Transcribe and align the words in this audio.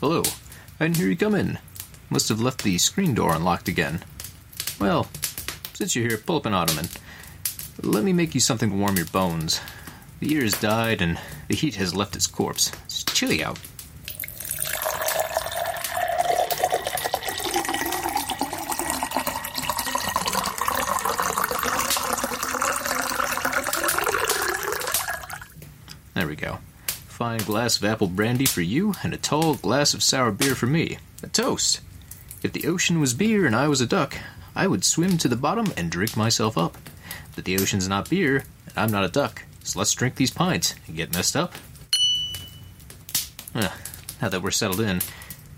Hello. 0.00 0.22
I 0.78 0.84
didn't 0.84 0.98
hear 0.98 1.08
you 1.08 1.16
come 1.16 1.34
in. 1.34 1.58
Must 2.08 2.28
have 2.28 2.40
left 2.40 2.62
the 2.62 2.78
screen 2.78 3.14
door 3.14 3.34
unlocked 3.34 3.66
again. 3.66 4.04
Well, 4.78 5.08
since 5.74 5.96
you're 5.96 6.06
here, 6.06 6.18
pull 6.18 6.36
up 6.36 6.46
an 6.46 6.54
ottoman. 6.54 6.86
Let 7.82 8.04
me 8.04 8.12
make 8.12 8.32
you 8.32 8.40
something 8.40 8.70
to 8.70 8.76
warm 8.76 8.96
your 8.96 9.06
bones. 9.06 9.60
The 10.20 10.28
year 10.28 10.42
has 10.42 10.60
died 10.60 11.02
and 11.02 11.18
the 11.48 11.56
heat 11.56 11.74
has 11.74 11.96
left 11.96 12.14
its 12.14 12.28
corpse. 12.28 12.70
It's 12.84 13.02
chilly 13.02 13.42
out. 13.42 13.58
There 26.14 26.28
we 26.28 26.36
go. 26.36 26.58
Fine 26.86 27.36
glass 27.48 27.78
of 27.78 27.84
apple 27.86 28.08
brandy 28.08 28.44
for 28.44 28.60
you, 28.60 28.92
and 29.02 29.14
a 29.14 29.16
tall 29.16 29.54
glass 29.54 29.94
of 29.94 30.02
sour 30.02 30.30
beer 30.30 30.54
for 30.54 30.66
me. 30.66 30.98
A 31.22 31.28
toast. 31.28 31.80
If 32.42 32.52
the 32.52 32.66
ocean 32.66 33.00
was 33.00 33.14
beer 33.14 33.46
and 33.46 33.56
I 33.56 33.68
was 33.68 33.80
a 33.80 33.86
duck, 33.86 34.18
I 34.54 34.66
would 34.66 34.84
swim 34.84 35.16
to 35.16 35.28
the 35.28 35.34
bottom 35.34 35.72
and 35.74 35.90
drink 35.90 36.14
myself 36.14 36.58
up. 36.58 36.76
But 37.34 37.46
the 37.46 37.56
ocean's 37.56 37.88
not 37.88 38.10
beer, 38.10 38.44
and 38.66 38.76
I'm 38.76 38.90
not 38.90 39.04
a 39.04 39.08
duck, 39.08 39.46
so 39.64 39.78
let's 39.78 39.94
drink 39.94 40.16
these 40.16 40.30
pints 40.30 40.74
and 40.86 40.94
get 40.94 41.14
messed 41.14 41.36
up. 41.36 41.54
Now 43.54 44.28
that 44.28 44.42
we're 44.42 44.50
settled 44.50 44.80
in, 44.80 45.00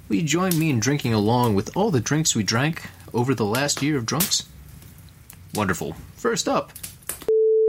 will 0.09 0.17
you 0.17 0.23
join 0.23 0.57
me 0.57 0.71
in 0.71 0.79
drinking 0.79 1.13
along 1.13 1.57
with 1.57 1.77
all 1.77 1.91
the 1.91 1.99
drinks 1.99 2.37
we 2.37 2.45
drank 2.45 2.89
over 3.13 3.35
the 3.35 3.45
last 3.45 3.83
year 3.83 3.99
of 3.99 4.07
drunks? 4.07 4.45
Wonderful. 5.55 5.97
First 6.15 6.47
up, 6.47 6.71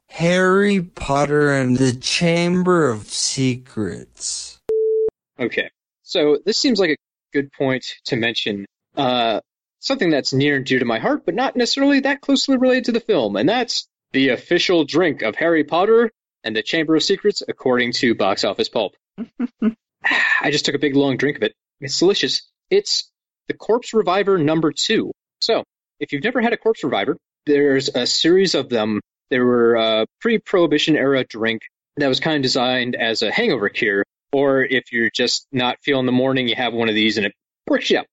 Harry 0.09 0.81
Potter 0.81 1.51
and 1.51 1.77
the 1.77 1.93
Chamber 1.93 2.91
of 2.91 3.10
Secrets. 3.31 4.59
Okay. 5.39 5.69
So 6.03 6.37
this 6.45 6.57
seems 6.57 6.79
like 6.79 6.89
a 6.89 6.95
good 7.31 7.49
point 7.53 7.85
to 8.05 8.17
mention 8.17 8.65
uh, 8.97 9.39
something 9.79 10.09
that's 10.09 10.33
near 10.33 10.57
and 10.57 10.65
dear 10.65 10.79
to 10.79 10.85
my 10.85 10.99
heart, 10.99 11.25
but 11.25 11.33
not 11.33 11.55
necessarily 11.55 12.01
that 12.01 12.19
closely 12.19 12.57
related 12.57 12.85
to 12.85 12.91
the 12.91 12.99
film, 12.99 13.37
and 13.37 13.47
that's 13.47 13.87
the 14.11 14.29
official 14.29 14.83
drink 14.83 15.21
of 15.21 15.35
Harry 15.35 15.63
Potter 15.63 16.11
and 16.43 16.53
the 16.53 16.61
Chamber 16.61 16.97
of 16.97 17.03
Secrets, 17.03 17.41
according 17.47 17.93
to 17.93 18.15
Box 18.15 18.43
Office 18.43 18.67
Pulp. 18.67 18.95
I 20.03 20.51
just 20.51 20.65
took 20.65 20.75
a 20.75 20.79
big 20.79 20.97
long 20.97 21.15
drink 21.15 21.37
of 21.37 21.43
it. 21.43 21.53
It's 21.79 21.97
delicious. 21.99 22.41
It's 22.69 23.09
the 23.47 23.53
Corpse 23.53 23.93
Reviver 23.93 24.39
number 24.39 24.73
two. 24.73 25.13
So, 25.39 25.63
if 26.01 26.11
you've 26.11 26.23
never 26.25 26.41
had 26.41 26.51
a 26.51 26.57
Corpse 26.57 26.83
Reviver, 26.83 27.15
there's 27.45 27.87
a 27.95 28.05
series 28.05 28.55
of 28.55 28.67
them. 28.67 28.99
They 29.29 29.39
were 29.39 29.75
a 29.75 30.05
pre-prohibition 30.19 30.97
era 30.97 31.23
drink 31.23 31.61
that 31.97 32.07
was 32.07 32.19
kind 32.19 32.37
of 32.37 32.41
designed 32.41 32.95
as 32.95 33.21
a 33.21 33.31
hangover 33.31 33.69
cure, 33.69 34.03
or 34.31 34.63
if 34.63 34.91
you're 34.91 35.09
just 35.09 35.47
not 35.51 35.77
feeling 35.81 36.05
the 36.05 36.11
morning, 36.11 36.47
you 36.47 36.55
have 36.55 36.73
one 36.73 36.89
of 36.89 36.95
these 36.95 37.17
and 37.17 37.25
it 37.25 37.33
works 37.67 37.89
you 37.89 37.99
up. 37.99 38.05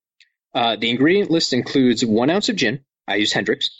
Uh, 0.54 0.76
the 0.76 0.90
ingredient 0.90 1.30
list 1.30 1.52
includes 1.52 2.04
one 2.04 2.30
ounce 2.30 2.48
of 2.48 2.56
gin. 2.56 2.80
I 3.06 3.16
use 3.16 3.32
Hendrick's. 3.32 3.70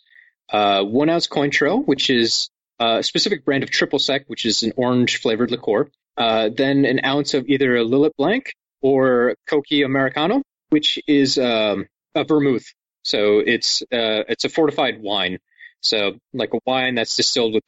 Uh, 0.51 0.83
one 0.83 1.11
ounce 1.11 1.27
Cointreau, 1.27 1.85
which 1.85 2.11
is 2.11 2.49
a 2.79 3.03
specific 3.03 3.45
brand 3.45 3.63
of 3.63 3.71
triple 3.71 3.99
sec, 3.99 4.25
which 4.29 4.47
is 4.47 4.63
an 4.63 4.73
orange 4.77 5.21
flavored 5.21 5.51
liqueur. 5.51 5.91
Uh, 6.17 6.51
then 6.55 6.85
an 6.85 7.05
ounce 7.05 7.35
of 7.35 7.49
either 7.49 7.77
a 7.77 7.85
Lillet 7.85 8.15
Blanc 8.17 8.53
or 8.81 9.35
Cocchi 9.47 9.83
Americano, 9.83 10.43
which 10.71 10.99
is 11.07 11.39
um, 11.39 11.87
a 12.15 12.25
vermouth. 12.25 12.67
So 13.03 13.39
it's 13.39 13.83
uh, 13.83 14.25
it's 14.29 14.45
a 14.45 14.49
fortified 14.49 15.01
wine. 15.01 15.39
So 15.81 16.19
like 16.33 16.55
a 16.55 16.59
wine 16.67 16.95
that's 16.95 17.15
distilled 17.17 17.55
with 17.55 17.65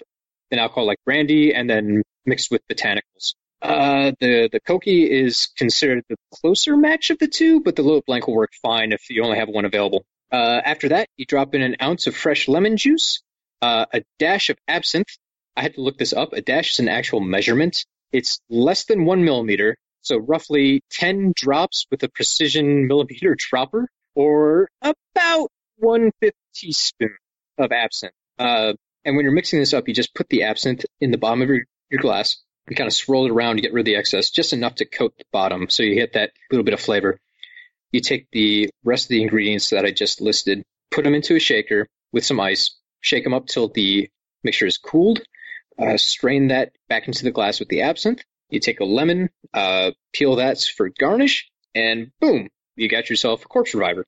an 0.50 0.58
alcohol 0.58 0.86
like 0.86 0.98
brandy 1.04 1.54
and 1.54 1.68
then 1.68 2.02
mixed 2.26 2.50
with 2.50 2.62
botanicals. 2.68 3.34
Uh, 3.62 4.12
the 4.20 4.48
the 4.50 4.60
Cocchi 4.60 5.10
is 5.10 5.48
considered 5.56 6.02
the 6.08 6.16
closer 6.32 6.76
match 6.76 7.10
of 7.10 7.18
the 7.18 7.28
two, 7.28 7.60
but 7.60 7.76
the 7.76 7.82
Lillet 7.82 8.06
Blanc 8.06 8.26
will 8.26 8.34
work 8.34 8.52
fine 8.62 8.92
if 8.92 9.10
you 9.10 9.22
only 9.22 9.38
have 9.38 9.48
one 9.48 9.66
available. 9.66 10.04
Uh, 10.32 10.60
after 10.64 10.90
that, 10.90 11.08
you 11.16 11.26
drop 11.26 11.54
in 11.54 11.62
an 11.62 11.76
ounce 11.82 12.06
of 12.06 12.16
fresh 12.16 12.48
lemon 12.48 12.76
juice, 12.76 13.20
uh, 13.60 13.86
a 13.92 14.02
dash 14.18 14.48
of 14.48 14.56
absinthe. 14.66 15.18
I 15.56 15.62
had 15.62 15.74
to 15.74 15.82
look 15.82 15.98
this 15.98 16.12
up. 16.12 16.32
A 16.32 16.40
dash 16.40 16.72
is 16.72 16.78
an 16.78 16.88
actual 16.88 17.20
measurement. 17.20 17.84
It's 18.12 18.40
less 18.48 18.84
than 18.84 19.04
one 19.04 19.24
millimeter, 19.24 19.76
so 20.00 20.16
roughly 20.16 20.82
10 20.92 21.32
drops 21.36 21.86
with 21.90 22.02
a 22.02 22.08
precision 22.08 22.86
millimeter 22.88 23.36
dropper, 23.38 23.88
or 24.14 24.68
about 24.80 25.50
one 25.76 26.12
fifth 26.20 26.34
teaspoon 26.54 27.16
of 27.58 27.72
absinthe. 27.72 28.14
Uh, 28.38 28.72
and 29.04 29.16
when 29.16 29.24
you're 29.24 29.32
mixing 29.32 29.58
this 29.58 29.72
up, 29.72 29.88
you 29.88 29.94
just 29.94 30.14
put 30.14 30.28
the 30.28 30.44
absinthe 30.44 30.84
in 31.00 31.10
the 31.10 31.18
bottom 31.18 31.42
of 31.42 31.48
your, 31.48 31.64
your 31.90 32.00
glass. 32.00 32.36
You 32.68 32.76
kind 32.76 32.86
of 32.86 32.94
swirl 32.94 33.26
it 33.26 33.32
around 33.32 33.56
to 33.56 33.62
get 33.62 33.72
rid 33.72 33.82
of 33.82 33.86
the 33.86 33.96
excess, 33.96 34.30
just 34.30 34.52
enough 34.52 34.76
to 34.76 34.84
coat 34.84 35.14
the 35.18 35.24
bottom, 35.32 35.68
so 35.68 35.82
you 35.82 35.94
get 35.94 36.12
that 36.12 36.32
little 36.50 36.64
bit 36.64 36.74
of 36.74 36.80
flavor. 36.80 37.18
You 37.90 38.00
take 38.00 38.28
the 38.30 38.70
rest 38.84 39.06
of 39.06 39.08
the 39.08 39.22
ingredients 39.22 39.70
that 39.70 39.84
I 39.84 39.90
just 39.90 40.20
listed, 40.20 40.62
put 40.90 41.04
them 41.04 41.14
into 41.14 41.34
a 41.34 41.40
shaker 41.40 41.88
with 42.12 42.24
some 42.24 42.38
ice, 42.38 42.76
shake 43.00 43.24
them 43.24 43.34
up 43.34 43.46
till 43.46 43.68
the 43.68 44.08
mixture 44.44 44.66
is 44.66 44.78
cooled, 44.78 45.20
uh, 45.78 45.96
strain 45.96 46.48
that 46.48 46.72
back 46.88 47.08
into 47.08 47.24
the 47.24 47.30
glass 47.30 47.58
with 47.58 47.68
the 47.68 47.82
absinthe. 47.82 48.22
You 48.50 48.60
take 48.60 48.80
a 48.80 48.84
lemon, 48.84 49.30
uh, 49.54 49.92
peel 50.12 50.36
that 50.36 50.60
for 50.60 50.90
garnish, 50.90 51.50
and 51.74 52.10
boom, 52.20 52.48
you 52.76 52.88
got 52.88 53.10
yourself 53.10 53.44
a 53.44 53.48
corpse 53.48 53.74
reviver. 53.74 54.04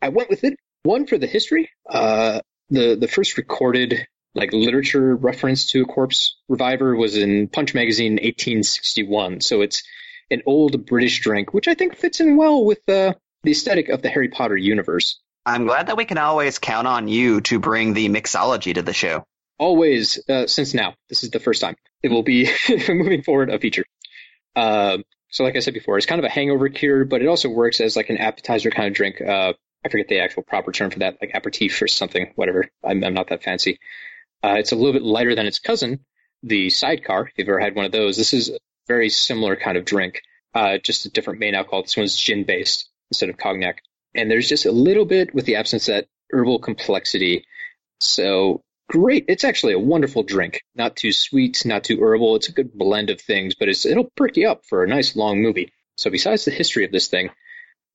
I 0.00 0.08
went 0.08 0.30
with 0.30 0.44
it. 0.44 0.58
One 0.82 1.06
for 1.06 1.18
the 1.18 1.26
history. 1.26 1.70
Uh, 1.88 2.40
the 2.70 2.96
the 2.96 3.08
first 3.08 3.36
recorded 3.36 4.06
like 4.34 4.52
literature 4.52 5.14
reference 5.14 5.66
to 5.66 5.82
a 5.82 5.86
corpse 5.86 6.36
reviver 6.48 6.96
was 6.96 7.16
in 7.16 7.48
Punch 7.48 7.74
magazine 7.74 8.12
1861. 8.12 9.40
So 9.40 9.60
it's 9.60 9.82
an 10.30 10.42
old 10.46 10.86
British 10.86 11.20
drink, 11.20 11.54
which 11.54 11.68
I 11.68 11.74
think 11.74 11.96
fits 11.96 12.20
in 12.20 12.36
well 12.36 12.64
with 12.64 12.88
uh, 12.88 13.14
the 13.42 13.50
aesthetic 13.50 13.88
of 13.88 14.02
the 14.02 14.08
Harry 14.08 14.28
Potter 14.28 14.56
universe. 14.56 15.20
I'm 15.46 15.66
glad 15.66 15.88
that 15.88 15.96
we 15.96 16.06
can 16.06 16.18
always 16.18 16.58
count 16.58 16.86
on 16.86 17.06
you 17.06 17.42
to 17.42 17.58
bring 17.58 17.92
the 17.92 18.08
mixology 18.08 18.74
to 18.74 18.82
the 18.82 18.94
show. 18.94 19.24
Always, 19.58 20.18
uh, 20.28 20.46
since 20.46 20.74
now, 20.74 20.94
this 21.08 21.22
is 21.22 21.30
the 21.30 21.38
first 21.38 21.60
time. 21.60 21.76
It 22.02 22.10
will 22.10 22.22
be, 22.22 22.50
moving 22.88 23.22
forward, 23.22 23.50
a 23.50 23.58
feature. 23.58 23.84
Uh, 24.56 24.98
so 25.30 25.44
like 25.44 25.56
I 25.56 25.60
said 25.60 25.74
before, 25.74 25.96
it's 25.96 26.06
kind 26.06 26.18
of 26.18 26.24
a 26.24 26.30
hangover 26.30 26.68
cure, 26.68 27.04
but 27.04 27.20
it 27.20 27.28
also 27.28 27.48
works 27.48 27.80
as 27.80 27.96
like 27.96 28.08
an 28.08 28.18
appetizer 28.18 28.70
kind 28.70 28.88
of 28.88 28.94
drink. 28.94 29.20
Uh, 29.20 29.52
I 29.84 29.88
forget 29.90 30.08
the 30.08 30.20
actual 30.20 30.42
proper 30.42 30.72
term 30.72 30.90
for 30.90 31.00
that, 31.00 31.18
like 31.20 31.32
aperitif 31.34 31.80
or 31.82 31.88
something, 31.88 32.32
whatever. 32.36 32.70
I'm, 32.82 33.04
I'm 33.04 33.14
not 33.14 33.28
that 33.28 33.42
fancy. 33.42 33.78
Uh, 34.44 34.56
it's 34.58 34.72
a 34.72 34.76
little 34.76 34.92
bit 34.92 35.02
lighter 35.02 35.34
than 35.34 35.46
its 35.46 35.58
cousin, 35.58 36.04
the 36.42 36.68
sidecar. 36.68 37.26
If 37.26 37.32
you've 37.38 37.48
ever 37.48 37.60
had 37.60 37.74
one 37.74 37.86
of 37.86 37.92
those, 37.92 38.18
this 38.18 38.34
is 38.34 38.50
a 38.50 38.58
very 38.86 39.08
similar 39.08 39.56
kind 39.56 39.78
of 39.78 39.86
drink, 39.86 40.20
uh, 40.54 40.76
just 40.76 41.06
a 41.06 41.10
different 41.10 41.40
main 41.40 41.54
alcohol. 41.54 41.80
This 41.80 41.96
one's 41.96 42.14
gin 42.14 42.44
based 42.44 42.90
instead 43.10 43.30
of 43.30 43.38
cognac. 43.38 43.80
And 44.14 44.30
there's 44.30 44.46
just 44.46 44.66
a 44.66 44.70
little 44.70 45.06
bit 45.06 45.34
with 45.34 45.46
the 45.46 45.56
absence 45.56 45.88
of 45.88 45.94
that 45.94 46.08
herbal 46.30 46.58
complexity. 46.58 47.46
So 48.00 48.60
great. 48.90 49.24
It's 49.28 49.44
actually 49.44 49.72
a 49.72 49.78
wonderful 49.78 50.22
drink. 50.22 50.60
Not 50.74 50.94
too 50.94 51.12
sweet, 51.12 51.64
not 51.64 51.84
too 51.84 52.02
herbal. 52.02 52.36
It's 52.36 52.50
a 52.50 52.52
good 52.52 52.74
blend 52.74 53.08
of 53.08 53.22
things, 53.22 53.54
but 53.54 53.68
it'll 53.68 54.10
perk 54.14 54.36
you 54.36 54.50
up 54.50 54.66
for 54.66 54.84
a 54.84 54.88
nice 54.88 55.16
long 55.16 55.40
movie. 55.40 55.72
So 55.96 56.10
besides 56.10 56.44
the 56.44 56.50
history 56.50 56.84
of 56.84 56.92
this 56.92 57.08
thing, 57.08 57.30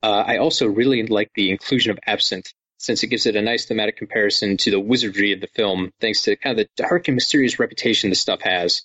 uh, 0.02 0.24
I 0.26 0.38
also 0.38 0.66
really 0.66 1.06
like 1.06 1.30
the 1.36 1.52
inclusion 1.52 1.92
of 1.92 2.00
absinthe 2.08 2.52
since 2.80 3.04
it 3.04 3.08
gives 3.08 3.26
it 3.26 3.36
a 3.36 3.42
nice 3.42 3.66
thematic 3.66 3.98
comparison 3.98 4.56
to 4.56 4.72
the 4.72 4.80
wizardry 4.80 5.34
of 5.34 5.42
the 5.42 5.48
film, 5.48 5.92
thanks 6.00 6.24
to 6.24 6.38
kind 6.38 6.58
of 6.58 6.66
the 6.66 6.82
dark 6.82 7.10
and 7.10 7.16
mysterious 7.16 7.60
reputation 7.60 8.10
the 8.10 8.16
stuff 8.16 8.42
has. 8.42 8.84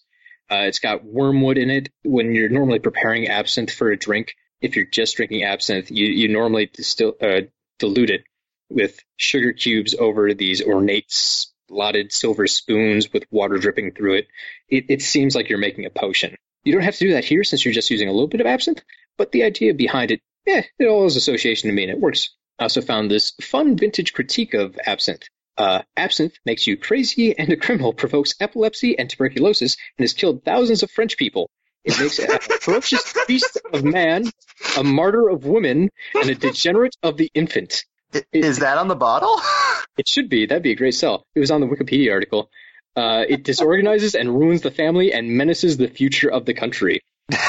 Uh, 0.50 0.66
it's 0.66 0.80
got 0.80 1.04
wormwood 1.04 1.56
in 1.56 1.70
it. 1.70 1.88
When 2.02 2.34
you're 2.34 2.48
normally 2.48 2.80
preparing 2.80 3.28
absinthe 3.28 3.70
for 3.70 3.90
a 3.90 3.96
drink, 3.96 4.34
if 4.60 4.74
you're 4.74 4.84
just 4.84 5.16
drinking 5.16 5.44
absinthe, 5.44 5.90
you, 5.90 6.06
you 6.06 6.28
normally 6.28 6.66
distill, 6.66 7.14
uh, 7.22 7.42
dilute 7.78 8.10
it 8.10 8.24
with 8.68 8.98
sugar 9.16 9.52
cubes 9.52 9.94
over 9.94 10.34
these 10.34 10.60
ornate 10.60 11.06
slotted 11.08 12.12
silver 12.12 12.48
spoons 12.48 13.12
with 13.12 13.24
water 13.30 13.58
dripping 13.58 13.92
through 13.92 14.14
it. 14.14 14.26
it. 14.68 14.86
It 14.88 15.02
seems 15.02 15.36
like 15.36 15.48
you're 15.48 15.58
making 15.58 15.86
a 15.86 15.90
potion. 15.90 16.34
You 16.64 16.72
don't 16.72 16.82
have 16.82 16.96
to 16.96 17.06
do 17.06 17.12
that 17.12 17.24
here 17.24 17.44
since 17.44 17.64
you're 17.64 17.74
just 17.74 17.90
using 17.90 18.08
a 18.08 18.12
little 18.12 18.26
bit 18.26 18.40
of 18.40 18.46
absinthe, 18.48 18.82
but 19.16 19.30
the 19.30 19.44
idea 19.44 19.72
behind 19.72 20.10
it, 20.10 20.20
yeah, 20.46 20.62
it 20.78 20.86
all 20.86 21.04
has 21.04 21.14
association 21.14 21.68
to 21.68 21.74
me 21.74 21.84
and 21.84 21.92
it 21.92 22.00
works. 22.00 22.34
I 22.58 22.64
also 22.64 22.80
found 22.80 23.10
this 23.10 23.32
fun 23.40 23.76
vintage 23.76 24.12
critique 24.12 24.54
of 24.54 24.78
absinthe. 24.86 25.28
Uh, 25.56 25.82
absinthe 25.96 26.38
makes 26.44 26.66
you 26.66 26.76
crazy 26.76 27.36
and 27.36 27.52
a 27.52 27.56
criminal, 27.56 27.92
provokes 27.92 28.34
epilepsy 28.40 28.98
and 28.98 29.08
tuberculosis, 29.08 29.76
and 29.98 30.04
has 30.04 30.12
killed 30.12 30.44
thousands 30.44 30.82
of 30.82 30.90
French 30.90 31.16
people. 31.16 31.50
It 31.84 31.98
makes 32.00 32.18
a 32.18 32.38
ferocious 32.60 33.14
beast 33.26 33.58
of 33.72 33.84
man, 33.84 34.30
a 34.78 34.84
martyr 34.84 35.28
of 35.28 35.44
women, 35.44 35.90
and 36.14 36.30
a 36.30 36.34
degenerate 36.34 36.96
of 37.02 37.16
the 37.16 37.30
infant. 37.34 37.84
It, 38.12 38.26
Is 38.32 38.60
that 38.60 38.78
on 38.78 38.88
the 38.88 38.96
bottle? 38.96 39.40
It 39.96 40.08
should 40.08 40.28
be. 40.28 40.46
That'd 40.46 40.64
be 40.64 40.72
a 40.72 40.74
great 40.74 40.94
sell. 40.94 41.24
It 41.36 41.38
was 41.38 41.52
on 41.52 41.60
the 41.60 41.68
Wikipedia 41.68 42.10
article. 42.10 42.50
Uh, 42.96 43.24
it 43.28 43.44
disorganizes 43.44 44.16
and 44.16 44.36
ruins 44.36 44.62
the 44.62 44.72
family 44.72 45.12
and 45.12 45.36
menaces 45.36 45.76
the 45.76 45.86
future 45.86 46.28
of 46.28 46.46
the 46.46 46.52
country. 46.52 47.00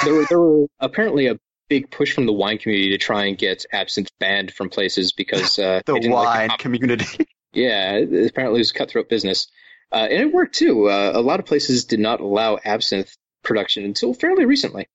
There 0.04 0.14
were, 0.14 0.26
there 0.30 0.40
were 0.40 0.68
apparently 0.80 1.26
a 1.26 1.40
big 1.70 1.90
push 1.90 2.14
from 2.14 2.26
the 2.26 2.34
wine 2.34 2.58
community 2.58 2.92
to 2.92 2.98
try 2.98 3.26
and 3.26 3.38
get 3.38 3.66
absinthe 3.72 4.10
banned 4.20 4.54
from 4.54 4.70
places 4.70 5.12
because 5.12 5.60
uh, 5.60 5.82
the 5.86 5.94
wine 5.94 6.12
like 6.12 6.52
the 6.52 6.58
community. 6.58 7.28
yeah, 7.54 7.96
apparently 7.96 8.60
it 8.60 8.62
was 8.62 8.72
cutthroat 8.72 9.10
business, 9.10 9.48
uh, 9.92 10.08
and 10.10 10.22
it 10.22 10.34
worked 10.34 10.56
too. 10.56 10.90
Uh, 10.90 11.12
a 11.14 11.22
lot 11.22 11.40
of 11.40 11.46
places 11.46 11.86
did 11.86 12.00
not 12.00 12.20
allow 12.20 12.58
absinthe 12.64 13.16
production 13.44 13.86
until 13.86 14.14
fairly 14.14 14.46
recently. 14.46 14.88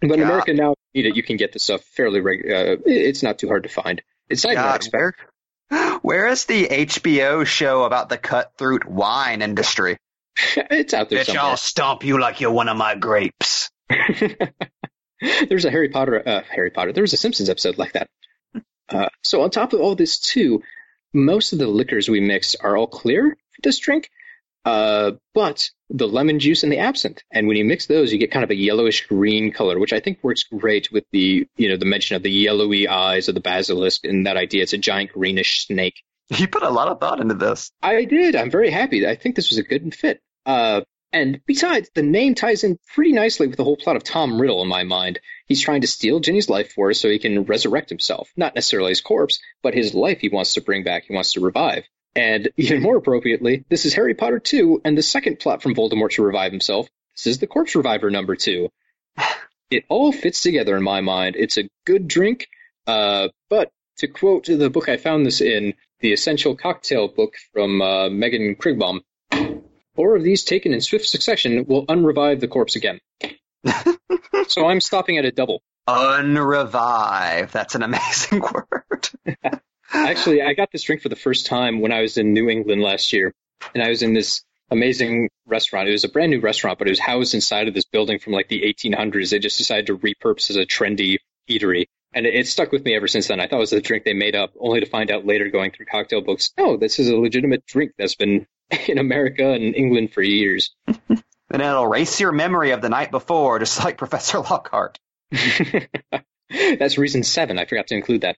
But 0.00 0.18
in 0.18 0.22
America 0.22 0.52
now, 0.52 0.72
if 0.72 0.78
you 0.92 1.02
need 1.02 1.08
it, 1.10 1.16
you 1.16 1.22
can 1.22 1.36
get 1.36 1.52
the 1.52 1.58
stuff 1.58 1.82
fairly. 1.82 2.20
Reg- 2.20 2.50
uh, 2.50 2.76
it's 2.84 3.22
not 3.22 3.38
too 3.38 3.48
hard 3.48 3.62
to 3.62 3.68
find. 3.68 4.02
It's 4.28 4.44
not 4.44 4.54
God, 4.54 4.84
where, 4.90 5.14
where 6.02 6.26
is 6.26 6.44
the 6.44 6.66
HBO 6.66 7.46
show 7.46 7.84
about 7.84 8.08
the 8.08 8.18
cutthroat 8.18 8.84
wine 8.84 9.42
industry? 9.42 9.96
it's 10.56 10.94
out 10.94 11.10
there 11.10 11.20
Bitch, 11.20 11.26
somewhere. 11.26 11.44
I'll 11.44 11.56
stomp 11.56 12.04
you 12.04 12.20
like 12.20 12.40
you're 12.40 12.50
one 12.50 12.68
of 12.68 12.76
my 12.76 12.94
grapes. 12.94 13.70
There's 15.48 15.64
a 15.64 15.70
Harry 15.70 15.88
Potter, 15.88 16.22
uh, 16.26 16.42
Harry 16.50 16.70
Potter. 16.70 16.92
There 16.92 17.02
was 17.02 17.12
a 17.12 17.18
Simpsons 17.18 17.48
episode 17.48 17.78
like 17.78 17.92
that. 17.92 18.08
Uh, 18.88 19.08
so 19.22 19.42
on 19.42 19.50
top 19.50 19.72
of 19.72 19.80
all 19.80 19.94
this 19.94 20.18
too, 20.18 20.62
most 21.12 21.52
of 21.52 21.58
the 21.58 21.66
liquors 21.66 22.08
we 22.08 22.20
mix 22.20 22.54
are 22.56 22.76
all 22.76 22.86
clear 22.86 23.30
for 23.30 23.62
this 23.62 23.78
drink, 23.78 24.10
uh, 24.64 25.12
but 25.32 25.70
the 25.90 26.08
lemon 26.08 26.38
juice 26.38 26.62
and 26.62 26.72
the 26.72 26.78
absinthe, 26.78 27.22
and 27.30 27.46
when 27.46 27.56
you 27.56 27.64
mix 27.64 27.86
those, 27.86 28.12
you 28.12 28.18
get 28.18 28.30
kind 28.30 28.44
of 28.44 28.50
a 28.50 28.54
yellowish 28.54 29.06
green 29.06 29.52
color, 29.52 29.78
which 29.78 29.92
I 29.92 30.00
think 30.00 30.18
works 30.22 30.44
great 30.44 30.90
with 30.90 31.04
the 31.12 31.46
you 31.56 31.68
know 31.68 31.76
the 31.76 31.84
mention 31.84 32.16
of 32.16 32.22
the 32.22 32.30
yellowy 32.30 32.88
eyes 32.88 33.28
of 33.28 33.34
the 33.34 33.40
basilisk 33.40 34.04
and 34.04 34.26
that 34.26 34.36
idea. 34.36 34.62
It's 34.62 34.72
a 34.72 34.78
giant 34.78 35.12
greenish 35.12 35.66
snake. 35.66 36.02
You 36.30 36.48
put 36.48 36.62
a 36.62 36.70
lot 36.70 36.88
of 36.88 37.00
thought 37.00 37.20
into 37.20 37.34
this. 37.34 37.70
I 37.82 38.04
did. 38.04 38.34
I'm 38.34 38.50
very 38.50 38.70
happy. 38.70 39.06
I 39.06 39.16
think 39.16 39.36
this 39.36 39.50
was 39.50 39.58
a 39.58 39.62
good 39.62 39.94
fit. 39.94 40.20
Uh, 40.46 40.80
and 41.12 41.40
besides, 41.46 41.90
the 41.94 42.02
name 42.02 42.34
ties 42.34 42.64
in 42.64 42.78
pretty 42.94 43.12
nicely 43.12 43.46
with 43.46 43.56
the 43.56 43.64
whole 43.64 43.76
plot 43.76 43.96
of 43.96 44.04
Tom 44.04 44.40
Riddle 44.40 44.62
in 44.62 44.68
my 44.68 44.84
mind. 44.84 45.20
He's 45.46 45.60
trying 45.60 45.82
to 45.82 45.86
steal 45.86 46.20
Ginny's 46.20 46.48
life 46.48 46.72
force 46.72 47.00
so 47.00 47.08
he 47.08 47.18
can 47.18 47.44
resurrect 47.44 47.88
himself. 47.88 48.30
Not 48.36 48.54
necessarily 48.54 48.90
his 48.90 49.00
corpse, 49.00 49.38
but 49.62 49.74
his 49.74 49.94
life 49.94 50.20
he 50.20 50.28
wants 50.28 50.54
to 50.54 50.60
bring 50.60 50.82
back, 50.82 51.04
he 51.04 51.14
wants 51.14 51.34
to 51.34 51.40
revive. 51.40 51.84
And 52.16 52.50
even 52.56 52.82
more 52.82 52.96
appropriately, 52.96 53.64
this 53.68 53.86
is 53.86 53.94
Harry 53.94 54.14
Potter 54.14 54.38
2 54.38 54.82
and 54.84 54.96
the 54.96 55.02
second 55.02 55.40
plot 55.40 55.62
from 55.62 55.74
Voldemort 55.74 56.10
to 56.12 56.22
revive 56.22 56.52
himself. 56.52 56.88
This 57.16 57.26
is 57.26 57.38
the 57.38 57.46
Corpse 57.46 57.74
Reviver 57.74 58.10
number 58.10 58.36
2. 58.36 58.68
It 59.70 59.86
all 59.88 60.12
fits 60.12 60.42
together 60.42 60.76
in 60.76 60.84
my 60.84 61.00
mind. 61.00 61.36
It's 61.36 61.56
a 61.56 61.68
good 61.84 62.06
drink, 62.06 62.46
uh, 62.86 63.28
but 63.48 63.72
to 63.98 64.06
quote 64.06 64.46
the 64.46 64.70
book 64.70 64.88
I 64.88 64.98
found 64.98 65.26
this 65.26 65.40
in, 65.40 65.74
the 66.00 66.12
Essential 66.12 66.54
Cocktail 66.54 67.08
book 67.08 67.34
from 67.52 67.80
uh, 67.80 68.10
Megan 68.10 68.54
Krigbaum, 68.56 69.00
four 69.94 70.16
of 70.16 70.22
these 70.22 70.44
taken 70.44 70.72
in 70.72 70.80
swift 70.80 71.06
succession 71.06 71.64
will 71.66 71.86
unrevive 71.86 72.40
the 72.40 72.48
corpse 72.48 72.76
again. 72.76 73.00
so 74.48 74.66
I'm 74.66 74.80
stopping 74.80 75.18
at 75.18 75.24
a 75.24 75.32
double. 75.32 75.62
Unrevive. 75.88 77.50
That's 77.50 77.74
an 77.74 77.82
amazing 77.82 78.40
word. 78.52 79.08
Actually, 79.92 80.42
I 80.42 80.54
got 80.54 80.70
this 80.72 80.82
drink 80.82 81.02
for 81.02 81.08
the 81.08 81.16
first 81.16 81.46
time 81.46 81.80
when 81.80 81.92
I 81.92 82.00
was 82.00 82.18
in 82.18 82.32
New 82.32 82.48
England 82.48 82.82
last 82.82 83.12
year, 83.12 83.32
and 83.74 83.82
I 83.82 83.90
was 83.90 84.02
in 84.02 84.12
this 84.12 84.42
amazing 84.70 85.28
restaurant. 85.46 85.88
It 85.88 85.92
was 85.92 86.04
a 86.04 86.08
brand 86.08 86.30
new 86.30 86.40
restaurant, 86.40 86.78
but 86.78 86.88
it 86.88 86.90
was 86.90 86.98
housed 86.98 87.34
inside 87.34 87.68
of 87.68 87.74
this 87.74 87.84
building 87.84 88.18
from 88.18 88.32
like 88.32 88.48
the 88.48 88.62
1800s. 88.62 89.30
They 89.30 89.38
just 89.38 89.58
decided 89.58 89.86
to 89.86 89.98
repurpose 89.98 90.50
as 90.50 90.56
a 90.56 90.66
trendy 90.66 91.18
eatery. 91.48 91.86
And 92.12 92.26
it, 92.26 92.34
it 92.34 92.48
stuck 92.48 92.72
with 92.72 92.84
me 92.84 92.96
ever 92.96 93.08
since 93.08 93.28
then. 93.28 93.40
I 93.40 93.46
thought 93.46 93.56
it 93.56 93.60
was 93.60 93.72
a 93.72 93.80
drink 93.80 94.04
they 94.04 94.14
made 94.14 94.34
up, 94.34 94.52
only 94.58 94.80
to 94.80 94.86
find 94.86 95.10
out 95.10 95.26
later 95.26 95.48
going 95.48 95.70
through 95.70 95.86
cocktail 95.86 96.22
books, 96.22 96.50
no, 96.58 96.76
this 96.76 96.98
is 96.98 97.08
a 97.08 97.16
legitimate 97.16 97.66
drink 97.66 97.92
that's 97.98 98.14
been 98.14 98.46
in 98.88 98.98
America 98.98 99.44
and 99.44 99.74
England 99.74 100.12
for 100.12 100.22
years. 100.22 100.74
And 101.50 101.62
it'll 101.62 101.84
erase 101.84 102.18
your 102.18 102.32
memory 102.32 102.72
of 102.72 102.82
the 102.82 102.88
night 102.88 103.12
before, 103.12 103.60
just 103.60 103.84
like 103.84 103.96
Professor 103.98 104.40
Lockhart. 104.40 104.98
that's 106.50 106.98
reason 106.98 107.22
seven. 107.22 107.60
I 107.60 107.64
forgot 107.64 107.86
to 107.88 107.94
include 107.94 108.22
that. 108.22 108.36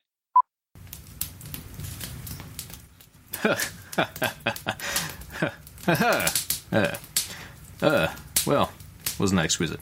Uh, 7.80 8.08
well, 8.46 8.72
wasn't 9.18 9.38
that 9.38 9.44
exquisite? 9.44 9.80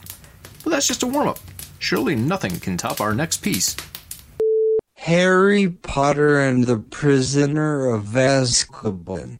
But 0.63 0.71
that's 0.71 0.87
just 0.87 1.03
a 1.03 1.07
warm 1.09 1.27
up. 1.27 1.39
Surely 1.81 2.15
nothing 2.15 2.61
can 2.61 2.77
top 2.77 3.01
our 3.01 3.15
next 3.15 3.39
piece. 3.39 3.75
Harry 4.95 5.69
Potter 5.69 6.39
and 6.39 6.65
the 6.65 6.79
Prisoner 6.79 7.87
of 7.89 8.05
Azkaban. 8.05 9.39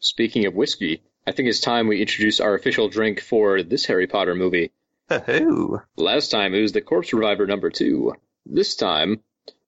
Speaking 0.00 0.46
of 0.46 0.54
whiskey, 0.54 1.02
I 1.26 1.32
think 1.32 1.48
it's 1.48 1.60
time 1.60 1.88
we 1.88 2.00
introduce 2.00 2.40
our 2.40 2.54
official 2.54 2.88
drink 2.88 3.20
for 3.20 3.62
this 3.62 3.86
Harry 3.86 4.06
Potter 4.06 4.34
movie. 4.34 4.72
Ooh. 5.10 5.80
Last 5.96 6.30
time 6.30 6.54
it 6.54 6.62
was 6.62 6.72
the 6.72 6.80
Corpse 6.80 7.12
Reviver 7.12 7.46
number 7.46 7.70
two. 7.70 8.14
This 8.44 8.76
time 8.76 9.22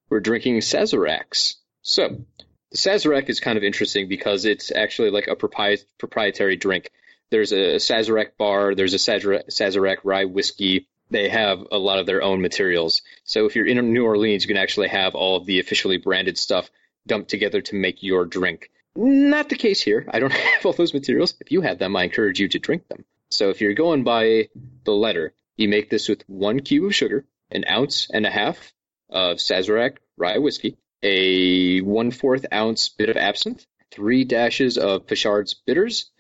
we're 0.09 0.21
drinking 0.21 0.59
Sazeracs. 0.61 1.57
So, 1.83 2.25
the 2.71 2.77
Sazerac 2.77 3.29
is 3.29 3.41
kind 3.41 3.57
of 3.57 3.65
interesting 3.65 4.09
because 4.09 4.45
it's 4.45 4.71
actually 4.71 5.11
like 5.11 5.29
a 5.29 5.37
propri- 5.37 5.85
proprietary 5.99 6.57
drink. 6.57 6.91
There's 7.31 7.53
a 7.53 7.77
Sazerac 7.77 8.37
bar, 8.39 8.75
there's 8.75 8.95
a 8.95 8.99
Sazerac, 8.99 9.49
Sazerac 9.49 9.99
rye 10.05 10.25
whiskey. 10.25 10.89
They 11.11 11.29
have 11.29 11.67
a 11.73 11.79
lot 11.79 11.99
of 11.99 12.07
their 12.07 12.23
own 12.23 12.43
materials. 12.43 13.03
So 13.25 13.47
if 13.47 13.57
you're 13.57 13.67
in 13.67 13.93
New 13.93 14.05
Orleans, 14.05 14.45
you 14.45 14.49
can 14.49 14.63
actually 14.63 14.89
have 14.89 15.15
all 15.15 15.37
of 15.37 15.47
the 15.47 15.59
officially 15.59 15.97
branded 15.97 16.37
stuff 16.37 16.71
dumped 17.07 17.31
together 17.31 17.63
to 17.63 17.75
make 17.75 18.03
your 18.03 18.27
drink. 18.27 18.71
Not 19.01 19.49
the 19.49 19.55
case 19.55 19.81
here. 19.81 20.05
I 20.11 20.19
don't 20.19 20.33
have 20.55 20.67
all 20.67 20.73
those 20.73 20.93
materials. 20.93 21.35
If 21.41 21.53
you 21.53 21.61
have 21.61 21.79
them, 21.79 21.95
I 21.95 22.03
encourage 22.03 22.41
you 22.41 22.49
to 22.49 22.59
drink 22.59 22.89
them. 22.89 23.05
So 23.31 23.51
if 23.51 23.61
you're 23.61 23.75
going 23.75 24.03
by 24.03 24.49
the 24.83 24.93
letter, 24.93 25.35
you 25.57 25.69
make 25.69 25.89
this 25.89 26.09
with 26.09 26.29
one 26.29 26.59
cube 26.61 26.85
of 26.85 26.95
sugar, 26.97 27.25
an 27.53 27.65
ounce 27.71 28.11
and 28.13 28.27
a 28.27 28.31
half 28.31 28.73
of 29.09 29.37
Sazerac 29.37 29.99
rye 30.17 30.39
whiskey, 30.39 30.79
a 31.05 31.81
one 31.81 32.11
fourth 32.11 32.47
ounce 32.53 32.89
bit 32.89 33.09
of 33.09 33.17
absinthe, 33.17 33.65
three 33.93 34.25
dashes 34.25 34.79
of 34.79 35.07
Peychaud's 35.07 35.55
bitters, 35.55 36.11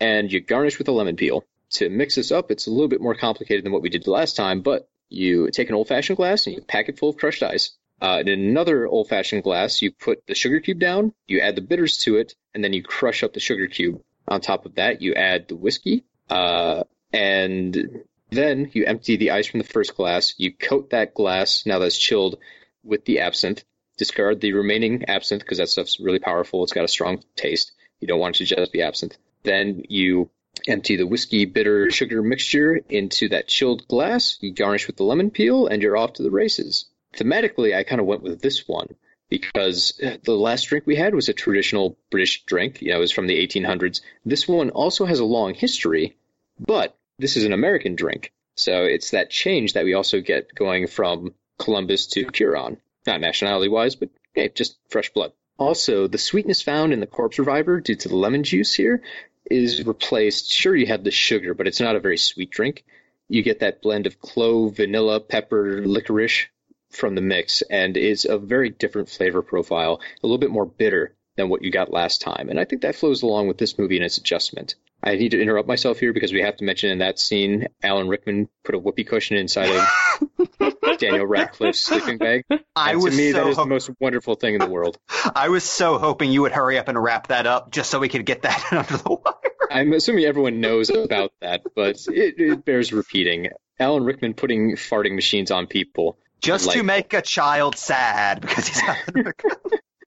and 0.00 0.32
you 0.32 0.40
garnish 0.40 0.78
with 0.78 0.88
a 0.88 0.92
lemon 0.92 1.16
peel. 1.16 1.44
To 1.72 1.90
mix 1.90 2.14
this 2.14 2.32
up, 2.32 2.50
it's 2.50 2.66
a 2.66 2.70
little 2.70 2.88
bit 2.88 3.02
more 3.02 3.14
complicated 3.14 3.62
than 3.62 3.72
what 3.72 3.82
we 3.82 3.90
did 3.90 4.06
last 4.06 4.36
time, 4.36 4.62
but 4.62 4.88
you 5.10 5.50
take 5.50 5.68
an 5.68 5.74
old 5.74 5.88
fashioned 5.88 6.16
glass 6.16 6.46
and 6.46 6.56
you 6.56 6.62
pack 6.62 6.88
it 6.88 6.98
full 6.98 7.10
of 7.10 7.18
crushed 7.18 7.42
ice. 7.42 7.76
Uh, 8.02 8.18
in 8.18 8.28
another 8.28 8.84
old 8.84 9.08
fashioned 9.08 9.44
glass, 9.44 9.80
you 9.80 9.92
put 9.92 10.26
the 10.26 10.34
sugar 10.34 10.58
cube 10.58 10.80
down, 10.80 11.14
you 11.28 11.38
add 11.38 11.54
the 11.54 11.60
bitters 11.60 11.98
to 11.98 12.16
it, 12.16 12.34
and 12.52 12.64
then 12.64 12.72
you 12.72 12.82
crush 12.82 13.22
up 13.22 13.32
the 13.32 13.38
sugar 13.38 13.68
cube. 13.68 14.02
On 14.26 14.40
top 14.40 14.66
of 14.66 14.74
that, 14.74 15.02
you 15.02 15.14
add 15.14 15.46
the 15.46 15.54
whiskey, 15.54 16.02
uh, 16.28 16.82
and 17.12 18.02
then 18.30 18.68
you 18.72 18.84
empty 18.86 19.16
the 19.16 19.30
ice 19.30 19.46
from 19.46 19.60
the 19.60 19.68
first 19.68 19.94
glass. 19.94 20.34
You 20.36 20.52
coat 20.52 20.90
that 20.90 21.14
glass, 21.14 21.64
now 21.64 21.78
that's 21.78 21.96
chilled, 21.96 22.38
with 22.82 23.04
the 23.04 23.20
absinthe. 23.20 23.62
Discard 23.98 24.40
the 24.40 24.52
remaining 24.52 25.04
absinthe 25.04 25.42
because 25.42 25.58
that 25.58 25.68
stuff's 25.68 26.00
really 26.00 26.18
powerful. 26.18 26.64
It's 26.64 26.72
got 26.72 26.84
a 26.84 26.88
strong 26.88 27.22
taste. 27.36 27.70
You 28.00 28.08
don't 28.08 28.18
want 28.18 28.34
it 28.34 28.46
to 28.46 28.56
just 28.56 28.72
be 28.72 28.82
absinthe. 28.82 29.16
Then 29.44 29.84
you 29.88 30.28
empty 30.66 30.96
the 30.96 31.06
whiskey 31.06 31.44
bitter 31.44 31.88
sugar 31.92 32.20
mixture 32.20 32.80
into 32.88 33.28
that 33.28 33.46
chilled 33.46 33.86
glass. 33.86 34.38
You 34.40 34.52
garnish 34.52 34.88
with 34.88 34.96
the 34.96 35.04
lemon 35.04 35.30
peel, 35.30 35.68
and 35.68 35.80
you're 35.80 35.96
off 35.96 36.14
to 36.14 36.24
the 36.24 36.30
races. 36.32 36.86
Thematically, 37.14 37.76
I 37.76 37.84
kind 37.84 38.00
of 38.00 38.06
went 38.06 38.22
with 38.22 38.40
this 38.40 38.66
one 38.66 38.94
because 39.28 39.98
uh, 40.04 40.16
the 40.22 40.32
last 40.32 40.64
drink 40.64 40.86
we 40.86 40.96
had 40.96 41.14
was 41.14 41.28
a 41.28 41.32
traditional 41.32 41.96
British 42.10 42.44
drink. 42.44 42.82
You 42.82 42.90
know, 42.90 42.96
it 42.96 43.00
was 43.00 43.12
from 43.12 43.26
the 43.26 43.46
1800s. 43.46 44.02
This 44.24 44.46
one 44.46 44.70
also 44.70 45.06
has 45.06 45.20
a 45.20 45.24
long 45.24 45.54
history, 45.54 46.16
but 46.60 46.96
this 47.18 47.36
is 47.36 47.44
an 47.44 47.52
American 47.52 47.94
drink. 47.94 48.32
So 48.56 48.84
it's 48.84 49.10
that 49.12 49.30
change 49.30 49.72
that 49.72 49.84
we 49.84 49.94
also 49.94 50.20
get 50.20 50.54
going 50.54 50.86
from 50.86 51.34
Columbus 51.58 52.08
to 52.08 52.26
Cuarón. 52.26 52.76
Not 53.06 53.20
nationality 53.20 53.68
wise, 53.68 53.94
but 53.96 54.10
hey, 54.34 54.50
just 54.50 54.76
fresh 54.90 55.10
blood. 55.12 55.32
Also, 55.58 56.08
the 56.08 56.18
sweetness 56.18 56.60
found 56.60 56.92
in 56.92 57.00
the 57.00 57.06
Corpse 57.06 57.38
Reviver 57.38 57.80
due 57.80 57.94
to 57.94 58.08
the 58.08 58.16
lemon 58.16 58.42
juice 58.42 58.74
here 58.74 59.02
is 59.50 59.86
replaced. 59.86 60.50
Sure, 60.50 60.76
you 60.76 60.86
have 60.86 61.04
the 61.04 61.10
sugar, 61.10 61.54
but 61.54 61.66
it's 61.66 61.80
not 61.80 61.96
a 61.96 62.00
very 62.00 62.18
sweet 62.18 62.50
drink. 62.50 62.84
You 63.28 63.42
get 63.42 63.60
that 63.60 63.80
blend 63.80 64.06
of 64.06 64.20
clove, 64.20 64.76
vanilla, 64.76 65.20
pepper, 65.20 65.86
licorice 65.86 66.48
from 66.92 67.14
the 67.14 67.20
mix, 67.20 67.62
and 67.62 67.96
it's 67.96 68.24
a 68.24 68.38
very 68.38 68.70
different 68.70 69.08
flavor 69.08 69.42
profile, 69.42 70.00
a 70.22 70.26
little 70.26 70.38
bit 70.38 70.50
more 70.50 70.66
bitter 70.66 71.14
than 71.36 71.48
what 71.48 71.62
you 71.62 71.70
got 71.70 71.92
last 71.92 72.20
time. 72.20 72.48
And 72.48 72.60
I 72.60 72.64
think 72.64 72.82
that 72.82 72.94
flows 72.94 73.22
along 73.22 73.48
with 73.48 73.58
this 73.58 73.78
movie 73.78 73.96
and 73.96 74.04
its 74.04 74.18
adjustment. 74.18 74.74
I 75.02 75.16
need 75.16 75.30
to 75.30 75.40
interrupt 75.42 75.66
myself 75.66 75.98
here 75.98 76.12
because 76.12 76.32
we 76.32 76.42
have 76.42 76.56
to 76.58 76.64
mention 76.64 76.90
in 76.90 76.98
that 76.98 77.18
scene, 77.18 77.66
Alan 77.82 78.06
Rickman 78.06 78.48
put 78.62 78.76
a 78.76 78.78
whoopee 78.78 79.02
cushion 79.02 79.36
inside 79.36 79.70
of 79.70 80.98
Daniel 80.98 81.26
Radcliffe's 81.26 81.82
sleeping 81.82 82.18
bag. 82.18 82.44
I 82.76 82.92
And 82.92 83.02
was 83.02 83.14
to 83.14 83.18
me, 83.18 83.32
so 83.32 83.38
that 83.38 83.46
is 83.48 83.56
the 83.56 83.66
most 83.66 83.90
wonderful 83.98 84.36
thing 84.36 84.54
in 84.54 84.60
the 84.60 84.68
world. 84.70 84.98
I 85.34 85.48
was 85.48 85.64
so 85.64 85.98
hoping 85.98 86.30
you 86.30 86.42
would 86.42 86.52
hurry 86.52 86.78
up 86.78 86.86
and 86.86 87.02
wrap 87.02 87.28
that 87.28 87.46
up 87.46 87.72
just 87.72 87.90
so 87.90 87.98
we 87.98 88.08
could 88.08 88.24
get 88.24 88.42
that 88.42 88.64
under 88.70 88.96
the 88.96 89.08
wire. 89.08 89.52
I'm 89.72 89.92
assuming 89.92 90.24
everyone 90.24 90.60
knows 90.60 90.90
about 90.90 91.32
that, 91.40 91.62
but 91.74 91.96
it, 92.08 92.34
it 92.38 92.64
bears 92.64 92.92
repeating. 92.92 93.48
Alan 93.80 94.04
Rickman 94.04 94.34
putting 94.34 94.76
farting 94.76 95.16
machines 95.16 95.50
on 95.50 95.66
people. 95.66 96.18
Just 96.42 96.72
to 96.72 96.82
make 96.82 97.12
a 97.14 97.22
child 97.22 97.76
sad 97.76 98.40
because 98.40 98.66
he's 98.66 98.80
having 98.80 99.26
a 99.28 99.32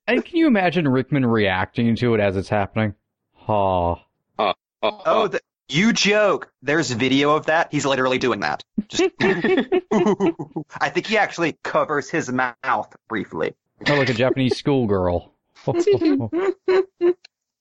And 0.07 0.23
can 0.23 0.37
you 0.37 0.47
imagine 0.47 0.87
Rickman 0.87 1.25
reacting 1.25 1.95
to 1.97 2.13
it 2.13 2.19
as 2.19 2.35
it's 2.37 2.49
happening? 2.49 2.93
Ha. 3.35 3.93
Oh, 4.37 4.53
Oh, 4.83 5.27
the, 5.27 5.39
you 5.69 5.93
joke. 5.93 6.51
There's 6.61 6.91
video 6.91 7.35
of 7.35 7.47
that. 7.47 7.69
He's 7.71 7.85
literally 7.85 8.19
doing 8.19 8.41
that. 8.41 8.61
Just, 8.87 9.03
I 9.21 10.89
think 10.89 11.07
he 11.07 11.17
actually 11.17 11.57
covers 11.63 12.09
his 12.09 12.29
mouth 12.31 12.95
briefly. 13.07 13.55
Oh, 13.89 13.95
like 13.95 14.09
a 14.09 14.13
Japanese 14.13 14.57
schoolgirl. 14.57 15.31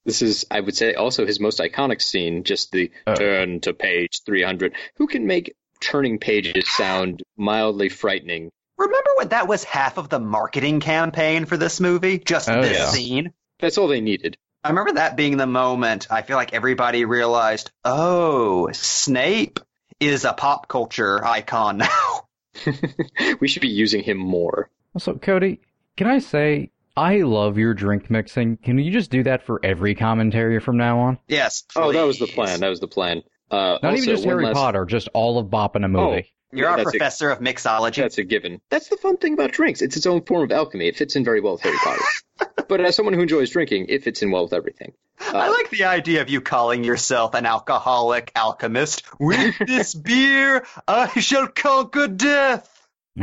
This 0.05 0.21
is, 0.21 0.45
I 0.51 0.59
would 0.59 0.75
say, 0.75 0.93
also 0.93 1.25
his 1.25 1.39
most 1.39 1.59
iconic 1.59 1.99
scene, 2.01 2.43
just 2.43 2.71
the 2.71 2.91
Oh. 3.07 3.15
turn 3.15 3.59
to 3.61 3.73
page 3.73 4.21
300. 4.23 4.73
Who 4.97 5.07
can 5.07 5.25
make 5.25 5.55
turning 5.79 6.19
pages 6.19 6.69
sound 6.69 7.23
mildly 7.37 7.89
frightening. 7.89 8.51
Remember 8.77 9.09
when 9.17 9.29
that 9.29 9.47
was 9.47 9.63
half 9.63 9.97
of 9.97 10.09
the 10.09 10.19
marketing 10.19 10.79
campaign 10.79 11.45
for 11.45 11.57
this 11.57 11.79
movie? 11.79 12.19
Just 12.19 12.49
Oh, 12.49 12.61
this 12.61 12.77
yeah. 12.77 12.85
scene? 12.87 13.33
That's 13.59 13.77
all 13.77 13.87
they 13.87 14.01
needed. 14.01 14.37
I 14.63 14.69
remember 14.69 14.93
that 14.93 15.15
being 15.15 15.37
the 15.37 15.45
moment 15.47 16.07
I 16.09 16.23
feel 16.23 16.35
like 16.37 16.53
everybody 16.53 17.05
realized, 17.05 17.71
oh, 17.85 18.69
Snape 18.73 19.59
is 19.99 20.25
a 20.25 20.33
pop 20.33 20.67
culture 20.67 21.23
icon 21.25 21.77
now. 21.77 22.27
we 23.39 23.47
should 23.47 23.61
be 23.61 23.67
using 23.69 24.01
him 24.03 24.17
more. 24.17 24.69
So, 24.97 25.13
Cody, 25.15 25.59
can 25.97 26.07
I 26.07 26.19
say 26.19 26.71
I 26.97 27.17
love 27.21 27.57
your 27.57 27.73
drink 27.73 28.09
mixing? 28.09 28.57
Can 28.57 28.77
you 28.79 28.91
just 28.91 29.11
do 29.11 29.23
that 29.23 29.43
for 29.45 29.59
every 29.63 29.93
commentary 29.95 30.59
from 30.59 30.77
now 30.77 30.99
on? 30.99 31.19
yes. 31.27 31.63
Oh, 31.75 31.91
that 31.91 32.03
was 32.03 32.17
the 32.19 32.27
plan. 32.27 32.61
That 32.61 32.69
was 32.69 32.79
the 32.79 32.87
plan. 32.87 33.23
Uh, 33.51 33.77
Not 33.81 33.91
also, 33.91 33.97
even 33.97 34.09
just 34.09 34.25
Harry 34.25 34.45
last- 34.45 34.55
Potter, 34.55 34.85
just 34.85 35.07
all 35.13 35.37
of 35.37 35.49
Bop 35.49 35.75
in 35.75 35.83
a 35.83 35.87
movie. 35.89 36.33
You're 36.57 36.69
our 36.69 36.77
that's 36.77 36.89
a- 36.89 36.91
professor 36.91 37.29
of 37.29 37.39
mixology. 37.39 37.97
That's 37.97 38.17
a 38.17 38.23
given. 38.23 38.61
That's 38.69 38.87
the 38.89 38.97
fun 38.97 39.17
thing 39.17 39.33
about 39.33 39.51
drinks. 39.51 39.81
It's 39.81 39.97
its 39.97 40.05
own 40.05 40.23
form 40.23 40.43
of 40.43 40.51
alchemy. 40.51 40.87
It 40.87 40.95
fits 40.95 41.15
in 41.15 41.23
very 41.23 41.41
well 41.41 41.53
with 41.53 41.61
Harry 41.61 41.77
Potter. 41.77 42.01
but 42.67 42.81
as 42.81 42.95
someone 42.95 43.13
who 43.13 43.21
enjoys 43.21 43.49
drinking, 43.49 43.87
it 43.89 44.03
fits 44.03 44.21
in 44.21 44.31
well 44.31 44.43
with 44.43 44.53
everything. 44.53 44.93
I 45.19 45.49
like 45.49 45.69
the 45.69 45.85
idea 45.85 46.21
of 46.21 46.29
you 46.29 46.41
calling 46.41 46.83
yourself 46.83 47.33
an 47.33 47.45
alcoholic 47.45 48.31
alchemist. 48.35 49.03
With 49.19 49.55
this 49.67 49.93
beer, 49.93 50.65
I 50.87 51.19
shall 51.19 51.47
conquer 51.47 52.07
death. 52.07 52.71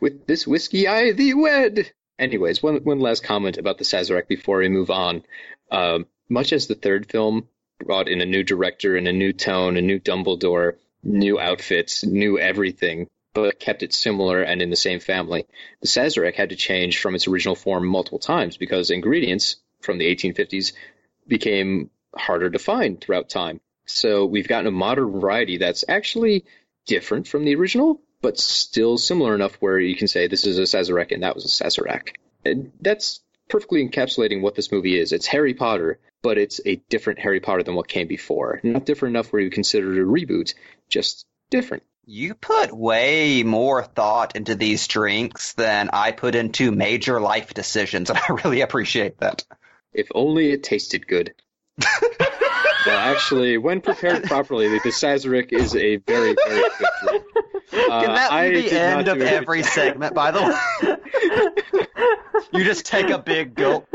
with 0.00 0.26
this 0.26 0.46
whiskey, 0.46 0.86
I 0.86 1.12
thee 1.12 1.34
wed. 1.34 1.90
Anyways, 2.18 2.62
one 2.62 2.76
one 2.84 3.00
last 3.00 3.24
comment 3.24 3.58
about 3.58 3.78
the 3.78 3.84
Sazerac 3.84 4.28
before 4.28 4.58
we 4.58 4.68
move 4.68 4.90
on. 4.90 5.24
Um, 5.70 6.06
much 6.28 6.52
as 6.52 6.68
the 6.68 6.76
third 6.76 7.10
film 7.10 7.48
brought 7.84 8.08
in 8.08 8.20
a 8.20 8.26
new 8.26 8.44
director 8.44 8.96
and 8.96 9.08
a 9.08 9.12
new 9.12 9.32
tone, 9.32 9.76
a 9.76 9.82
new 9.82 9.98
Dumbledore, 9.98 10.74
new 11.04 11.38
outfits, 11.38 12.04
new 12.04 12.38
everything, 12.38 13.08
but 13.34 13.58
kept 13.58 13.82
it 13.82 13.92
similar 13.92 14.42
and 14.42 14.62
in 14.62 14.70
the 14.70 14.76
same 14.76 15.00
family, 15.00 15.46
the 15.80 15.88
Sazerac 15.88 16.34
had 16.34 16.50
to 16.50 16.56
change 16.56 16.98
from 16.98 17.14
its 17.14 17.26
original 17.26 17.56
form 17.56 17.86
multiple 17.86 18.20
times 18.20 18.56
because 18.56 18.90
ingredients 18.90 19.56
from 19.80 19.98
the 19.98 20.14
1850s 20.14 20.72
became 21.26 21.90
harder 22.16 22.48
to 22.48 22.58
find 22.58 23.00
throughout 23.00 23.28
time. 23.28 23.60
So 23.86 24.24
we've 24.24 24.48
gotten 24.48 24.68
a 24.68 24.70
modern 24.70 25.10
variety 25.10 25.58
that's 25.58 25.84
actually 25.88 26.44
different 26.86 27.26
from 27.26 27.44
the 27.44 27.56
original, 27.56 28.00
but 28.22 28.38
still 28.38 28.96
similar 28.96 29.34
enough 29.34 29.56
where 29.56 29.78
you 29.78 29.96
can 29.96 30.08
say 30.08 30.26
this 30.26 30.46
is 30.46 30.58
a 30.58 30.62
Sazerac 30.62 31.12
and 31.12 31.22
that 31.22 31.34
was 31.34 31.44
a 31.44 31.64
Sazerac. 31.64 32.14
And 32.44 32.72
that's 32.80 33.20
perfectly 33.48 33.86
encapsulating 33.86 34.40
what 34.40 34.54
this 34.54 34.72
movie 34.72 34.98
is. 34.98 35.12
It's 35.12 35.26
Harry 35.26 35.54
Potter, 35.54 35.98
but 36.24 36.38
it's 36.38 36.58
a 36.64 36.76
different 36.88 37.18
Harry 37.20 37.38
Potter 37.38 37.62
than 37.62 37.74
what 37.74 37.86
came 37.86 38.08
before. 38.08 38.58
Not 38.62 38.86
different 38.86 39.14
enough 39.14 39.30
where 39.30 39.42
you 39.42 39.50
consider 39.50 39.92
it 39.92 40.02
a 40.02 40.06
reboot, 40.06 40.54
just 40.88 41.26
different. 41.50 41.82
You 42.06 42.34
put 42.34 42.72
way 42.74 43.42
more 43.42 43.84
thought 43.84 44.34
into 44.34 44.54
these 44.54 44.88
drinks 44.88 45.52
than 45.52 45.90
I 45.92 46.12
put 46.12 46.34
into 46.34 46.72
major 46.72 47.20
life 47.20 47.52
decisions, 47.52 48.08
and 48.08 48.18
I 48.18 48.32
really 48.42 48.62
appreciate 48.62 49.18
that. 49.18 49.44
If 49.92 50.08
only 50.14 50.50
it 50.50 50.62
tasted 50.62 51.06
good. 51.06 51.34
well, 51.82 52.18
actually, 52.88 53.58
when 53.58 53.82
prepared 53.82 54.24
properly, 54.24 54.70
the 54.70 54.78
Sazerac 54.78 55.52
is 55.52 55.76
a 55.76 55.96
very, 55.96 56.34
very 56.46 56.62
good 56.62 56.72
drink. 57.02 57.24
Uh, 57.72 58.00
Can 58.02 58.14
that 58.14 58.32
I 58.32 58.48
be 58.48 58.62
did 58.62 58.72
the 58.72 58.80
end 58.80 59.08
of 59.08 59.18
do 59.18 59.24
it. 59.24 59.32
every 59.32 59.62
segment, 59.62 60.14
by 60.14 60.30
the 60.30 60.40
way? 60.40 60.96
you 62.52 62.64
just 62.64 62.86
take 62.86 63.10
a 63.10 63.18
big 63.18 63.54
gulp. 63.54 63.88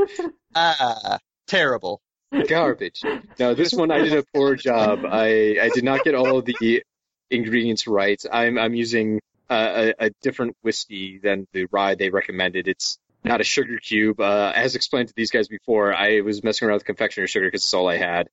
Ah, 0.53 1.19
terrible. 1.47 2.01
Garbage. 2.47 3.01
No, 3.39 3.53
this 3.53 3.73
one 3.73 3.91
I 3.91 3.99
did 3.99 4.13
a 4.13 4.23
poor 4.33 4.55
job. 4.55 5.05
I, 5.05 5.57
I 5.61 5.69
did 5.73 5.83
not 5.83 6.03
get 6.03 6.15
all 6.15 6.41
the 6.41 6.83
ingredients 7.29 7.87
right. 7.87 8.21
I'm 8.31 8.57
I'm 8.57 8.73
using 8.73 9.19
uh, 9.49 9.91
a, 9.99 10.05
a 10.05 10.09
different 10.21 10.55
whiskey 10.61 11.19
than 11.21 11.47
the 11.53 11.65
rye 11.71 11.95
they 11.95 12.09
recommended. 12.09 12.67
It's 12.67 12.99
not 13.23 13.41
a 13.41 13.43
sugar 13.43 13.77
cube. 13.77 14.19
Uh, 14.19 14.51
as 14.55 14.75
explained 14.75 15.09
to 15.09 15.13
these 15.15 15.31
guys 15.31 15.47
before, 15.47 15.93
I 15.93 16.21
was 16.21 16.43
messing 16.43 16.67
around 16.67 16.75
with 16.77 16.85
confectioner 16.85 17.27
sugar 17.27 17.47
because 17.47 17.63
it's 17.63 17.73
all 17.73 17.87
I 17.87 17.97
had. 17.97 18.29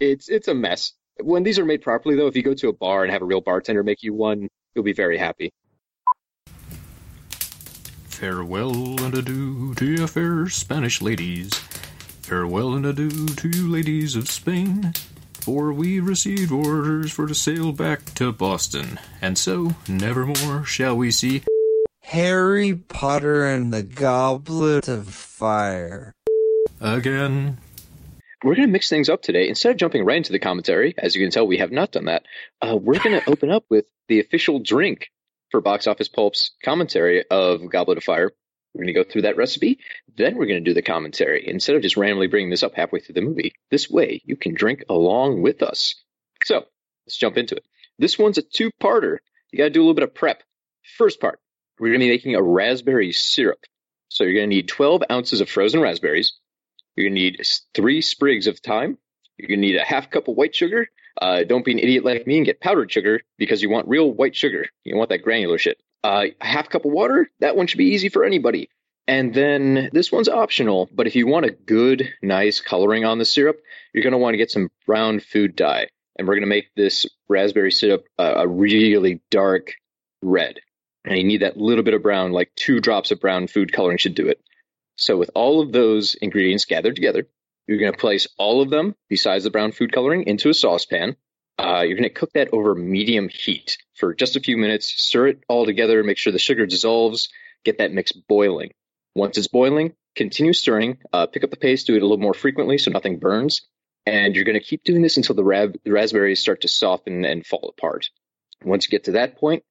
It's 0.00 0.28
it's 0.28 0.48
a 0.48 0.54
mess. 0.54 0.92
When 1.20 1.42
these 1.42 1.58
are 1.58 1.64
made 1.64 1.82
properly, 1.82 2.16
though, 2.16 2.28
if 2.28 2.36
you 2.36 2.42
go 2.42 2.54
to 2.54 2.68
a 2.68 2.72
bar 2.72 3.02
and 3.02 3.12
have 3.12 3.22
a 3.22 3.24
real 3.24 3.40
bartender 3.40 3.82
make 3.82 4.02
you 4.02 4.14
one, 4.14 4.48
you'll 4.74 4.84
be 4.84 4.92
very 4.92 5.18
happy. 5.18 5.52
Farewell 8.04 9.00
and 9.04 9.14
adieu 9.14 9.74
to 9.76 9.86
your 9.86 10.06
fair 10.08 10.48
Spanish 10.48 11.00
ladies. 11.00 11.50
Farewell 12.28 12.74
and 12.74 12.84
adieu 12.84 13.26
to 13.26 13.48
you 13.48 13.70
ladies 13.70 14.14
of 14.14 14.28
Spain. 14.28 14.92
For 15.40 15.72
we 15.72 15.98
received 15.98 16.52
orders 16.52 17.10
for 17.10 17.26
to 17.26 17.34
sail 17.34 17.72
back 17.72 18.04
to 18.16 18.32
Boston, 18.32 19.00
and 19.22 19.38
so 19.38 19.74
nevermore 19.88 20.62
shall 20.66 20.94
we 20.94 21.10
see 21.10 21.42
Harry 22.02 22.74
Potter 22.74 23.46
and 23.46 23.72
the 23.72 23.82
Goblet 23.82 24.88
of 24.88 25.08
Fire. 25.08 26.12
again. 26.82 27.56
We're 28.44 28.56
going 28.56 28.68
to 28.68 28.72
mix 28.72 28.90
things 28.90 29.08
up 29.08 29.22
today. 29.22 29.48
Instead 29.48 29.72
of 29.72 29.78
jumping 29.78 30.04
right 30.04 30.18
into 30.18 30.32
the 30.32 30.38
commentary, 30.38 30.94
as 30.98 31.16
you 31.16 31.24
can 31.24 31.30
tell, 31.30 31.46
we 31.46 31.56
have 31.56 31.72
not 31.72 31.92
done 31.92 32.04
that. 32.04 32.24
Uh, 32.60 32.76
we're 32.76 32.98
going 32.98 33.18
to 33.18 33.30
open 33.30 33.50
up 33.50 33.64
with 33.70 33.86
the 34.08 34.20
official 34.20 34.58
drink 34.58 35.08
for 35.50 35.62
Box 35.62 35.86
Office 35.86 36.08
Pulp's 36.08 36.50
commentary 36.62 37.24
of 37.30 37.70
Goblet 37.70 37.96
of 37.96 38.04
Fire. 38.04 38.32
We're 38.78 38.84
going 38.84 38.94
to 38.94 39.02
go 39.02 39.10
through 39.10 39.22
that 39.22 39.36
recipe. 39.36 39.80
Then 40.16 40.36
we're 40.36 40.46
going 40.46 40.62
to 40.62 40.70
do 40.70 40.72
the 40.72 40.82
commentary 40.82 41.48
instead 41.48 41.74
of 41.74 41.82
just 41.82 41.96
randomly 41.96 42.28
bringing 42.28 42.50
this 42.50 42.62
up 42.62 42.76
halfway 42.76 43.00
through 43.00 43.16
the 43.16 43.22
movie. 43.22 43.52
This 43.72 43.90
way, 43.90 44.22
you 44.24 44.36
can 44.36 44.54
drink 44.54 44.84
along 44.88 45.42
with 45.42 45.64
us. 45.64 45.96
So, 46.44 46.64
let's 47.04 47.16
jump 47.16 47.36
into 47.36 47.56
it. 47.56 47.64
This 47.98 48.16
one's 48.16 48.38
a 48.38 48.42
two 48.42 48.70
parter. 48.80 49.18
You 49.50 49.58
got 49.58 49.64
to 49.64 49.70
do 49.70 49.80
a 49.80 49.82
little 49.82 49.94
bit 49.94 50.04
of 50.04 50.14
prep. 50.14 50.44
First 50.96 51.20
part, 51.20 51.40
we're 51.80 51.88
going 51.88 51.98
to 51.98 52.06
be 52.06 52.10
making 52.10 52.36
a 52.36 52.42
raspberry 52.42 53.10
syrup. 53.10 53.58
So, 54.10 54.22
you're 54.22 54.34
going 54.34 54.48
to 54.48 54.54
need 54.54 54.68
12 54.68 55.02
ounces 55.10 55.40
of 55.40 55.50
frozen 55.50 55.80
raspberries. 55.80 56.34
You're 56.94 57.08
going 57.08 57.16
to 57.16 57.20
need 57.20 57.42
three 57.74 58.00
sprigs 58.00 58.46
of 58.46 58.60
thyme. 58.60 58.96
You're 59.36 59.48
going 59.48 59.60
to 59.60 59.66
need 59.66 59.76
a 59.76 59.84
half 59.84 60.08
cup 60.08 60.28
of 60.28 60.36
white 60.36 60.54
sugar. 60.54 60.86
Uh, 61.20 61.42
don't 61.42 61.64
be 61.64 61.72
an 61.72 61.80
idiot 61.80 62.04
like 62.04 62.28
me 62.28 62.36
and 62.36 62.46
get 62.46 62.60
powdered 62.60 62.92
sugar 62.92 63.22
because 63.38 63.60
you 63.60 63.70
want 63.70 63.88
real 63.88 64.08
white 64.08 64.36
sugar. 64.36 64.66
You 64.84 64.96
want 64.96 65.10
that 65.10 65.22
granular 65.22 65.58
shit. 65.58 65.80
Uh, 66.04 66.26
a 66.40 66.46
half 66.46 66.68
cup 66.68 66.84
of 66.84 66.92
water. 66.92 67.28
That 67.40 67.56
one 67.56 67.66
should 67.66 67.78
be 67.78 67.92
easy 67.94 68.08
for 68.08 68.24
anybody. 68.24 68.68
And 69.08 69.32
then 69.32 69.88
this 69.92 70.12
one's 70.12 70.28
optional, 70.28 70.88
but 70.92 71.06
if 71.06 71.16
you 71.16 71.26
want 71.26 71.46
a 71.46 71.50
good, 71.50 72.12
nice 72.22 72.60
coloring 72.60 73.06
on 73.06 73.18
the 73.18 73.24
syrup, 73.24 73.58
you're 73.92 74.02
going 74.02 74.12
to 74.12 74.18
want 74.18 74.34
to 74.34 74.38
get 74.38 74.50
some 74.50 74.70
brown 74.86 75.20
food 75.20 75.56
dye. 75.56 75.88
And 76.18 76.28
we're 76.28 76.34
going 76.34 76.42
to 76.42 76.46
make 76.46 76.68
this 76.76 77.06
raspberry 77.26 77.72
syrup 77.72 78.04
uh, 78.18 78.34
a 78.36 78.46
really 78.46 79.22
dark 79.30 79.72
red. 80.22 80.60
And 81.04 81.16
you 81.16 81.24
need 81.24 81.40
that 81.40 81.56
little 81.56 81.84
bit 81.84 81.94
of 81.94 82.02
brown, 82.02 82.32
like 82.32 82.52
two 82.54 82.80
drops 82.80 83.10
of 83.10 83.20
brown 83.20 83.46
food 83.46 83.72
coloring 83.72 83.96
should 83.96 84.14
do 84.14 84.28
it. 84.28 84.40
So 84.96 85.16
with 85.16 85.30
all 85.34 85.62
of 85.62 85.72
those 85.72 86.14
ingredients 86.14 86.66
gathered 86.66 86.96
together, 86.96 87.26
you're 87.66 87.78
going 87.78 87.92
to 87.92 87.98
place 87.98 88.26
all 88.36 88.60
of 88.60 88.68
them, 88.68 88.94
besides 89.08 89.44
the 89.44 89.50
brown 89.50 89.72
food 89.72 89.92
coloring, 89.92 90.24
into 90.24 90.50
a 90.50 90.54
saucepan. 90.54 91.16
Uh, 91.58 91.82
you're 91.82 91.96
going 91.96 92.08
to 92.08 92.10
cook 92.10 92.32
that 92.34 92.50
over 92.52 92.74
medium 92.74 93.28
heat 93.28 93.78
for 93.94 94.14
just 94.14 94.36
a 94.36 94.40
few 94.40 94.56
minutes. 94.56 94.86
Stir 95.02 95.28
it 95.28 95.44
all 95.48 95.66
together, 95.66 96.02
make 96.04 96.18
sure 96.18 96.32
the 96.32 96.38
sugar 96.38 96.66
dissolves, 96.66 97.28
get 97.64 97.78
that 97.78 97.92
mix 97.92 98.12
boiling. 98.12 98.70
Once 99.14 99.36
it's 99.36 99.48
boiling, 99.48 99.94
continue 100.14 100.52
stirring. 100.52 100.98
Uh, 101.12 101.26
pick 101.26 101.42
up 101.42 101.50
the 101.50 101.56
pace, 101.56 101.84
do 101.84 101.96
it 101.96 102.02
a 102.02 102.06
little 102.06 102.18
more 102.18 102.34
frequently 102.34 102.78
so 102.78 102.90
nothing 102.90 103.18
burns. 103.18 103.62
And 104.06 104.34
you're 104.34 104.44
going 104.44 104.58
to 104.58 104.64
keep 104.64 104.84
doing 104.84 105.02
this 105.02 105.16
until 105.16 105.34
the 105.34 105.72
raspberries 105.86 106.40
start 106.40 106.62
to 106.62 106.68
soften 106.68 107.24
and 107.24 107.44
fall 107.44 107.74
apart. 107.76 108.08
Once 108.64 108.86
you 108.86 108.90
get 108.90 109.04
to 109.04 109.12
that 109.12 109.36
point, 109.36 109.64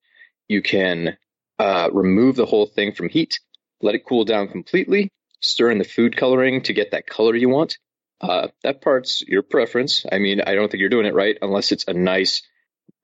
you 0.48 0.62
can 0.62 1.18
uh, 1.58 1.90
remove 1.92 2.36
the 2.36 2.46
whole 2.46 2.66
thing 2.66 2.94
from 2.94 3.10
heat, 3.10 3.40
let 3.82 3.96
it 3.96 4.06
cool 4.06 4.26
down 4.26 4.48
completely, 4.48 5.10
stir 5.42 5.72
in 5.72 5.78
the 5.78 5.84
food 5.84 6.16
coloring 6.16 6.62
to 6.64 6.74
get 6.74 6.92
that 6.92 7.08
color 7.08 7.36
you 7.36 7.50
want. 7.50 7.78
Uh, 8.20 8.48
that 8.64 8.82
part's 8.82 9.22
your 9.22 9.44
preference. 9.44 10.06
I 10.12 10.20
mean, 10.20 10.42
I 10.42 10.56
don't 10.56 10.70
think 10.70 10.82
you're 10.82 10.90
doing 10.90 11.06
it 11.06 11.14
right 11.14 11.38
unless 11.42 11.72
it's 11.72 11.86
a 11.88 11.94
nice 11.94 12.42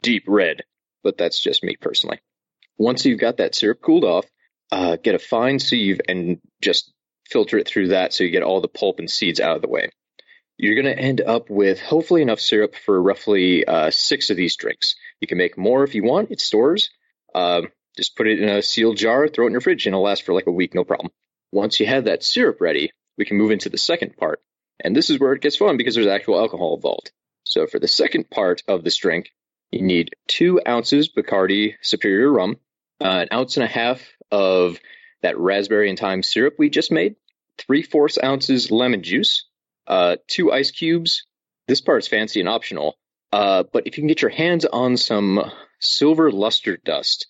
deep 0.01 0.24
red, 0.27 0.63
but 1.03 1.17
that's 1.17 1.41
just 1.41 1.63
me 1.63 1.75
personally. 1.79 2.20
Once 2.77 3.05
you've 3.05 3.20
got 3.20 3.38
that 3.38 3.53
syrup 3.53 3.79
cooled 3.82 4.03
off, 4.03 4.25
uh, 4.72 4.96
get 4.96 5.15
a 5.15 5.20
fine 5.20 5.60
sieve 5.60 6.01
and 6.10 6.39
just 6.62 6.91
filter 7.29 7.58
it 7.58 7.67
through 7.67 7.89
that 7.89 8.13
so 8.13 8.24
you 8.24 8.32
get 8.32 8.43
all 8.43 8.62
the 8.62 8.67
pulp 8.67 9.00
and 9.00 9.10
seeds 9.10 9.39
out 9.39 9.55
of 9.55 9.62
the 9.62 9.67
way. 9.67 9.89
You're 10.58 10.82
going 10.82 10.96
to 10.96 11.01
end 11.01 11.22
up 11.22 11.50
with 11.50 11.79
hopefully 11.79 12.22
enough 12.22 12.39
syrup 12.39 12.75
for 12.75 13.01
roughly 13.01 13.65
uh, 13.65 13.91
six 13.91 14.29
of 14.29 14.38
these 14.38 14.55
drinks. 14.55 14.96
You 15.20 15.27
can 15.27 15.38
make 15.38 15.58
more 15.58 15.84
if 15.84 15.96
you 15.96 16.03
want. 16.03 16.32
It 16.32 16.39
stores. 16.39 16.89
Uh, 17.34 17.63
just 17.98 18.15
put 18.15 18.27
it 18.27 18.41
in 18.41 18.50
a 18.50 18.62
sealed 18.62 18.98
jar, 18.98 19.27
throw 19.27 19.46
it 19.46 19.48
in 19.48 19.53
your 19.53 19.62
fridge, 19.62 19.86
and 19.86 19.93
it'll 19.93 20.03
last 20.03 20.24
for 20.24 20.34
like 20.34 20.48
a 20.48 20.51
week, 20.51 20.74
no 20.74 20.84
problem. 20.84 21.12
Once 21.51 21.79
you 21.79 21.86
have 21.86 22.05
that 22.05 22.24
syrup 22.24 22.62
ready, 22.62 22.91
we 23.17 23.25
can 23.25 23.38
move 23.38 23.51
into 23.51 23.70
the 23.70 23.77
second 23.77 24.17
part. 24.17 24.41
And 24.83 24.95
this 24.95 25.09
is 25.09 25.19
where 25.19 25.33
it 25.33 25.41
gets 25.41 25.55
fun 25.55 25.77
because 25.77 25.95
there's 25.95 26.07
actual 26.07 26.39
alcohol 26.39 26.75
involved. 26.75 27.11
So 27.45 27.67
for 27.67 27.79
the 27.79 27.87
second 27.87 28.29
part 28.29 28.63
of 28.67 28.83
this 28.83 28.97
drink, 28.97 29.31
you 29.71 29.81
need 29.81 30.11
two 30.27 30.61
ounces 30.67 31.09
Bacardi 31.09 31.75
Superior 31.81 32.31
rum, 32.31 32.57
uh, 33.01 33.25
an 33.25 33.27
ounce 33.33 33.57
and 33.57 33.63
a 33.63 33.67
half 33.67 34.01
of 34.31 34.79
that 35.21 35.37
raspberry 35.37 35.89
and 35.89 35.97
thyme 35.97 36.21
syrup 36.21 36.55
we 36.59 36.69
just 36.69 36.91
made, 36.91 37.15
three 37.57 37.81
fourths 37.81 38.19
ounces 38.21 38.71
lemon 38.71 39.03
juice, 39.03 39.45
uh, 39.87 40.17
two 40.27 40.51
ice 40.51 40.71
cubes. 40.71 41.25
This 41.67 41.81
part's 41.81 42.07
fancy 42.07 42.39
and 42.39 42.49
optional. 42.49 42.97
Uh, 43.31 43.63
but 43.71 43.87
if 43.87 43.97
you 43.97 44.01
can 44.01 44.07
get 44.07 44.21
your 44.21 44.31
hands 44.31 44.65
on 44.65 44.97
some 44.97 45.51
silver 45.79 46.31
luster 46.31 46.77
dust, 46.77 47.25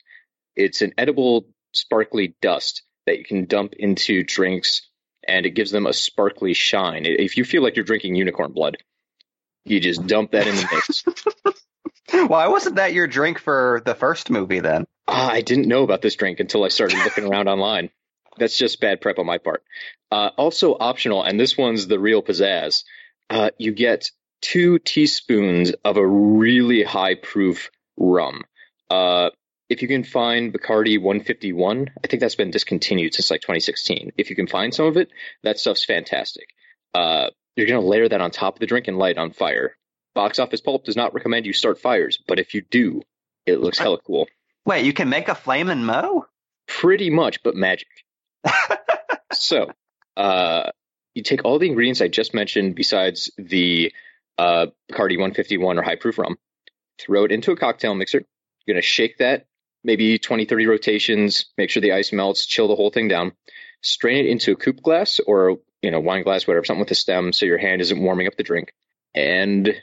it's 0.56 0.82
an 0.82 0.94
edible, 0.98 1.48
sparkly 1.72 2.36
dust 2.42 2.84
that 3.06 3.18
you 3.18 3.24
can 3.24 3.46
dump 3.46 3.74
into 3.78 4.24
drinks, 4.24 4.90
and 5.28 5.46
it 5.46 5.52
gives 5.52 5.72
them 5.72 5.86
a 5.86 5.94
sparkly 5.94 6.54
shine. 6.54 7.06
If 7.06 7.38
you 7.38 7.46
feel 7.46 7.64
like 7.64 7.76
you're 7.76 7.86
drinking 7.86 8.16
unicorn 8.16 8.52
blood, 8.52 8.78
you 9.66 9.80
just 9.80 10.06
dump 10.08 10.32
that 10.32 10.48
in 10.48 10.56
the 10.56 10.68
mix. 10.72 11.04
Why 12.30 12.48
wasn't 12.48 12.76
that 12.76 12.94
your 12.94 13.08
drink 13.08 13.40
for 13.40 13.82
the 13.86 13.96
first 13.96 14.30
movie 14.30 14.60
then? 14.60 14.86
Ah, 15.08 15.32
I 15.32 15.42
didn't 15.42 15.68
know 15.68 15.84
about 15.84 16.02
this 16.02 16.16
drink 16.16 16.40
until 16.40 16.64
I 16.64 16.68
started 16.68 16.98
looking 17.00 17.26
around 17.26 17.48
online. 17.48 17.90
That's 18.38 18.58
just 18.58 18.82
bad 18.82 19.02
prep 19.02 19.20
on 19.20 19.26
my 19.26 19.38
part. 19.38 19.64
Uh, 20.12 20.30
also 20.38 20.76
optional, 20.80 21.24
and 21.24 21.40
this 21.40 21.58
one's 21.58 21.88
the 21.88 22.00
real 22.00 22.22
pizzazz. 22.22 22.84
Uh, 23.30 23.52
you 23.58 23.72
get 23.72 24.12
two 24.42 24.80
teaspoons 24.80 25.72
of 25.84 25.98
a 25.98 26.06
really 26.06 26.84
high 26.84 27.16
proof 27.16 27.72
rum. 27.98 28.44
Uh, 28.90 29.30
if 29.70 29.82
you 29.82 29.88
can 29.88 30.04
find 30.04 30.54
Bacardi 30.54 31.00
151, 31.00 31.90
I 32.04 32.08
think 32.08 32.22
that's 32.22 32.36
been 32.36 32.52
discontinued 32.52 33.14
since 33.14 33.32
like 33.32 33.42
2016. 33.42 34.12
If 34.18 34.30
you 34.30 34.36
can 34.36 34.48
find 34.48 34.74
some 34.74 34.86
of 34.86 34.98
it, 34.98 35.10
that 35.44 35.58
stuff's 35.58 35.86
fantastic. 35.86 36.48
Uh, 36.94 37.30
you're 37.56 37.68
going 37.68 37.82
to 37.82 37.88
layer 37.88 38.08
that 38.10 38.22
on 38.22 38.32
top 38.32 38.56
of 38.56 38.60
the 38.60 38.68
drink 38.68 38.88
and 38.88 38.98
light 38.98 39.18
on 39.18 39.32
fire. 39.32 39.76
Box 40.14 40.40
Office 40.40 40.62
Pulp 40.62 40.86
does 40.86 40.96
not 40.96 41.14
recommend 41.14 41.46
you 41.46 41.54
start 41.54 41.80
fires, 41.80 42.20
but 42.28 42.40
if 42.40 42.54
you 42.54 42.62
do, 42.62 43.02
it 43.46 43.60
looks 43.60 43.80
hella 43.80 44.00
cool. 44.00 44.28
Wait, 44.66 44.86
you 44.86 44.94
can 44.94 45.10
make 45.10 45.28
a 45.28 45.36
flamin' 45.36 45.86
Moe? 45.86 46.26
Pretty 46.68 47.10
much, 47.10 47.44
but 47.44 47.56
magic. 47.56 47.88
so, 49.34 49.72
uh, 50.16 50.70
you 51.16 51.24
take 51.24 51.46
all 51.46 51.60
the 51.60 51.68
ingredients 51.68 52.02
I 52.02 52.08
just 52.08 52.34
mentioned, 52.34 52.76
besides 52.76 53.32
the 53.38 53.92
uh, 54.38 54.68
Bacardi 54.92 55.18
151 55.18 55.78
or 55.78 55.82
high 55.82 55.96
proof 55.96 56.18
rum, 56.18 56.38
throw 57.00 57.26
it 57.26 57.32
into 57.32 57.52
a 57.52 57.58
cocktail 57.58 57.96
mixer. 57.96 58.24
You're 58.66 58.76
going 58.76 58.82
to 58.82 58.88
shake 58.88 59.18
that, 59.18 59.46
maybe 59.84 60.18
20, 60.18 60.46
30 60.46 60.68
rotations, 60.68 61.46
make 61.58 61.70
sure 61.70 61.82
the 61.82 61.94
ice 61.94 62.14
melts, 62.14 62.46
chill 62.46 62.68
the 62.68 62.76
whole 62.76 62.90
thing 62.90 63.08
down. 63.08 63.34
Strain 63.82 64.26
it 64.26 64.30
into 64.30 64.54
a 64.54 64.56
coupe 64.56 64.82
glass 64.82 65.20
or 65.26 65.58
you 65.82 65.92
know 65.92 66.00
wine 66.00 66.24
glass, 66.24 66.48
whatever, 66.48 66.66
something 66.66 66.80
with 66.80 66.92
a 66.92 66.96
stem, 66.96 67.34
so 67.34 67.46
your 67.46 67.58
hand 67.58 67.82
isn't 67.82 68.02
warming 68.02 68.28
up 68.28 68.36
the 68.38 68.44
drink. 68.44 68.74
And 69.14 69.76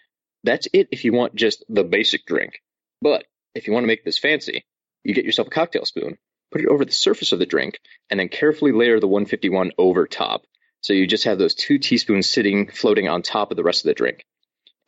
that's 0.43 0.69
it 0.73 0.89
if 0.91 1.05
you 1.05 1.13
want 1.13 1.35
just 1.35 1.65
the 1.69 1.85
basic 1.85 2.25
drink. 2.25 2.63
But 3.03 3.25
if 3.55 3.67
you 3.67 3.73
want 3.73 3.85
to 3.85 3.89
make 3.89 4.05
this 4.05 4.19
fancy, 4.19 4.65
you 5.05 5.15
get 5.15 5.25
yourself 5.25 5.49
a 5.49 5.51
cocktail 5.51 5.85
spoon, 5.85 6.17
put 6.51 6.63
it 6.63 6.69
over 6.69 6.85
the 6.85 6.93
surface 6.93 7.33
of 7.33 7.39
the 7.39 7.47
drink, 7.47 7.79
and 8.11 8.19
then 8.19 8.29
carefully 8.29 8.73
layer 8.73 9.01
the 9.01 9.09
151 9.09 9.73
over 9.79 10.07
top. 10.07 10.45
So 10.83 10.95
you 10.95 11.07
just 11.07 11.25
have 11.25 11.39
those 11.39 11.55
two 11.55 11.79
teaspoons 11.79 12.27
sitting, 12.27 12.69
floating 12.69 13.09
on 13.09 13.23
top 13.23 13.51
of 13.51 13.57
the 13.57 13.63
rest 13.63 13.85
of 13.85 13.89
the 13.89 13.95
drink. 13.95 14.25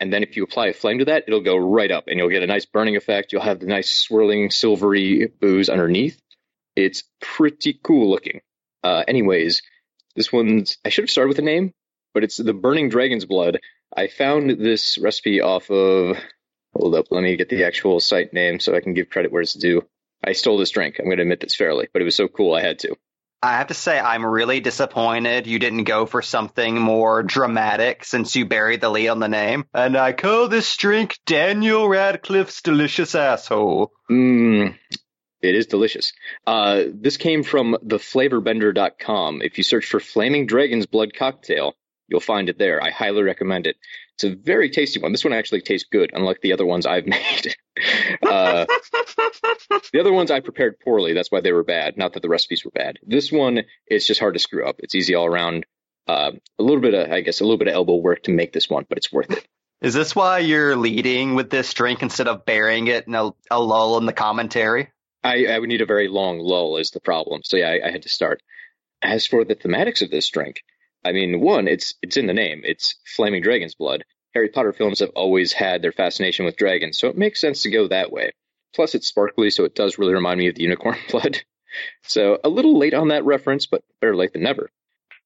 And 0.03 0.13
then 0.13 0.25
if 0.25 0.37
you 0.37 0.43
apply 0.43 0.67
a 0.67 0.73
flame 0.73 0.99
to 0.99 1.05
that, 1.05 1.27
it'll 1.29 1.43
go 1.43 1.57
right 1.57 1.93
up 1.93 2.09
and 2.09 2.19
you'll 2.19 2.29
get 2.29 2.43
a 2.43 2.47
nice 2.49 2.67
burning 2.67 2.97
effect. 2.97 3.33
You'll 3.33 3.43
have 3.43 3.61
the 3.61 3.67
nice 3.67 3.89
swirling 3.89 4.51
silvery 4.51 5.29
booze 5.41 5.69
underneath. 5.69 6.21
It's 6.75 7.05
pretty 7.21 7.79
cool 7.81 8.11
looking. 8.11 8.41
Uh, 8.83 9.05
anyways, 9.07 9.63
this 10.17 10.33
one's, 10.33 10.77
I 10.85 10.89
should 10.89 11.05
have 11.05 11.11
started 11.11 11.29
with 11.29 11.39
a 11.39 11.43
name, 11.43 11.73
but 12.15 12.25
it's 12.25 12.37
the 12.37 12.53
Burning 12.53 12.89
Dragon's 12.89 13.27
Blood. 13.27 13.61
I 13.97 14.09
found 14.09 14.51
this 14.51 14.99
recipe 14.99 15.41
off 15.41 15.71
of, 15.71 16.17
hold 16.75 16.97
up, 16.97 17.07
let 17.13 17.23
me 17.23 17.37
get 17.37 17.49
the 17.49 17.63
actual 17.63 18.01
site 18.01 18.33
name 18.33 18.59
so 18.59 18.75
I 18.75 18.81
can 18.81 18.95
give 18.95 19.09
credit 19.09 19.31
where 19.31 19.43
it's 19.43 19.55
due. 19.55 19.87
I 20.25 20.33
stole 20.33 20.59
this 20.59 20.71
drink. 20.71 20.97
I'm 20.99 21.05
going 21.05 21.19
to 21.19 21.23
admit 21.23 21.39
this 21.39 21.55
fairly, 21.55 21.87
but 21.93 22.03
it 22.03 22.07
was 22.07 22.17
so 22.17 22.27
cool 22.27 22.55
I 22.55 22.61
had 22.61 22.81
to. 22.81 22.97
I 23.43 23.59
have 23.59 23.67
to 23.69 23.75
say, 23.75 23.99
I'm 23.99 24.25
really 24.25 24.61
disappointed 24.61 25.49
you 25.49 25.59
didn't 25.59 25.85
go 25.85 26.07
for 26.07 26.23
something 26.23 26.81
more 26.81 27.25
dramatic 27.25 28.05
since 28.05 28.37
you 28.37 28.47
buried 28.47 28.81
the 28.81 28.89
lead 28.89 29.09
on 29.09 29.19
the 29.19 29.29
name. 29.29 29.65
And 29.75 29.97
I 29.97 30.13
call 30.13 30.47
this 30.47 30.77
drink 30.77 31.19
Daniel 31.27 31.89
Radcliffe's 31.89 32.63
Delicious 32.63 33.17
Asshole. 33.17 33.91
Mmm, 34.09 34.77
it 35.41 35.55
is 35.57 35.67
delicious. 35.67 36.13
Uh, 36.47 36.85
this 36.95 37.17
came 37.17 37.43
from 37.43 37.77
theflavorbender.com. 37.85 39.43
If 39.43 39.59
you 39.59 39.65
search 39.65 39.87
for 39.87 39.99
Flaming 39.99 40.47
Dragon's 40.47 40.87
Blood 40.87 41.13
Cocktail, 41.13 41.75
you'll 42.07 42.21
find 42.21 42.49
it 42.49 42.59
there. 42.59 42.81
I 42.81 42.91
highly 42.91 43.23
recommend 43.23 43.67
it. 43.67 43.77
It's 44.17 44.25
a 44.25 44.35
very 44.35 44.71
tasty 44.71 45.01
one. 45.01 45.13
This 45.13 45.25
one 45.25 45.33
actually 45.33 45.63
tastes 45.63 45.89
good, 45.91 46.11
unlike 46.15 46.41
the 46.41 46.53
other 46.53 46.67
ones 46.67 46.87
I've 46.87 47.07
made. 47.07 47.55
uh, 48.23 48.67
the 49.93 50.01
other 50.01 50.13
ones 50.13 50.31
I 50.31 50.41
prepared 50.41 50.79
poorly. 50.81 51.15
That's 51.15 51.31
why 51.31 51.41
they 51.41 51.53
were 51.53 51.65
bad. 51.65 51.97
Not 51.97 52.13
that 52.15 52.23
the 52.23 52.29
recipes 52.29 52.65
were 52.65 52.71
bad. 52.71 52.99
This 53.03 53.33
one 53.33 53.63
is 53.87 54.07
just 54.07 54.21
hard 54.21 54.35
to 54.35 54.41
screw 54.41 54.67
up. 54.67 54.77
It's 54.79 54.95
easy 54.95 55.15
all 55.15 55.27
around. 55.27 55.67
Uh, 56.07 56.33
a 56.59 56.63
little 56.63 56.81
bit 56.81 56.95
of, 56.95 57.11
I 57.11 57.21
guess, 57.21 57.41
a 57.41 57.45
little 57.45 57.59
bit 57.59 57.69
of 57.69 57.75
elbow 57.75 57.97
work 57.97 58.25
to 58.25 58.33
make 58.33 58.53
this 58.53 58.69
one, 58.69 58.85
but 58.89 58.99
it's 58.99 59.13
worth 59.13 59.31
it. 59.31 59.47
Is 59.81 59.95
this 59.95 60.15
why 60.15 60.39
you're 60.39 60.77
leading 60.77 61.35
with 61.35 61.51
this 61.51 61.73
drink 61.75 62.03
instead 62.03 62.29
of 62.29 62.45
burying 62.45 62.87
it 62.87 63.09
in 63.09 63.15
a, 63.17 63.31
a 63.51 63.61
lull 63.61 63.99
in 63.99 64.07
the 64.07 64.13
commentary? 64.13 64.91
I, 65.25 65.47
I, 65.47 65.59
would 65.59 65.69
need 65.69 65.81
a 65.81 65.87
very 65.87 66.09
long 66.09 66.39
lull 66.39 66.77
is 66.77 66.91
the 66.91 67.01
problem. 67.01 67.43
So 67.45 67.57
yeah, 67.57 67.71
I, 67.71 67.89
I 67.89 67.91
had 67.91 68.03
to 68.03 68.09
start. 68.09 68.43
As 69.01 69.27
for 69.27 69.45
the 69.45 69.57
thematics 69.57 70.03
of 70.03 70.11
this 70.11 70.29
drink, 70.29 70.63
I 71.05 71.13
mean, 71.13 71.41
one, 71.41 71.69
it's 71.69 71.95
it's 72.03 72.17
in 72.17 72.27
the 72.27 72.33
name. 72.33 72.63
It's 72.65 72.95
Flaming 73.05 73.43
Dragon's 73.43 73.75
Blood. 73.75 74.05
Harry 74.35 74.49
Potter 74.49 74.73
films 74.73 75.01
have 75.01 75.11
always 75.11 75.53
had 75.53 75.83
their 75.83 75.93
fascination 75.93 76.45
with 76.45 76.57
dragons, 76.57 76.99
so 76.99 77.09
it 77.09 77.19
makes 77.19 77.41
sense 77.41 77.63
to 77.63 77.71
go 77.71 77.89
that 77.89 78.13
way. 78.13 78.33
Plus, 78.75 78.95
it's 78.95 79.07
sparkly, 79.07 79.51
so 79.51 79.65
it 79.65 79.75
does 79.75 79.99
really 79.99 80.15
remind 80.15 80.39
me 80.39 80.49
of 80.49 80.55
the 80.55 80.63
unicorn 80.63 80.97
blood. 81.11 81.43
So 82.03 82.39
a 82.43 82.49
little 82.49 82.79
late 82.79 82.95
on 82.95 83.09
that 83.09 83.25
reference, 83.25 83.67
but 83.67 83.83
better 84.01 84.17
late 84.17 84.33
than 84.33 84.43
never. 84.43 84.71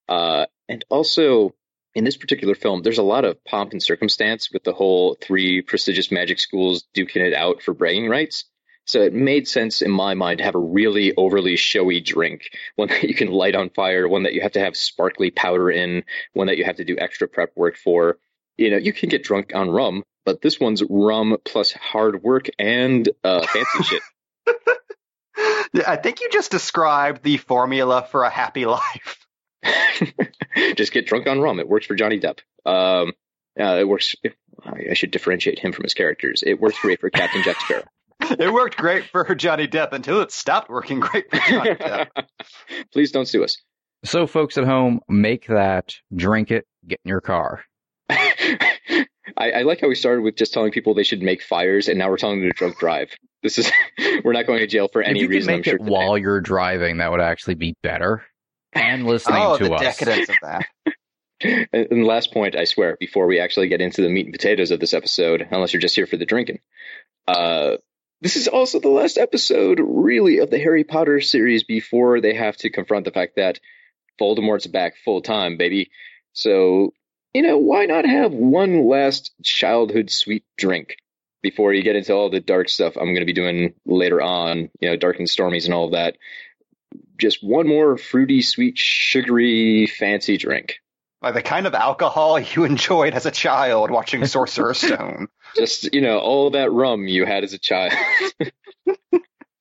Uh, 0.08 0.46
and 0.68 0.84
also, 0.88 1.54
in 1.94 2.04
this 2.04 2.16
particular 2.16 2.54
film, 2.54 2.82
there's 2.82 2.98
a 2.98 3.02
lot 3.02 3.24
of 3.24 3.42
pomp 3.44 3.72
and 3.72 3.82
circumstance 3.82 4.50
with 4.52 4.64
the 4.64 4.72
whole 4.72 5.16
three 5.20 5.62
prestigious 5.62 6.10
magic 6.10 6.38
schools 6.38 6.84
duking 6.94 7.26
it 7.26 7.34
out 7.34 7.62
for 7.62 7.74
bragging 7.74 8.08
rights. 8.08 8.44
So 8.86 9.02
it 9.02 9.12
made 9.12 9.48
sense 9.48 9.82
in 9.82 9.90
my 9.90 10.14
mind 10.14 10.38
to 10.38 10.44
have 10.44 10.54
a 10.54 10.60
really 10.60 11.12
overly 11.16 11.56
showy 11.56 12.00
drink, 12.00 12.50
one 12.76 12.88
that 12.88 13.02
you 13.02 13.14
can 13.14 13.28
light 13.28 13.56
on 13.56 13.68
fire, 13.70 14.08
one 14.08 14.22
that 14.22 14.32
you 14.32 14.42
have 14.42 14.52
to 14.52 14.60
have 14.60 14.76
sparkly 14.76 15.30
powder 15.30 15.70
in, 15.70 16.04
one 16.32 16.46
that 16.46 16.56
you 16.56 16.64
have 16.64 16.76
to 16.76 16.84
do 16.84 16.96
extra 16.96 17.26
prep 17.26 17.50
work 17.56 17.76
for. 17.76 18.18
You 18.56 18.70
know, 18.70 18.76
you 18.76 18.92
can 18.92 19.08
get 19.08 19.24
drunk 19.24 19.52
on 19.54 19.70
rum, 19.70 20.04
but 20.24 20.40
this 20.40 20.60
one's 20.60 20.84
rum 20.88 21.36
plus 21.44 21.72
hard 21.72 22.22
work 22.22 22.46
and 22.60 23.08
uh, 23.24 23.44
fancy 23.46 23.82
shit. 23.82 24.02
I 25.86 25.96
think 25.96 26.20
you 26.20 26.30
just 26.30 26.52
described 26.52 27.22
the 27.22 27.36
formula 27.38 28.06
for 28.10 28.22
a 28.22 28.30
happy 28.30 28.66
life. 28.66 29.26
just 30.76 30.92
get 30.92 31.06
drunk 31.06 31.26
on 31.26 31.40
rum. 31.40 31.58
It 31.58 31.68
works 31.68 31.86
for 31.86 31.96
Johnny 31.96 32.20
Depp. 32.20 32.38
Um, 32.64 33.12
uh, 33.58 33.78
it 33.80 33.88
works. 33.88 34.14
I 34.62 34.94
should 34.94 35.10
differentiate 35.10 35.58
him 35.58 35.72
from 35.72 35.82
his 35.82 35.94
characters. 35.94 36.44
It 36.46 36.60
works 36.60 36.78
great 36.80 37.00
for 37.00 37.10
Captain 37.10 37.42
Jack 37.42 37.60
Sparrow. 37.60 37.84
It 38.20 38.52
worked 38.52 38.76
great 38.76 39.04
for 39.06 39.34
Johnny 39.34 39.68
Depp 39.68 39.92
until 39.92 40.20
it 40.20 40.32
stopped 40.32 40.68
working 40.68 41.00
great 41.00 41.30
for 41.30 41.38
Johnny 41.38 41.70
Depp. 41.74 42.08
Please 42.92 43.12
don't 43.12 43.26
sue 43.26 43.44
us. 43.44 43.58
So, 44.04 44.26
folks 44.26 44.56
at 44.58 44.64
home, 44.64 45.00
make 45.08 45.46
that, 45.48 45.96
drink 46.14 46.50
it, 46.50 46.66
get 46.86 47.00
in 47.04 47.08
your 47.08 47.20
car. 47.20 47.64
I, 49.36 49.50
I, 49.50 49.62
like 49.62 49.80
how 49.80 49.88
we 49.88 49.94
started 49.94 50.22
with 50.22 50.36
just 50.36 50.52
telling 50.52 50.70
people 50.70 50.94
they 50.94 51.02
should 51.02 51.22
make 51.22 51.42
fires, 51.42 51.88
and 51.88 51.98
now 51.98 52.08
we're 52.08 52.16
telling 52.16 52.40
them 52.40 52.48
to 52.50 52.56
drunk 52.56 52.78
drive. 52.78 53.10
This 53.42 53.58
is 53.58 53.70
we're 54.24 54.32
not 54.32 54.46
going 54.46 54.60
to 54.60 54.66
jail 54.66 54.88
for 54.88 55.02
any 55.02 55.20
if 55.20 55.22
you 55.24 55.28
reason. 55.28 55.48
Could 55.48 55.58
make 55.58 55.68
I'm 55.68 55.74
it 55.74 55.88
sure 55.88 55.92
while 55.92 56.16
you're 56.16 56.40
driving, 56.40 56.98
that 56.98 57.10
would 57.10 57.20
actually 57.20 57.54
be 57.54 57.74
better. 57.82 58.24
And 58.72 59.06
listening 59.06 59.42
oh, 59.42 59.58
to 59.58 59.64
the 59.64 59.72
us. 59.72 59.80
decadence 59.80 60.28
of 60.28 60.36
that. 60.42 60.66
and, 61.40 61.68
and 61.90 62.04
last 62.04 62.32
point, 62.32 62.56
I 62.56 62.64
swear, 62.64 62.96
before 63.00 63.26
we 63.26 63.40
actually 63.40 63.68
get 63.68 63.80
into 63.80 64.02
the 64.02 64.08
meat 64.08 64.26
and 64.26 64.32
potatoes 64.32 64.70
of 64.70 64.80
this 64.80 64.94
episode, 64.94 65.46
unless 65.50 65.72
you're 65.72 65.80
just 65.80 65.96
here 65.96 66.06
for 66.06 66.16
the 66.16 66.26
drinking, 66.26 66.60
uh, 67.26 67.76
this 68.20 68.36
is 68.36 68.48
also 68.48 68.80
the 68.80 68.88
last 68.88 69.18
episode, 69.18 69.80
really, 69.82 70.38
of 70.38 70.50
the 70.50 70.58
Harry 70.58 70.84
Potter 70.84 71.20
series 71.20 71.64
before 71.64 72.20
they 72.20 72.34
have 72.34 72.56
to 72.58 72.70
confront 72.70 73.04
the 73.04 73.10
fact 73.10 73.36
that 73.36 73.60
Voldemort's 74.20 74.66
back 74.66 74.94
full 75.04 75.20
time, 75.20 75.56
baby. 75.56 75.90
So, 76.32 76.92
you 77.34 77.42
know, 77.42 77.58
why 77.58 77.84
not 77.84 78.06
have 78.06 78.32
one 78.32 78.86
last 78.86 79.32
childhood 79.42 80.10
sweet 80.10 80.44
drink 80.56 80.96
before 81.42 81.74
you 81.74 81.82
get 81.82 81.96
into 81.96 82.14
all 82.14 82.30
the 82.30 82.40
dark 82.40 82.68
stuff 82.68 82.96
I'm 82.96 83.12
going 83.12 83.20
to 83.20 83.26
be 83.26 83.32
doing 83.34 83.74
later 83.84 84.22
on, 84.22 84.70
you 84.80 84.88
know, 84.88 84.96
Dark 84.96 85.18
and 85.18 85.28
Stormies 85.28 85.66
and 85.66 85.74
all 85.74 85.86
of 85.86 85.92
that? 85.92 86.16
Just 87.18 87.44
one 87.44 87.68
more 87.68 87.98
fruity, 87.98 88.40
sweet, 88.40 88.78
sugary, 88.78 89.86
fancy 89.86 90.38
drink. 90.38 90.76
Like 91.22 91.34
the 91.34 91.42
kind 91.42 91.66
of 91.66 91.74
alcohol 91.74 92.38
you 92.40 92.64
enjoyed 92.64 93.12
as 93.12 93.26
a 93.26 93.30
child 93.30 93.90
watching 93.90 94.24
Sorcerer's 94.26 94.78
Stone. 94.78 95.28
Just, 95.56 95.94
you 95.94 96.00
know, 96.00 96.18
all 96.18 96.50
that 96.50 96.70
rum 96.70 97.08
you 97.08 97.24
had 97.24 97.44
as 97.44 97.52
a 97.52 97.58
child. 97.58 97.92
you 98.40 98.50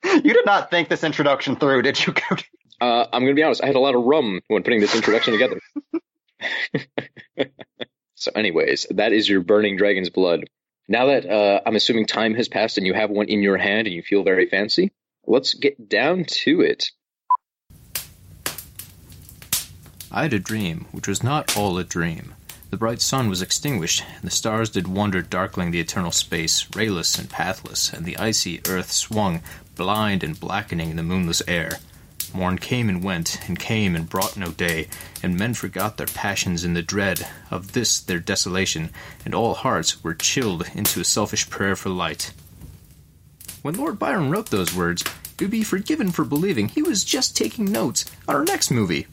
did 0.03 0.45
not 0.45 0.69
think 0.69 0.89
this 0.89 1.03
introduction 1.03 1.55
through, 1.55 1.83
did 1.83 2.05
you, 2.05 2.13
Cody? 2.13 2.43
Uh, 2.81 3.05
I'm 3.11 3.23
going 3.23 3.35
to 3.35 3.39
be 3.39 3.43
honest, 3.43 3.63
I 3.63 3.67
had 3.67 3.75
a 3.75 3.79
lot 3.79 3.95
of 3.95 4.03
rum 4.03 4.41
when 4.47 4.63
putting 4.63 4.81
this 4.81 4.95
introduction 4.95 5.33
together. 5.33 5.61
so, 8.15 8.31
anyways, 8.35 8.87
that 8.91 9.13
is 9.13 9.27
your 9.27 9.41
Burning 9.41 9.77
Dragon's 9.77 10.09
Blood. 10.09 10.45
Now 10.87 11.07
that 11.07 11.25
uh, 11.25 11.61
I'm 11.65 11.75
assuming 11.75 12.05
time 12.05 12.35
has 12.35 12.47
passed 12.47 12.77
and 12.77 12.85
you 12.85 12.93
have 12.93 13.09
one 13.09 13.27
in 13.27 13.41
your 13.41 13.57
hand 13.57 13.87
and 13.87 13.95
you 13.95 14.03
feel 14.03 14.23
very 14.23 14.47
fancy, 14.47 14.91
let's 15.25 15.53
get 15.53 15.89
down 15.89 16.25
to 16.25 16.61
it. 16.61 16.91
I 20.11 20.23
had 20.23 20.33
a 20.33 20.39
dream, 20.39 20.85
which 20.91 21.07
was 21.07 21.23
not 21.23 21.57
all 21.57 21.77
a 21.77 21.83
dream. 21.83 22.34
The 22.71 22.77
bright 22.77 23.01
sun 23.01 23.29
was 23.29 23.41
extinguished, 23.41 24.03
and 24.15 24.23
the 24.23 24.31
stars 24.31 24.69
did 24.69 24.87
wander 24.87 25.21
darkling 25.21 25.71
the 25.71 25.79
eternal 25.79 26.11
space, 26.11 26.65
rayless 26.75 27.17
and 27.17 27.29
pathless, 27.29 27.93
and 27.93 28.05
the 28.05 28.17
icy 28.17 28.59
earth 28.67 28.91
swung, 28.91 29.41
blind 29.75 30.23
and 30.23 30.39
blackening 30.39 30.89
in 30.89 30.97
the 30.97 31.03
moonless 31.03 31.41
air. 31.47 31.79
Morn 32.33 32.57
came 32.57 32.89
and 32.89 33.03
went, 33.03 33.39
and 33.47 33.57
came 33.57 33.95
and 33.95 34.09
brought 34.09 34.35
no 34.35 34.51
day, 34.51 34.89
and 35.23 35.37
men 35.37 35.53
forgot 35.53 35.95
their 35.95 36.07
passions 36.07 36.65
in 36.65 36.73
the 36.73 36.81
dread 36.81 37.25
of 37.49 37.71
this 37.71 37.99
their 37.99 38.19
desolation, 38.19 38.89
and 39.23 39.33
all 39.33 39.53
hearts 39.53 40.03
were 40.03 40.13
chilled 40.13 40.67
into 40.73 40.99
a 40.99 41.05
selfish 41.05 41.49
prayer 41.49 41.75
for 41.75 41.89
light. 41.89 42.33
When 43.61 43.75
Lord 43.75 43.97
Byron 43.97 44.31
wrote 44.31 44.49
those 44.49 44.75
words, 44.75 45.03
you'd 45.39 45.51
be 45.51 45.63
forgiven 45.63 46.11
for 46.11 46.25
believing 46.25 46.67
he 46.67 46.81
was 46.81 47.05
just 47.05 47.37
taking 47.37 47.65
notes 47.65 48.05
on 48.27 48.35
our 48.35 48.43
next 48.43 48.69
movie. 48.69 49.07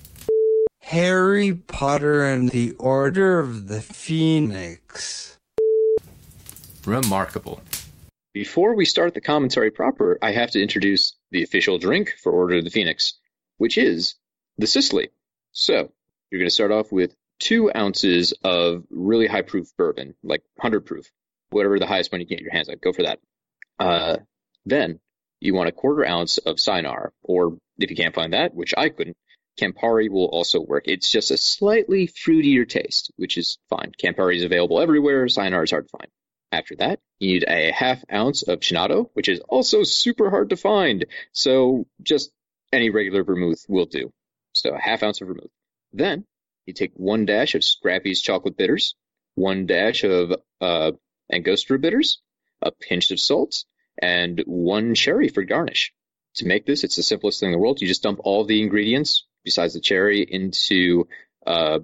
Harry 0.82 1.54
Potter 1.54 2.24
and 2.24 2.50
the 2.50 2.72
Order 2.72 3.38
of 3.38 3.68
the 3.68 3.80
Phoenix. 3.80 5.38
Remarkable. 6.84 7.62
Before 8.34 8.74
we 8.74 8.84
start 8.84 9.14
the 9.14 9.20
commentary 9.20 9.70
proper, 9.70 10.18
I 10.20 10.32
have 10.32 10.50
to 10.50 10.60
introduce 10.60 11.14
the 11.30 11.44
official 11.44 11.78
drink 11.78 12.12
for 12.22 12.32
Order 12.32 12.58
of 12.58 12.64
the 12.64 12.70
Phoenix, 12.70 13.14
which 13.56 13.78
is 13.78 14.16
the 14.58 14.66
Cicely. 14.66 15.10
So, 15.52 15.92
you're 16.30 16.40
going 16.40 16.48
to 16.48 16.54
start 16.54 16.72
off 16.72 16.90
with 16.92 17.14
two 17.38 17.70
ounces 17.74 18.34
of 18.44 18.84
really 18.90 19.28
high 19.28 19.42
proof 19.42 19.68
bourbon, 19.78 20.14
like 20.22 20.42
100 20.56 20.84
proof, 20.84 21.10
whatever 21.50 21.78
the 21.78 21.86
highest 21.86 22.10
one 22.10 22.20
you 22.20 22.26
can 22.26 22.36
get 22.36 22.42
your 22.42 22.52
hands 22.52 22.68
on. 22.68 22.76
Go 22.82 22.92
for 22.92 23.04
that. 23.04 23.20
Uh, 23.78 24.16
then, 24.66 24.98
you 25.40 25.54
want 25.54 25.68
a 25.68 25.72
quarter 25.72 26.04
ounce 26.06 26.38
of 26.38 26.56
Cynar, 26.56 27.10
or 27.22 27.56
if 27.78 27.88
you 27.88 27.96
can't 27.96 28.14
find 28.14 28.32
that, 28.32 28.54
which 28.54 28.74
I 28.76 28.88
couldn't, 28.88 29.16
Campari 29.60 30.08
will 30.08 30.26
also 30.26 30.60
work. 30.60 30.84
It's 30.86 31.10
just 31.10 31.30
a 31.30 31.36
slightly 31.36 32.08
fruitier 32.08 32.68
taste, 32.68 33.12
which 33.16 33.36
is 33.36 33.58
fine. 33.68 33.92
Campari 34.02 34.36
is 34.36 34.44
available 34.44 34.80
everywhere. 34.80 35.26
Cynar 35.26 35.64
is 35.64 35.70
hard 35.70 35.88
to 35.88 35.96
find. 35.98 36.10
After 36.50 36.76
that, 36.76 37.00
you 37.18 37.32
need 37.32 37.44
a 37.48 37.70
half 37.72 38.04
ounce 38.12 38.42
of 38.42 38.60
Cinato, 38.60 39.08
which 39.14 39.28
is 39.28 39.40
also 39.40 39.84
super 39.84 40.30
hard 40.30 40.50
to 40.50 40.56
find. 40.56 41.06
So 41.32 41.86
just 42.02 42.30
any 42.72 42.90
regular 42.90 43.24
vermouth 43.24 43.64
will 43.68 43.86
do. 43.86 44.12
So 44.54 44.74
a 44.74 44.80
half 44.80 45.02
ounce 45.02 45.20
of 45.20 45.28
vermouth. 45.28 45.50
Then 45.92 46.26
you 46.66 46.74
take 46.74 46.92
one 46.94 47.26
dash 47.26 47.54
of 47.54 47.62
Scrappy's 47.62 48.20
chocolate 48.20 48.56
bitters, 48.56 48.94
one 49.34 49.66
dash 49.66 50.04
of 50.04 50.34
uh, 50.60 50.92
Angostura 51.32 51.78
bitters, 51.78 52.20
a 52.60 52.70
pinch 52.70 53.10
of 53.10 53.20
salt, 53.20 53.64
and 54.00 54.42
one 54.46 54.94
cherry 54.94 55.28
for 55.28 55.42
garnish. 55.42 55.92
To 56.36 56.46
make 56.46 56.64
this, 56.64 56.84
it's 56.84 56.96
the 56.96 57.02
simplest 57.02 57.40
thing 57.40 57.48
in 57.48 57.52
the 57.52 57.58
world. 57.58 57.80
You 57.80 57.88
just 57.88 58.02
dump 58.02 58.20
all 58.24 58.44
the 58.44 58.62
ingredients 58.62 59.26
besides 59.44 59.74
the 59.74 59.80
cherry 59.80 60.22
into 60.22 61.08
uh, 61.46 61.80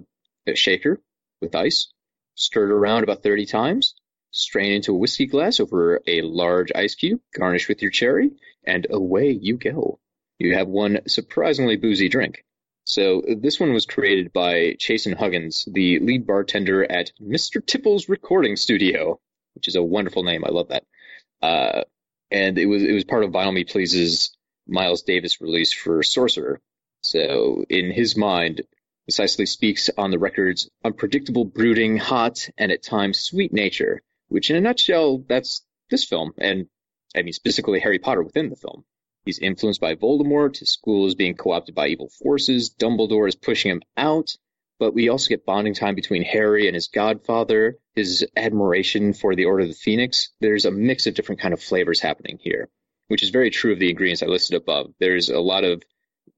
a 0.47 0.55
shaker 0.55 0.99
with 1.41 1.55
ice, 1.55 1.91
stir 2.35 2.65
it 2.69 2.71
around 2.71 3.03
about 3.03 3.23
30 3.23 3.45
times, 3.45 3.95
strain 4.31 4.73
into 4.73 4.93
a 4.93 4.97
whiskey 4.97 5.25
glass 5.25 5.59
over 5.59 6.01
a 6.07 6.21
large 6.21 6.71
ice 6.73 6.95
cube, 6.95 7.19
garnish 7.37 7.67
with 7.67 7.81
your 7.81 7.91
cherry, 7.91 8.31
and 8.63 8.87
away 8.89 9.31
you 9.31 9.57
go. 9.57 9.99
You 10.37 10.55
have 10.55 10.67
one 10.67 11.01
surprisingly 11.07 11.75
boozy 11.75 12.07
drink. 12.07 12.45
So 12.85 13.21
this 13.37 13.59
one 13.59 13.73
was 13.73 13.85
created 13.85 14.33
by 14.33 14.75
Chasen 14.79 15.15
Huggins, 15.15 15.67
the 15.71 15.99
lead 15.99 16.25
bartender 16.25 16.89
at 16.89 17.11
Mr. 17.21 17.63
Tipple's 17.63 18.09
Recording 18.09 18.55
Studio, 18.55 19.19
which 19.53 19.67
is 19.67 19.75
a 19.75 19.83
wonderful 19.83 20.23
name. 20.23 20.43
I 20.43 20.49
love 20.49 20.69
that. 20.69 20.85
Uh, 21.41 21.83
and 22.31 22.57
it 22.57 22.65
was 22.65 22.83
it 22.83 22.93
was 22.93 23.03
part 23.03 23.23
of 23.23 23.31
Vinyl 23.31 23.53
Me 23.53 23.63
Please's 23.63 24.35
Miles 24.67 25.03
Davis 25.03 25.41
release 25.41 25.73
for 25.73 26.01
Sorcerer. 26.03 26.61
So 27.01 27.65
in 27.69 27.91
his 27.91 28.17
mind, 28.17 28.61
precisely 29.05 29.47
speaks 29.47 29.89
on 29.97 30.11
the 30.11 30.19
record's 30.19 30.69
unpredictable, 30.83 31.43
brooding, 31.43 31.97
hot, 31.97 32.47
and 32.57 32.71
at 32.71 32.83
times 32.83 33.19
sweet 33.19 33.51
nature, 33.51 34.03
which 34.27 34.51
in 34.51 34.55
a 34.55 34.61
nutshell, 34.61 35.25
that's 35.27 35.65
this 35.89 36.03
film, 36.03 36.31
and 36.37 36.67
I 37.15 37.23
mean 37.23 37.33
specifically 37.33 37.79
Harry 37.79 37.97
Potter 37.97 38.21
within 38.21 38.49
the 38.49 38.55
film. 38.55 38.85
He's 39.25 39.39
influenced 39.39 39.81
by 39.81 39.95
Voldemort, 39.95 40.59
his 40.59 40.69
school 40.69 41.07
is 41.07 41.15
being 41.15 41.35
co-opted 41.35 41.73
by 41.73 41.87
evil 41.87 42.09
forces, 42.09 42.69
Dumbledore 42.69 43.27
is 43.27 43.35
pushing 43.35 43.71
him 43.71 43.81
out, 43.97 44.37
but 44.77 44.93
we 44.93 45.09
also 45.09 45.29
get 45.29 45.45
bonding 45.45 45.73
time 45.73 45.95
between 45.95 46.23
Harry 46.23 46.67
and 46.67 46.75
his 46.75 46.87
godfather, 46.87 47.79
his 47.95 48.25
admiration 48.37 49.13
for 49.13 49.35
the 49.35 49.45
Order 49.45 49.63
of 49.63 49.69
the 49.69 49.73
Phoenix. 49.75 50.29
There's 50.39 50.65
a 50.65 50.71
mix 50.71 51.07
of 51.07 51.15
different 51.15 51.41
kind 51.41 51.53
of 51.53 51.61
flavors 51.61 51.99
happening 51.99 52.37
here, 52.39 52.69
which 53.07 53.23
is 53.23 53.29
very 53.29 53.49
true 53.49 53.73
of 53.73 53.79
the 53.79 53.89
ingredients 53.89 54.21
I 54.21 54.27
listed 54.27 54.55
above. 54.55 54.93
There's 54.99 55.29
a 55.29 55.39
lot 55.39 55.63
of 55.63 55.81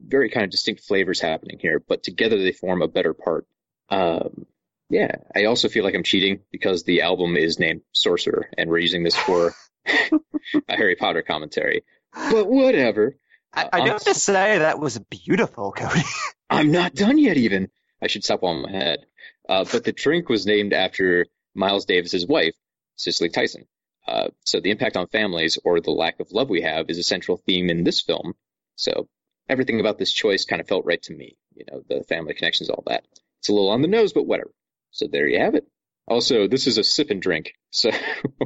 very 0.06 0.30
kind 0.30 0.44
of 0.44 0.52
distinct 0.52 0.84
flavors 0.84 1.20
happening 1.20 1.60
here, 1.60 1.80
but 1.80 2.04
together 2.04 2.38
they 2.38 2.52
form 2.52 2.82
a 2.82 2.88
better 2.88 3.14
part. 3.14 3.46
Um, 3.90 4.46
yeah, 4.90 5.16
I 5.36 5.46
also 5.46 5.70
feel 5.70 5.84
like 5.84 5.96
I'm 5.96 6.04
cheating 6.04 6.42
because 6.52 6.84
the 6.84 7.02
album 7.02 7.38
is 7.38 7.60
named 7.60 7.82
Sorcerer, 7.94 8.50
and 8.58 8.70
we're 8.70 8.80
using 8.80 9.04
this 9.04 9.16
for 9.16 9.54
a 9.86 10.76
Harry 10.76 10.96
Potter 10.96 11.22
commentary. 11.22 11.84
But 12.14 12.48
whatever. 12.48 13.16
I, 13.54 13.70
I 13.72 13.88
have 13.88 14.04
to 14.04 14.14
say 14.14 14.60
that 14.60 14.80
was 14.80 15.00
beautiful, 15.00 15.72
Cody. 15.72 16.02
I'm 16.50 16.72
not 16.72 16.94
done 16.94 17.18
yet, 17.18 17.38
even. 17.38 17.70
I 18.02 18.08
should 18.08 18.24
stop 18.24 18.44
on 18.44 18.64
my 18.64 18.72
head. 18.72 19.00
Uh, 19.48 19.66
but 19.70 19.84
the 19.84 19.92
drink 19.92 20.30
was 20.30 20.46
named 20.46 20.74
after 20.74 21.26
Miles 21.54 21.86
Davis's 21.86 22.26
wife, 22.26 22.56
Cicely 22.96 23.30
Tyson. 23.30 23.66
Uh, 24.08 24.30
so 24.46 24.60
the 24.60 24.72
impact 24.72 24.98
on 24.98 25.08
families 25.08 25.58
or 25.64 25.80
the 25.80 25.92
lack 25.92 26.20
of 26.20 26.32
love 26.32 26.50
we 26.50 26.62
have 26.62 26.90
is 26.90 26.98
a 26.98 27.04
central 27.04 27.38
theme 27.38 27.70
in 27.70 27.84
this 27.84 28.02
film. 28.02 28.34
So 28.76 29.08
everything 29.52 29.80
about 29.80 30.00
this 30.00 30.12
choice 30.12 30.46
kind 30.46 30.62
of 30.62 30.68
felt 30.68 30.86
right 30.86 31.02
to 31.04 31.14
me. 31.14 31.38
You 31.56 31.66
know, 31.72 31.84
the 31.88 32.04
family 32.06 32.34
connections, 32.34 32.70
all 32.70 32.84
that. 32.88 33.04
It's 33.40 33.50
a 33.50 33.54
little 33.54 33.70
on 33.70 33.82
the 33.82 33.88
nose, 33.88 34.14
but 34.14 34.26
whatever. 34.26 34.52
So 34.92 35.08
there 35.08 35.28
you 35.28 35.40
have 35.40 35.54
it. 35.56 35.68
Also, 36.08 36.48
this 36.48 36.66
is 36.68 36.78
a 36.78 36.84
sip 36.84 37.12
and 37.12 37.22
drink, 37.22 37.54
so 37.70 37.90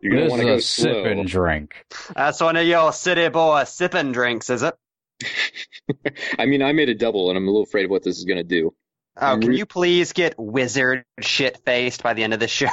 you're 0.00 0.12
gonna 0.12 0.22
This 0.22 0.30
want 0.30 0.40
is 0.42 0.44
to 0.44 0.44
go 0.44 0.54
a 0.54 0.60
sip 0.60 0.92
slow. 0.92 1.04
and 1.04 1.26
drink. 1.28 1.74
That's 2.14 2.40
one 2.40 2.56
of 2.56 2.66
your 2.66 2.92
city 2.92 3.28
boy 3.28 3.64
sipping 3.64 4.12
drinks, 4.12 4.48
is 4.48 4.62
it? 4.62 4.74
I 6.38 6.46
mean, 6.46 6.62
I 6.62 6.72
made 6.72 6.88
a 6.88 6.94
double, 6.94 7.28
and 7.30 7.36
I'm 7.36 7.44
a 7.44 7.50
little 7.50 7.64
afraid 7.64 7.84
of 7.86 7.90
what 7.90 8.04
this 8.04 8.16
is 8.18 8.24
gonna 8.24 8.44
do. 8.44 8.74
Oh, 9.20 9.36
can 9.38 9.52
you 9.52 9.66
please 9.66 10.12
get 10.12 10.38
wizard 10.38 11.04
shit 11.20 11.58
faced 11.64 12.02
by 12.04 12.14
the 12.14 12.22
end 12.22 12.32
of 12.34 12.40
the 12.40 12.48
show? 12.48 12.68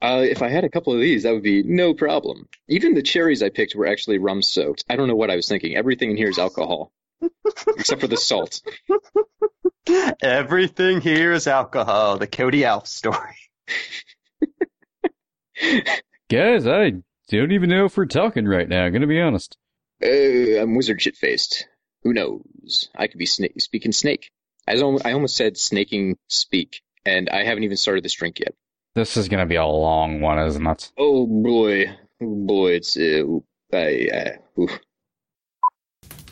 Uh, 0.00 0.24
if 0.28 0.42
I 0.42 0.48
had 0.48 0.64
a 0.64 0.68
couple 0.68 0.92
of 0.92 1.00
these, 1.00 1.22
that 1.22 1.32
would 1.32 1.42
be 1.42 1.62
no 1.62 1.94
problem. 1.94 2.48
Even 2.68 2.94
the 2.94 3.02
cherries 3.02 3.42
I 3.42 3.48
picked 3.48 3.74
were 3.74 3.86
actually 3.86 4.18
rum 4.18 4.42
soaked. 4.42 4.84
I 4.88 4.96
don't 4.96 5.08
know 5.08 5.14
what 5.14 5.30
I 5.30 5.36
was 5.36 5.48
thinking. 5.48 5.76
Everything 5.76 6.10
in 6.10 6.16
here 6.16 6.28
is 6.28 6.38
alcohol, 6.38 6.92
except 7.68 8.00
for 8.00 8.06
the 8.06 8.16
salt. 8.16 8.60
Everything 10.22 11.00
here 11.00 11.32
is 11.32 11.46
alcohol. 11.46 12.18
The 12.18 12.26
Cody 12.26 12.64
Alf 12.64 12.86
story. 12.86 13.36
Guys, 16.28 16.66
I 16.66 16.92
don't 17.28 17.52
even 17.52 17.70
know 17.70 17.86
if 17.86 17.96
we're 17.96 18.06
talking 18.06 18.46
right 18.46 18.68
now, 18.68 18.84
I'm 18.84 18.92
gonna 18.92 19.06
be 19.06 19.20
honest. 19.20 19.56
Uh, 20.02 20.60
I'm 20.60 20.74
wizard 20.74 21.00
shit 21.00 21.16
faced. 21.16 21.66
Who 22.02 22.12
knows? 22.12 22.90
I 22.94 23.06
could 23.06 23.18
be 23.18 23.26
sna- 23.26 23.58
speaking 23.60 23.92
snake. 23.92 24.30
I, 24.68 24.74
I 24.74 25.12
almost 25.12 25.36
said 25.36 25.56
snaking 25.56 26.18
speak, 26.28 26.82
and 27.04 27.30
I 27.30 27.44
haven't 27.44 27.64
even 27.64 27.76
started 27.76 28.04
this 28.04 28.14
drink 28.14 28.40
yet. 28.40 28.54
This 28.96 29.18
is 29.18 29.28
gonna 29.28 29.44
be 29.44 29.56
a 29.56 29.66
long 29.66 30.22
one, 30.22 30.38
isn't 30.38 30.66
it? 30.66 30.90
Oh 30.96 31.26
boy, 31.26 31.84
oh 32.22 32.34
boy, 32.46 32.76
it's 32.76 32.96
uh, 32.96 33.24
I, 33.70 34.08
uh. 34.10 34.66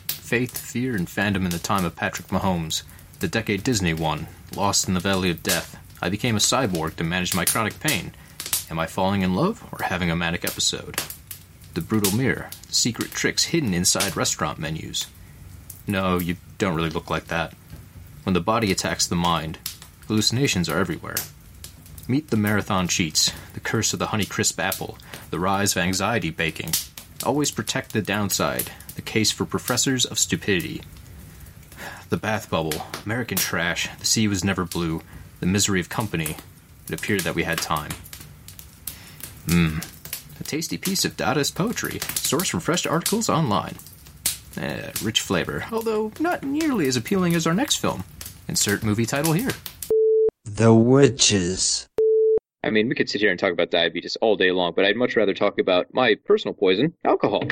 Faith, 0.07 0.57
fear, 0.57 0.95
and 0.95 1.05
fandom 1.05 1.45
in 1.45 1.51
the 1.51 1.59
time 1.59 1.85
of 1.85 1.95
Patrick 1.95 2.29
Mahomes. 2.29 2.81
The 3.19 3.27
decade 3.27 3.61
Disney 3.61 3.93
won. 3.93 4.25
Lost 4.55 4.87
in 4.87 4.95
the 4.95 4.99
valley 4.99 5.29
of 5.29 5.43
death. 5.43 5.77
I 6.01 6.09
became 6.09 6.35
a 6.35 6.39
cyborg 6.39 6.95
to 6.95 7.03
manage 7.03 7.35
my 7.35 7.45
chronic 7.45 7.79
pain. 7.79 8.13
Am 8.71 8.79
I 8.79 8.87
falling 8.87 9.21
in 9.21 9.35
love 9.35 9.63
or 9.71 9.85
having 9.85 10.09
a 10.09 10.15
manic 10.15 10.43
episode? 10.43 10.99
The 11.75 11.81
brutal 11.81 12.17
mirror. 12.17 12.49
Secret 12.69 13.11
tricks 13.11 13.43
hidden 13.43 13.75
inside 13.75 14.17
restaurant 14.17 14.57
menus. 14.57 15.05
No, 15.85 16.17
you 16.17 16.37
don't 16.57 16.75
really 16.75 16.89
look 16.89 17.11
like 17.11 17.25
that. 17.25 17.53
When 18.23 18.33
the 18.33 18.41
body 18.41 18.71
attacks 18.71 19.05
the 19.05 19.15
mind, 19.15 19.59
hallucinations 20.07 20.67
are 20.67 20.79
everywhere. 20.79 21.17
Meet 22.07 22.29
the 22.29 22.37
marathon 22.37 22.87
cheats, 22.87 23.31
the 23.53 23.59
curse 23.59 23.91
of 23.91 23.97
the 23.97 24.07
Honeycrisp 24.07 24.59
apple, 24.59 24.99
the 25.31 25.39
rise 25.39 25.75
of 25.75 25.81
anxiety 25.81 26.29
baking. 26.29 26.71
Always 27.25 27.49
protect 27.49 27.93
the 27.93 28.01
downside, 28.01 28.71
the 28.95 29.01
case 29.01 29.31
for 29.31 29.43
professors 29.43 30.05
of 30.05 30.19
stupidity. 30.19 30.83
The 32.09 32.17
bath 32.17 32.51
bubble, 32.51 32.85
American 33.05 33.37
trash, 33.37 33.89
the 33.97 34.05
sea 34.05 34.27
was 34.27 34.43
never 34.43 34.65
blue, 34.65 35.01
the 35.39 35.47
misery 35.47 35.79
of 35.79 35.89
company. 35.89 36.37
It 36.87 36.93
appeared 36.93 37.21
that 37.21 37.33
we 37.33 37.43
had 37.43 37.57
time. 37.57 37.91
Mmm. 39.47 39.83
A 40.39 40.43
tasty 40.43 40.77
piece 40.77 41.05
of 41.05 41.17
Dadaist 41.17 41.55
poetry, 41.55 41.99
sourced 41.99 42.51
from 42.51 42.59
fresh 42.59 42.85
articles 42.85 43.29
online. 43.29 43.77
Eh, 44.57 44.91
rich 45.01 45.21
flavor, 45.21 45.65
although 45.71 46.11
not 46.19 46.43
nearly 46.43 46.87
as 46.87 46.95
appealing 46.95 47.33
as 47.33 47.47
our 47.47 47.53
next 47.53 47.77
film. 47.77 48.03
Insert 48.47 48.83
movie 48.83 49.07
title 49.07 49.33
here. 49.33 49.51
The 50.45 50.73
Witches. 50.73 51.87
I 52.65 52.71
mean, 52.71 52.89
we 52.89 52.95
could 52.95 53.09
sit 53.09 53.21
here 53.21 53.29
and 53.29 53.39
talk 53.39 53.53
about 53.53 53.69
diabetes 53.69 54.15
all 54.15 54.35
day 54.35 54.51
long, 54.51 54.73
but 54.75 54.85
I'd 54.85 54.95
much 54.95 55.15
rather 55.15 55.35
talk 55.35 55.59
about 55.59 55.93
my 55.93 56.15
personal 56.25 56.55
poison, 56.55 56.95
alcohol. 57.05 57.43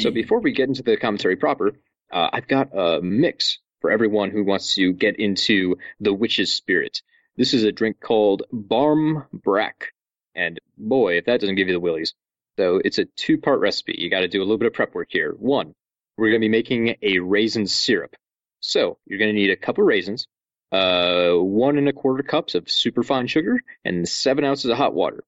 So 0.00 0.10
before 0.10 0.40
we 0.40 0.52
get 0.52 0.68
into 0.68 0.82
the 0.82 0.98
commentary 0.98 1.36
proper, 1.36 1.72
uh, 2.12 2.28
I've 2.32 2.46
got 2.46 2.68
a 2.76 3.00
mix 3.00 3.58
for 3.80 3.90
everyone 3.90 4.30
who 4.30 4.44
wants 4.44 4.74
to 4.74 4.92
get 4.92 5.18
into 5.18 5.76
the 6.00 6.12
witch's 6.12 6.52
spirit. 6.52 7.00
This 7.36 7.54
is 7.54 7.64
a 7.64 7.72
drink 7.72 7.98
called 8.00 8.42
Barm 8.52 9.24
Brack. 9.32 9.92
And 10.34 10.60
boy, 10.76 11.16
if 11.16 11.24
that 11.24 11.40
doesn't 11.40 11.54
give 11.54 11.68
you 11.68 11.74
the 11.74 11.80
willies. 11.80 12.14
So 12.58 12.80
it's 12.84 12.98
a 12.98 13.04
two 13.04 13.38
part 13.38 13.60
recipe. 13.60 13.94
You 13.96 14.10
got 14.10 14.20
to 14.20 14.28
do 14.28 14.40
a 14.40 14.44
little 14.44 14.58
bit 14.58 14.66
of 14.66 14.74
prep 14.74 14.94
work 14.94 15.08
here. 15.10 15.32
One, 15.38 15.74
we're 16.18 16.30
going 16.30 16.42
to 16.42 16.44
be 16.44 16.50
making 16.50 16.96
a 17.00 17.20
raisin 17.20 17.66
syrup. 17.66 18.14
So 18.60 18.98
you're 19.06 19.18
going 19.18 19.34
to 19.34 19.40
need 19.40 19.50
a 19.50 19.56
cup 19.56 19.78
of 19.78 19.86
raisins, 19.86 20.26
uh, 20.72 21.32
one 21.32 21.78
and 21.78 21.88
a 21.88 21.92
quarter 21.92 22.22
cups 22.22 22.54
of 22.54 22.70
superfine 22.70 23.26
sugar, 23.26 23.60
and 23.84 24.08
seven 24.08 24.44
ounces 24.44 24.70
of 24.70 24.76
hot 24.76 24.94
water. 24.94 25.24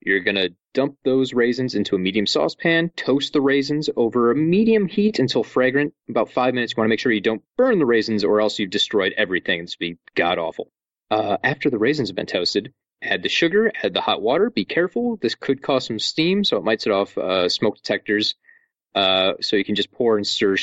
You're 0.00 0.20
going 0.20 0.36
to 0.36 0.54
dump 0.74 0.96
those 1.04 1.34
raisins 1.34 1.74
into 1.74 1.96
a 1.96 1.98
medium 1.98 2.26
saucepan, 2.26 2.90
toast 2.96 3.32
the 3.32 3.40
raisins 3.40 3.90
over 3.96 4.30
a 4.30 4.36
medium 4.36 4.86
heat 4.86 5.18
until 5.18 5.42
fragrant. 5.42 5.92
About 6.08 6.30
five 6.30 6.54
minutes. 6.54 6.72
You 6.72 6.80
want 6.80 6.86
to 6.86 6.90
make 6.90 7.00
sure 7.00 7.10
you 7.10 7.20
don't 7.20 7.42
burn 7.56 7.78
the 7.78 7.86
raisins 7.86 8.22
or 8.22 8.40
else 8.40 8.58
you've 8.58 8.70
destroyed 8.70 9.12
everything. 9.16 9.60
It's 9.60 9.74
gonna 9.74 9.94
be 9.94 9.98
god 10.14 10.38
awful. 10.38 10.70
Uh, 11.10 11.38
after 11.42 11.68
the 11.68 11.78
raisins 11.78 12.10
have 12.10 12.16
been 12.16 12.26
toasted, 12.26 12.72
add 13.02 13.22
the 13.22 13.28
sugar, 13.28 13.72
add 13.82 13.94
the 13.94 14.00
hot 14.00 14.22
water. 14.22 14.50
Be 14.50 14.64
careful. 14.64 15.16
This 15.16 15.34
could 15.34 15.62
cause 15.62 15.86
some 15.86 15.98
steam, 15.98 16.44
so 16.44 16.58
it 16.58 16.64
might 16.64 16.80
set 16.80 16.92
off 16.92 17.18
uh, 17.18 17.48
smoke 17.48 17.76
detectors. 17.76 18.34
Uh, 18.98 19.34
so 19.40 19.54
you 19.54 19.64
can 19.64 19.76
just 19.76 19.92
pour 19.92 20.16
and 20.16 20.26
stir, 20.26 20.56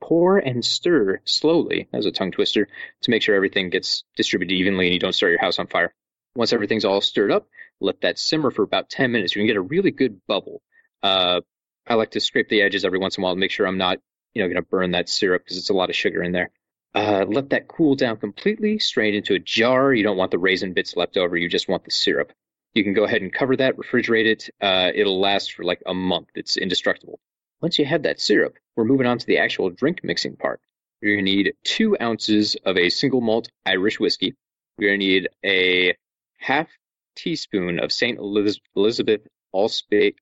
pour 0.00 0.38
and 0.38 0.64
stir 0.64 1.20
slowly 1.26 1.88
as 1.92 2.06
a 2.06 2.10
tongue 2.10 2.30
twister 2.30 2.66
to 3.02 3.10
make 3.10 3.20
sure 3.20 3.34
everything 3.34 3.68
gets 3.68 4.02
distributed 4.16 4.54
evenly 4.54 4.86
and 4.86 4.94
you 4.94 4.98
don't 4.98 5.12
start 5.12 5.30
your 5.30 5.40
house 5.42 5.58
on 5.58 5.66
fire. 5.66 5.92
Once 6.34 6.54
everything's 6.54 6.86
all 6.86 7.02
stirred 7.02 7.30
up, 7.30 7.46
let 7.82 8.00
that 8.00 8.18
simmer 8.18 8.50
for 8.50 8.62
about 8.62 8.88
10 8.88 9.12
minutes. 9.12 9.36
You 9.36 9.40
can 9.40 9.46
get 9.46 9.56
a 9.56 9.60
really 9.60 9.90
good 9.90 10.26
bubble. 10.26 10.62
Uh, 11.02 11.42
I 11.86 11.96
like 11.96 12.12
to 12.12 12.20
scrape 12.20 12.48
the 12.48 12.62
edges 12.62 12.86
every 12.86 12.98
once 12.98 13.18
in 13.18 13.22
a 13.22 13.24
while 13.24 13.34
to 13.34 13.38
make 13.38 13.50
sure 13.50 13.66
I'm 13.66 13.76
not, 13.76 13.98
you 14.32 14.40
know, 14.40 14.48
going 14.48 14.62
to 14.62 14.66
burn 14.66 14.92
that 14.92 15.10
syrup 15.10 15.44
because 15.44 15.58
it's 15.58 15.68
a 15.68 15.74
lot 15.74 15.90
of 15.90 15.96
sugar 15.96 16.22
in 16.22 16.32
there. 16.32 16.50
Uh, 16.94 17.26
let 17.28 17.50
that 17.50 17.68
cool 17.68 17.94
down 17.94 18.16
completely, 18.16 18.78
strain 18.78 19.14
into 19.14 19.34
a 19.34 19.38
jar. 19.38 19.92
You 19.92 20.02
don't 20.02 20.16
want 20.16 20.30
the 20.30 20.38
raisin 20.38 20.72
bits 20.72 20.96
left 20.96 21.18
over. 21.18 21.36
You 21.36 21.50
just 21.50 21.68
want 21.68 21.84
the 21.84 21.90
syrup. 21.90 22.32
You 22.72 22.84
can 22.84 22.94
go 22.94 23.04
ahead 23.04 23.20
and 23.20 23.30
cover 23.30 23.54
that, 23.56 23.76
refrigerate 23.76 24.24
it. 24.24 24.48
Uh, 24.62 24.92
it'll 24.94 25.20
last 25.20 25.52
for 25.52 25.62
like 25.62 25.82
a 25.84 25.92
month. 25.92 26.28
It's 26.34 26.56
indestructible. 26.56 27.20
Once 27.64 27.78
you 27.78 27.86
have 27.86 28.02
that 28.02 28.20
syrup, 28.20 28.58
we're 28.76 28.84
moving 28.84 29.06
on 29.06 29.16
to 29.16 29.24
the 29.24 29.38
actual 29.38 29.70
drink 29.70 30.04
mixing 30.04 30.36
part. 30.36 30.60
You're 31.00 31.14
going 31.14 31.24
to 31.24 31.32
need 31.32 31.54
two 31.64 31.96
ounces 31.98 32.58
of 32.62 32.76
a 32.76 32.90
single 32.90 33.22
malt 33.22 33.48
Irish 33.64 33.98
whiskey. 33.98 34.34
You're 34.76 34.90
going 34.90 35.00
to 35.00 35.06
need 35.06 35.28
a 35.42 35.96
half 36.36 36.68
teaspoon 37.16 37.78
of 37.78 37.90
St. 37.90 38.18
Elizabeth 38.18 39.22
allspice. 39.50 40.12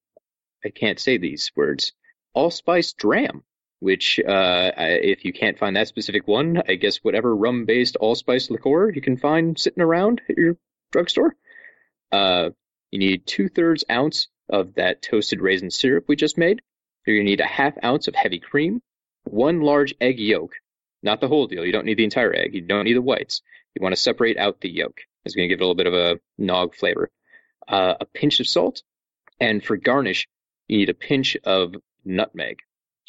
I 0.64 0.68
can't 0.68 1.00
say 1.00 1.18
these 1.18 1.50
words. 1.56 1.90
Allspice 2.32 2.92
dram, 2.92 3.42
which, 3.80 4.20
uh, 4.20 4.70
if 4.76 5.24
you 5.24 5.32
can't 5.32 5.58
find 5.58 5.74
that 5.74 5.88
specific 5.88 6.28
one, 6.28 6.62
I 6.68 6.76
guess 6.76 6.98
whatever 6.98 7.34
rum-based 7.34 7.96
allspice 7.96 8.50
liqueur 8.50 8.92
you 8.92 9.00
can 9.00 9.16
find 9.16 9.58
sitting 9.58 9.82
around 9.82 10.22
at 10.28 10.38
your 10.38 10.58
drugstore. 10.92 11.34
Uh, 12.12 12.50
you 12.92 13.00
need 13.00 13.26
two 13.26 13.48
thirds 13.48 13.82
ounce 13.90 14.28
of 14.48 14.74
that 14.74 15.02
toasted 15.02 15.40
raisin 15.40 15.72
syrup 15.72 16.04
we 16.06 16.14
just 16.14 16.38
made. 16.38 16.62
You're 17.06 17.16
gonna 17.16 17.30
need 17.30 17.40
a 17.40 17.46
half 17.46 17.74
ounce 17.82 18.08
of 18.08 18.14
heavy 18.14 18.38
cream, 18.38 18.80
one 19.24 19.60
large 19.60 19.94
egg 20.00 20.18
yolk, 20.18 20.52
not 21.02 21.20
the 21.20 21.28
whole 21.28 21.46
deal. 21.46 21.64
You 21.64 21.72
don't 21.72 21.86
need 21.86 21.98
the 21.98 22.04
entire 22.04 22.34
egg. 22.34 22.54
You 22.54 22.60
don't 22.60 22.84
need 22.84 22.94
the 22.94 23.02
whites. 23.02 23.42
You 23.74 23.82
want 23.82 23.94
to 23.94 24.00
separate 24.00 24.36
out 24.36 24.60
the 24.60 24.70
yolk. 24.70 25.00
It's 25.24 25.34
going 25.34 25.48
to 25.48 25.54
give 25.54 25.60
it 25.60 25.64
a 25.64 25.66
little 25.66 25.74
bit 25.74 25.86
of 25.86 25.94
a 25.94 26.20
nog 26.38 26.74
flavor. 26.74 27.10
Uh, 27.66 27.94
a 28.00 28.04
pinch 28.04 28.40
of 28.40 28.46
salt, 28.46 28.82
and 29.40 29.64
for 29.64 29.76
garnish, 29.76 30.28
you 30.68 30.78
need 30.78 30.88
a 30.88 30.94
pinch 30.94 31.36
of 31.44 31.74
nutmeg. 32.04 32.58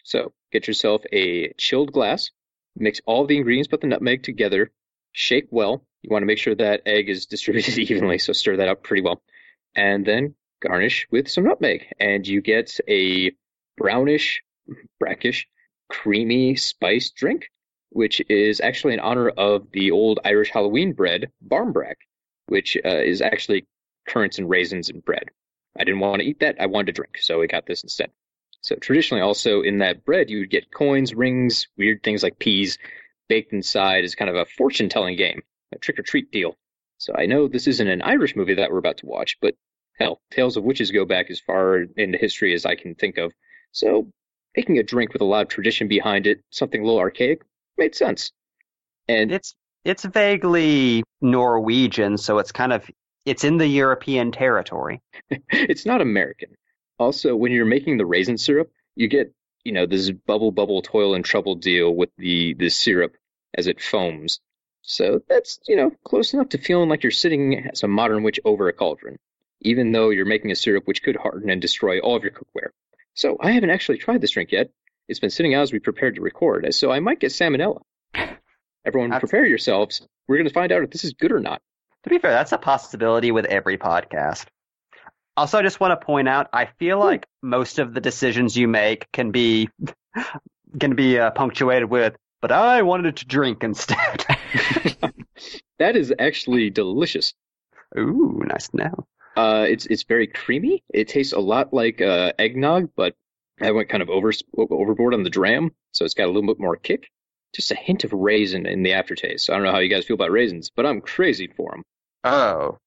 So 0.03 0.33
get 0.51 0.67
yourself 0.67 1.03
a 1.11 1.53
chilled 1.53 1.91
glass, 1.91 2.31
mix 2.75 3.01
all 3.05 3.25
the 3.25 3.37
ingredients 3.37 3.67
but 3.69 3.81
the 3.81 3.87
nutmeg 3.87 4.23
together, 4.23 4.71
shake 5.11 5.47
well. 5.49 5.85
You 6.01 6.09
want 6.11 6.21
to 6.21 6.27
make 6.27 6.37
sure 6.37 6.55
that 6.55 6.83
egg 6.85 7.09
is 7.09 7.25
distributed 7.27 7.77
evenly, 7.79 8.19
so 8.19 8.33
stir 8.33 8.57
that 8.57 8.67
up 8.67 8.83
pretty 8.83 9.01
well. 9.01 9.21
And 9.75 10.05
then 10.05 10.35
garnish 10.61 11.07
with 11.09 11.29
some 11.29 11.45
nutmeg, 11.45 11.87
and 11.99 12.27
you 12.27 12.41
get 12.41 12.79
a 12.87 13.31
brownish, 13.77 14.41
brackish, 14.99 15.47
creamy 15.89 16.55
spiced 16.55 17.15
drink 17.15 17.49
which 17.93 18.21
is 18.27 18.59
actually 18.59 18.93
in 18.93 18.99
honor 18.99 19.29
of 19.29 19.71
the 19.71 19.91
old 19.91 20.19
Irish 20.25 20.49
Halloween 20.51 20.93
bread, 20.93 21.31
barmbrack, 21.47 21.95
which 22.47 22.75
uh, 22.83 22.89
is 22.89 23.21
actually 23.21 23.65
currants 24.07 24.39
and 24.39 24.49
raisins 24.49 24.89
and 24.89 25.05
bread. 25.05 25.29
I 25.77 25.83
didn't 25.83 26.01
want 26.01 26.21
to 26.21 26.27
eat 26.27 26.39
that. 26.39 26.57
I 26.59 26.65
wanted 26.65 26.87
to 26.87 26.91
drink, 26.93 27.19
so 27.19 27.39
we 27.39 27.47
got 27.47 27.65
this 27.65 27.83
instead. 27.83 28.11
So 28.61 28.75
traditionally, 28.75 29.21
also 29.21 29.61
in 29.61 29.79
that 29.79 30.05
bread, 30.05 30.29
you 30.29 30.39
would 30.39 30.49
get 30.49 30.71
coins, 30.71 31.13
rings, 31.13 31.67
weird 31.77 32.03
things 32.03 32.23
like 32.23 32.39
peas 32.39 32.77
baked 33.29 33.53
inside 33.53 34.03
as 34.03 34.15
kind 34.15 34.29
of 34.29 34.35
a 34.35 34.45
fortune 34.45 34.89
telling 34.89 35.15
game, 35.15 35.41
a 35.71 35.77
trick 35.77 35.99
or 35.99 36.03
treat 36.03 36.31
deal. 36.31 36.57
So 36.97 37.13
I 37.15 37.25
know 37.25 37.47
this 37.47 37.67
isn't 37.67 37.87
an 37.87 38.01
Irish 38.01 38.35
movie 38.35 38.55
that 38.55 38.71
we're 38.71 38.77
about 38.77 38.97
to 38.97 39.05
watch, 39.05 39.37
but 39.41 39.55
hell, 39.99 40.21
Tales 40.31 40.57
of 40.57 40.63
Witches 40.63 40.91
go 40.91 41.05
back 41.05 41.29
as 41.29 41.39
far 41.39 41.85
into 41.97 42.17
history 42.17 42.53
as 42.53 42.65
I 42.65 42.75
can 42.75 42.95
think 42.95 43.17
of. 43.17 43.33
So 43.73 44.07
making 44.55 44.77
a 44.77 44.83
drink 44.83 45.13
with 45.13 45.21
a 45.21 45.25
lot 45.25 45.41
of 45.41 45.47
tradition 45.49 45.87
behind 45.87 46.27
it, 46.27 46.41
something 46.51 46.81
a 46.81 46.85
little 46.85 46.99
archaic, 46.99 47.41
made 47.77 47.95
sense. 47.95 48.31
And 49.07 49.31
It's 49.31 49.55
it's 49.83 50.05
vaguely 50.05 51.03
Norwegian, 51.21 52.17
so 52.17 52.39
it's 52.39 52.53
kind 52.53 52.71
of 52.71 52.89
it's 53.25 53.43
in 53.43 53.57
the 53.57 53.67
European 53.67 54.31
territory. 54.31 55.01
it's 55.49 55.85
not 55.85 56.01
American. 56.01 56.55
Also, 56.99 57.35
when 57.35 57.51
you're 57.51 57.65
making 57.65 57.97
the 57.97 58.05
raisin 58.05 58.37
syrup, 58.37 58.71
you 58.95 59.07
get, 59.07 59.33
you 59.63 59.71
know, 59.71 59.85
this 59.85 60.11
bubble 60.11 60.51
bubble 60.51 60.81
toil 60.81 61.15
and 61.15 61.25
trouble 61.25 61.55
deal 61.55 61.93
with 61.93 62.09
the 62.17 62.53
the 62.53 62.69
syrup 62.69 63.15
as 63.55 63.67
it 63.67 63.81
foams. 63.81 64.39
So 64.83 65.21
that's, 65.27 65.59
you 65.67 65.75
know, 65.75 65.91
close 66.03 66.33
enough 66.33 66.49
to 66.49 66.57
feeling 66.57 66.89
like 66.89 67.03
you're 67.03 67.11
sitting 67.11 67.69
as 67.69 67.83
a 67.83 67.87
modern 67.87 68.21
witch 68.23 68.39
over 68.45 68.67
a 68.67 68.73
cauldron, 68.73 69.17
even 69.61 69.91
though 69.91 70.09
you're 70.11 70.25
making 70.25 70.51
a 70.51 70.55
syrup 70.55 70.85
which 70.87 71.01
could 71.01 71.15
harden 71.15 71.49
and 71.49 71.61
destroy 71.61 71.99
all 71.99 72.15
of 72.15 72.23
your 72.23 72.33
cookware. 72.33 72.69
So 73.13 73.37
I 73.39 73.51
haven't 73.51 73.69
actually 73.69 73.97
tried 73.99 74.21
this 74.21 74.31
drink 74.31 74.51
yet. 74.51 74.69
It's 75.07 75.19
been 75.19 75.29
sitting 75.29 75.53
out 75.53 75.63
as 75.63 75.73
we 75.73 75.79
prepared 75.79 76.15
to 76.15 76.21
record, 76.21 76.73
so 76.73 76.91
I 76.91 76.99
might 76.99 77.19
get 77.19 77.31
salmonella. 77.31 77.81
Everyone, 78.85 79.09
That's- 79.09 79.19
prepare 79.19 79.45
yourselves. 79.45 80.05
We're 80.27 80.37
going 80.37 80.47
to 80.47 80.53
find 80.53 80.71
out 80.71 80.83
if 80.83 80.89
this 80.89 81.03
is 81.03 81.13
good 81.13 81.31
or 81.31 81.39
not. 81.39 81.61
To 82.03 82.09
be 82.09 82.17
fair, 82.19 82.31
that's 82.31 82.51
a 82.51 82.57
possibility 82.57 83.31
with 83.31 83.45
every 83.45 83.77
podcast. 83.77 84.45
Also, 85.37 85.57
I 85.57 85.61
just 85.61 85.79
want 85.79 85.99
to 85.99 86.05
point 86.05 86.27
out, 86.27 86.49
I 86.51 86.65
feel 86.77 86.99
like 86.99 87.25
most 87.41 87.79
of 87.79 87.93
the 87.93 88.01
decisions 88.01 88.57
you 88.57 88.67
make 88.67 89.09
can 89.11 89.31
be 89.31 89.69
can 90.79 90.95
be 90.95 91.17
uh, 91.17 91.31
punctuated 91.31 91.89
with, 91.89 92.15
"But 92.41 92.51
I 92.51 92.81
wanted 92.81 93.17
to 93.17 93.25
drink 93.25 93.63
instead." 93.63 94.25
That 95.79 95.95
is 95.95 96.13
actually 96.17 96.69
delicious. 96.69 97.33
Ooh, 97.97 98.41
nice 98.45 98.69
to 98.69 98.77
know. 98.77 99.07
Uh, 99.35 99.65
it's 99.67 99.85
it's 99.87 100.03
very 100.03 100.27
creamy. 100.27 100.83
It 100.93 101.07
tastes 101.07 101.33
a 101.33 101.39
lot 101.39 101.73
like 101.73 102.01
uh, 102.01 102.33
eggnog, 102.37 102.89
but 102.95 103.15
I 103.61 103.71
went 103.71 103.89
kind 103.89 104.03
of 104.03 104.09
over 104.09 104.31
overboard 104.57 105.13
on 105.13 105.23
the 105.23 105.29
dram, 105.29 105.71
so 105.91 106.05
it's 106.05 106.13
got 106.13 106.25
a 106.25 106.31
little 106.31 106.47
bit 106.47 106.59
more 106.59 106.75
kick. 106.75 107.09
Just 107.53 107.71
a 107.71 107.75
hint 107.75 108.03
of 108.03 108.13
raisin 108.13 108.65
in 108.65 108.83
the 108.83 108.93
aftertaste. 108.93 109.49
I 109.49 109.53
don't 109.53 109.63
know 109.63 109.71
how 109.71 109.79
you 109.79 109.89
guys 109.89 110.05
feel 110.05 110.15
about 110.15 110.31
raisins, 110.31 110.71
but 110.75 110.85
I'm 110.85 111.01
crazy 111.01 111.47
for 111.47 111.71
them. 111.71 111.83
Oh, 112.23 112.77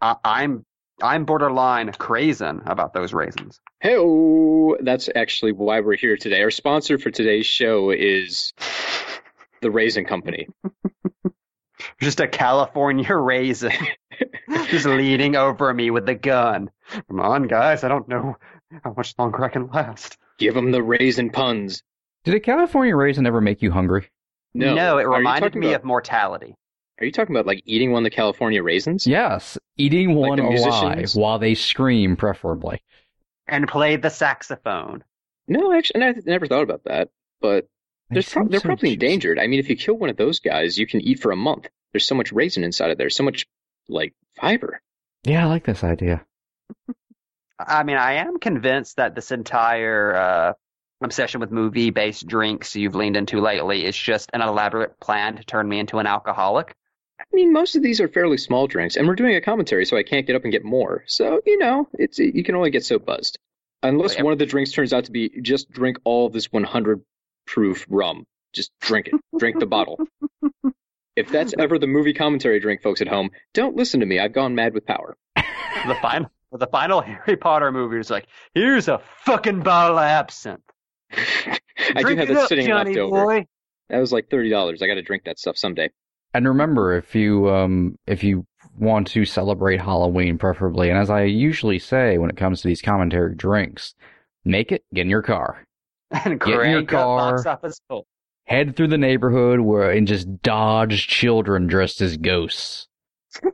I, 0.00 0.16
I'm 0.24 0.64
I'm 1.02 1.24
borderline 1.24 1.92
crazen 1.92 2.62
about 2.66 2.92
those 2.92 3.12
raisins. 3.12 3.60
Hey, 3.80 3.96
that's 4.80 5.08
actually 5.14 5.52
why 5.52 5.80
we're 5.80 5.96
here 5.96 6.16
today. 6.16 6.42
Our 6.42 6.50
sponsor 6.50 6.98
for 6.98 7.10
today's 7.10 7.46
show 7.46 7.90
is 7.90 8.52
the 9.62 9.70
Raisin 9.70 10.04
Company. 10.04 10.48
Just 12.00 12.20
a 12.20 12.28
California 12.28 13.14
raisin, 13.14 13.72
just 14.70 14.86
leaning 14.86 15.36
over 15.36 15.72
me 15.72 15.90
with 15.90 16.06
the 16.06 16.14
gun. 16.14 16.70
Come 17.08 17.20
on, 17.20 17.44
guys, 17.44 17.84
I 17.84 17.88
don't 17.88 18.08
know 18.08 18.36
how 18.84 18.92
much 18.96 19.14
longer 19.18 19.44
I 19.44 19.48
can 19.48 19.68
last. 19.68 20.16
Give 20.38 20.54
them 20.54 20.70
the 20.70 20.82
raisin 20.82 21.30
puns. 21.30 21.82
Did 22.24 22.34
a 22.34 22.40
California 22.40 22.94
raisin 22.96 23.26
ever 23.26 23.40
make 23.40 23.62
you 23.62 23.70
hungry? 23.70 24.08
No, 24.54 24.74
No, 24.74 24.98
it 24.98 25.04
reminded 25.08 25.54
me 25.54 25.68
about- 25.68 25.80
of 25.80 25.84
mortality. 25.84 26.54
Are 27.00 27.06
you 27.06 27.12
talking 27.12 27.34
about 27.34 27.46
like 27.46 27.62
eating 27.64 27.92
one 27.92 28.02
of 28.04 28.10
the 28.10 28.14
California 28.14 28.62
raisins? 28.62 29.06
Yes, 29.06 29.56
eating 29.78 30.14
Like 30.14 30.28
one 30.28 30.36
the 30.38 30.44
alive 30.44 31.10
while 31.14 31.38
they 31.38 31.54
scream, 31.54 32.14
preferably. 32.16 32.82
And 33.46 33.66
play 33.66 33.96
the 33.96 34.10
saxophone. 34.10 35.02
No, 35.48 35.72
actually, 35.72 36.04
I 36.04 36.14
never 36.26 36.46
thought 36.46 36.62
about 36.62 36.84
that. 36.84 37.08
But 37.40 37.68
They 38.10 38.14
There's 38.16 38.28
prob- 38.28 38.44
seem 38.44 38.50
they're 38.50 38.60
so 38.60 38.66
probably 38.68 38.90
juicy. 38.90 39.06
endangered. 39.06 39.38
I 39.38 39.46
mean, 39.46 39.60
if 39.60 39.70
you 39.70 39.76
kill 39.76 39.94
one 39.96 40.10
of 40.10 40.16
those 40.18 40.40
guys, 40.40 40.76
you 40.78 40.86
can 40.86 41.00
eat 41.00 41.20
for 41.20 41.32
a 41.32 41.36
month. 41.36 41.68
There's 41.92 42.04
so 42.04 42.14
much 42.14 42.32
raisin 42.32 42.64
inside 42.64 42.90
of 42.90 42.98
there, 42.98 43.08
so 43.08 43.22
much 43.24 43.46
like 43.90 44.14
fiber. 44.40 44.80
Yeah, 45.24 45.44
I 45.44 45.48
like 45.48 45.64
this 45.64 45.84
idea. 45.84 46.24
I 47.58 47.82
mean, 47.82 47.96
I 47.96 48.14
am 48.14 48.38
convinced 48.38 48.96
that 48.96 49.14
this 49.14 49.30
entire 49.30 50.14
uh, 50.14 50.52
obsession 51.02 51.40
with 51.40 51.50
movie-based 51.50 52.26
drinks 52.26 52.74
you've 52.74 52.94
leaned 52.94 53.16
into 53.16 53.40
lately 53.40 53.84
is 53.84 53.96
just 53.96 54.30
an 54.32 54.40
elaborate 54.40 54.98
plan 55.00 55.36
to 55.36 55.44
turn 55.44 55.68
me 55.68 55.78
into 55.78 55.98
an 55.98 56.06
alcoholic. 56.06 56.74
I 57.20 57.24
mean, 57.32 57.52
most 57.52 57.76
of 57.76 57.82
these 57.82 58.00
are 58.00 58.08
fairly 58.08 58.38
small 58.38 58.66
drinks, 58.66 58.96
and 58.96 59.06
we're 59.06 59.14
doing 59.14 59.36
a 59.36 59.40
commentary, 59.40 59.84
so 59.84 59.96
I 59.96 60.02
can't 60.02 60.26
get 60.26 60.36
up 60.36 60.44
and 60.44 60.52
get 60.52 60.64
more. 60.64 61.04
So 61.06 61.42
you 61.44 61.58
know, 61.58 61.86
it's 61.94 62.18
you 62.18 62.42
can 62.42 62.54
only 62.54 62.70
get 62.70 62.84
so 62.84 62.98
buzzed, 62.98 63.38
unless 63.82 64.20
one 64.20 64.32
of 64.32 64.38
the 64.38 64.46
drinks 64.46 64.72
turns 64.72 64.92
out 64.92 65.04
to 65.04 65.12
be 65.12 65.28
just 65.42 65.70
drink 65.70 65.98
all 66.04 66.26
of 66.26 66.32
this 66.32 66.50
100 66.50 67.02
proof 67.46 67.86
rum. 67.90 68.26
Just 68.52 68.72
drink 68.80 69.08
it. 69.08 69.14
drink 69.38 69.58
the 69.60 69.66
bottle. 69.66 69.98
If 71.20 71.30
that's 71.30 71.54
ever 71.58 71.78
the 71.78 71.86
movie 71.86 72.12
commentary 72.12 72.60
drink, 72.60 72.82
folks 72.82 73.00
at 73.00 73.08
home, 73.08 73.30
don't 73.54 73.76
listen 73.76 74.00
to 74.00 74.06
me. 74.06 74.18
I've 74.18 74.32
gone 74.32 74.54
mad 74.54 74.74
with 74.74 74.86
power. 74.86 75.16
The 75.36 75.96
final, 76.02 76.30
the 76.52 76.66
final 76.66 77.00
Harry 77.26 77.36
Potter 77.36 77.70
movie 77.72 77.98
is 77.98 78.10
like, 78.10 78.26
here's 78.54 78.88
a 78.88 79.00
fucking 79.24 79.60
bottle 79.62 79.98
of 79.98 80.04
absinthe. 80.04 80.62
I 81.12 81.58
do 81.96 82.02
Drink 82.02 82.18
have 82.20 82.30
it 82.30 82.34
that 82.34 82.42
up, 82.42 82.48
sitting 82.48 82.66
Johnny 82.66 82.90
left 82.90 82.98
over. 82.98 83.24
boy. 83.24 83.46
That 83.88 83.98
was 83.98 84.12
like 84.12 84.28
thirty 84.30 84.50
dollars. 84.50 84.82
I 84.82 84.86
got 84.86 84.94
to 84.94 85.02
drink 85.02 85.24
that 85.24 85.38
stuff 85.38 85.56
someday. 85.56 85.90
And 86.34 86.46
remember, 86.46 86.92
if 86.96 87.14
you 87.14 87.50
um 87.50 87.96
if 88.06 88.22
you 88.22 88.46
want 88.78 89.08
to 89.08 89.24
celebrate 89.24 89.80
Halloween, 89.80 90.38
preferably, 90.38 90.90
and 90.90 90.98
as 90.98 91.10
I 91.10 91.24
usually 91.24 91.78
say 91.78 92.16
when 92.18 92.30
it 92.30 92.36
comes 92.36 92.60
to 92.62 92.68
these 92.68 92.82
commentary 92.82 93.34
drinks, 93.34 93.94
make 94.44 94.70
it 94.70 94.84
get 94.94 95.02
in 95.02 95.10
your 95.10 95.22
car, 95.22 95.64
And 96.12 96.38
Get 96.38 96.48
in 96.48 96.70
your 96.70 96.84
crank 96.84 96.92
up 96.92 97.04
box 97.06 97.42
car. 97.42 97.52
office 97.54 97.80
full. 97.88 98.06
Head 98.50 98.74
through 98.74 98.88
the 98.88 98.98
neighborhood 98.98 99.60
where 99.60 99.92
and 99.92 100.08
just 100.08 100.42
dodge 100.42 101.06
children 101.06 101.68
dressed 101.68 102.00
as 102.00 102.16
ghosts. 102.16 102.88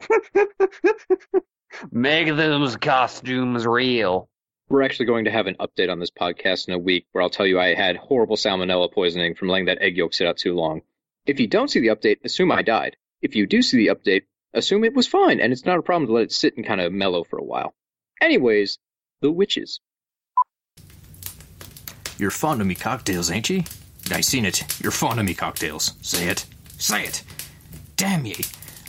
Make 1.93 2.29
those 2.29 2.77
costumes 2.77 3.67
real. 3.67 4.31
We're 4.71 4.83
actually 4.83 5.07
going 5.07 5.27
to 5.27 5.31
have 5.31 5.47
an 5.47 5.57
update 5.61 5.93
on 5.93 6.01
this 6.01 6.11
podcast 6.11 6.69
in 6.69 6.75
a 6.75 6.79
week 6.79 7.07
where 7.13 7.21
I'll 7.21 7.29
tell 7.29 7.47
you 7.47 7.61
I 7.61 7.75
had 7.75 7.97
horrible 7.97 8.37
salmonella 8.37 8.91
poisoning 8.91 9.35
from 9.35 9.49
letting 9.49 9.67
that 9.67 9.83
egg 9.83 9.99
yolk 9.99 10.15
sit 10.15 10.27
out 10.27 10.39
too 10.39 10.55
long. 10.55 10.81
If 11.27 11.41
you 11.41 11.47
don't 11.47 11.69
see 11.69 11.81
the 11.81 11.89
update, 11.89 12.25
assume 12.25 12.51
I 12.51 12.63
died. 12.63 12.97
If 13.21 13.37
you 13.37 13.47
do 13.47 13.61
see 13.61 13.77
the 13.77 13.95
update, 13.95 14.23
assume 14.55 14.83
it 14.83 14.95
was 14.95 15.07
fine 15.07 15.41
and 15.41 15.53
it's 15.53 15.67
not 15.67 15.79
a 15.79 15.83
problem 15.83 16.07
to 16.07 16.15
let 16.15 16.25
it 16.25 16.33
sit 16.33 16.57
and 16.57 16.67
kind 16.67 16.81
of 16.81 16.91
mellow 16.91 17.23
for 17.23 17.39
a 17.39 17.45
while. 17.45 17.75
Anyways, 18.23 18.79
the 19.21 19.31
witches. 19.31 19.79
You're 22.19 22.31
fond 22.31 22.63
of 22.63 22.67
me 22.67 22.75
cocktails, 22.75 23.31
ain't 23.31 23.51
ye? 23.51 23.67
I 24.13 24.21
seen 24.21 24.45
it. 24.45 24.65
You're 24.83 24.93
fond 24.93 25.19
of 25.21 25.27
me 25.27 25.35
cocktails. 25.35 25.95
Say 26.03 26.29
it. 26.29 26.47
Say 26.79 27.05
it. 27.05 27.23
Damn 27.97 28.27
ye. 28.27 28.37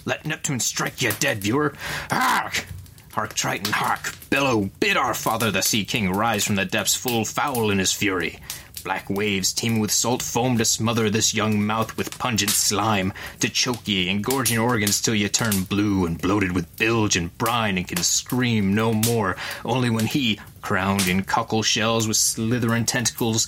Let 0.06 0.26
Neptune 0.26 0.60
strike 0.60 1.02
ye 1.02 1.12
dead, 1.20 1.40
viewer. 1.40 1.74
Hark! 2.10 2.66
Hark, 3.12 3.34
Triton, 3.34 3.74
hark! 3.74 4.14
Bellow, 4.30 4.70
bid 4.80 4.96
our 4.96 5.14
father 5.14 5.50
the 5.50 5.62
Sea 5.62 5.84
King 5.86 6.12
rise 6.12 6.46
from 6.46 6.56
the 6.56 6.66
depths 6.66 6.96
full 6.96 7.26
foul 7.26 7.72
in 7.72 7.80
his 7.80 7.92
fury. 7.92 8.40
Black 8.84 9.10
waves 9.10 9.52
teeming 9.52 9.80
with 9.80 9.92
salt 9.92 10.22
foam 10.22 10.58
to 10.58 10.64
smother 10.64 11.10
this 11.10 11.34
young 11.34 11.66
mouth 11.66 11.98
with 11.98 12.18
pungent 12.20 12.52
slime, 12.52 13.12
to 13.40 13.50
choke 13.50 13.88
ye 13.88 14.08
and 14.10 14.24
gorge 14.24 14.52
your 14.52 14.64
organs 14.64 15.02
till 15.02 15.16
ye 15.16 15.28
turn 15.28 15.64
blue 15.64 16.06
and 16.06 16.22
bloated 16.22 16.54
with 16.54 16.74
bilge 16.78 17.18
and 17.18 17.38
brine 17.38 17.78
and 17.78 17.88
can 17.88 17.98
scream 17.98 18.74
no 18.74 18.94
more, 18.94 19.36
only 19.66 19.90
when 19.90 20.06
he, 20.06 20.40
crowned 20.62 21.08
in 21.08 21.24
cockle 21.24 21.64
shells 21.64 22.08
with 22.08 22.18
slithering 22.18 22.86
tentacles, 22.86 23.48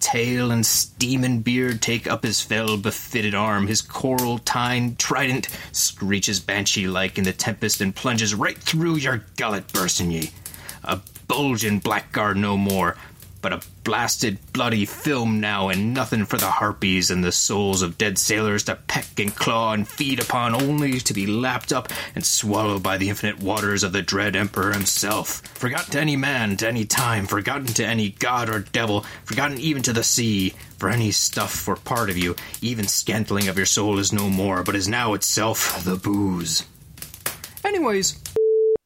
tail 0.00 0.50
and 0.50 0.64
steaming 0.64 1.40
beard 1.40 1.80
take 1.80 2.06
up 2.06 2.24
his 2.24 2.40
fell 2.40 2.76
befitted 2.76 3.34
arm, 3.34 3.66
his 3.66 3.82
coral 3.82 4.38
tine 4.38 4.96
trident 4.96 5.48
screeches 5.72 6.40
banshee 6.40 6.88
like 6.88 7.18
in 7.18 7.24
the 7.24 7.32
tempest 7.32 7.80
and 7.80 7.94
plunges 7.94 8.34
right 8.34 8.58
through 8.58 8.96
your 8.96 9.24
gullet, 9.36 9.72
bursting 9.72 10.10
ye. 10.10 10.30
A 10.84 11.00
bulging 11.28 11.78
blackguard 11.78 12.36
no 12.36 12.56
more, 12.56 12.96
but 13.42 13.52
a 13.52 13.62
blasted 13.84 14.38
bloody 14.52 14.84
film 14.84 15.40
now, 15.40 15.68
and 15.68 15.94
nothing 15.94 16.26
for 16.26 16.36
the 16.36 16.50
harpies 16.50 17.10
and 17.10 17.24
the 17.24 17.32
souls 17.32 17.82
of 17.82 17.98
dead 17.98 18.18
sailors 18.18 18.64
to 18.64 18.76
peck 18.76 19.18
and 19.18 19.34
claw 19.34 19.72
and 19.72 19.88
feed 19.88 20.20
upon, 20.20 20.54
only 20.54 20.98
to 21.00 21.14
be 21.14 21.26
lapped 21.26 21.72
up 21.72 21.88
and 22.14 22.24
swallowed 22.24 22.82
by 22.82 22.96
the 22.96 23.08
infinite 23.08 23.42
waters 23.42 23.82
of 23.82 23.92
the 23.92 24.02
dread 24.02 24.36
emperor 24.36 24.72
himself. 24.72 25.42
Forgotten 25.54 25.92
to 25.92 26.00
any 26.00 26.16
man, 26.16 26.56
to 26.58 26.68
any 26.68 26.84
time, 26.84 27.26
forgotten 27.26 27.66
to 27.66 27.84
any 27.84 28.10
god 28.10 28.48
or 28.48 28.60
devil, 28.60 29.04
forgotten 29.24 29.58
even 29.58 29.82
to 29.82 29.92
the 29.92 30.02
sea. 30.02 30.54
For 30.78 30.88
any 30.88 31.10
stuff 31.10 31.52
for 31.52 31.76
part 31.76 32.08
of 32.08 32.16
you, 32.16 32.36
even 32.62 32.86
scantling 32.86 33.48
of 33.48 33.58
your 33.58 33.66
soul 33.66 33.98
is 33.98 34.14
no 34.14 34.30
more, 34.30 34.62
but 34.62 34.74
is 34.74 34.88
now 34.88 35.12
itself 35.12 35.84
the 35.84 35.96
booze. 35.96 36.64
Anyways, 37.64 38.18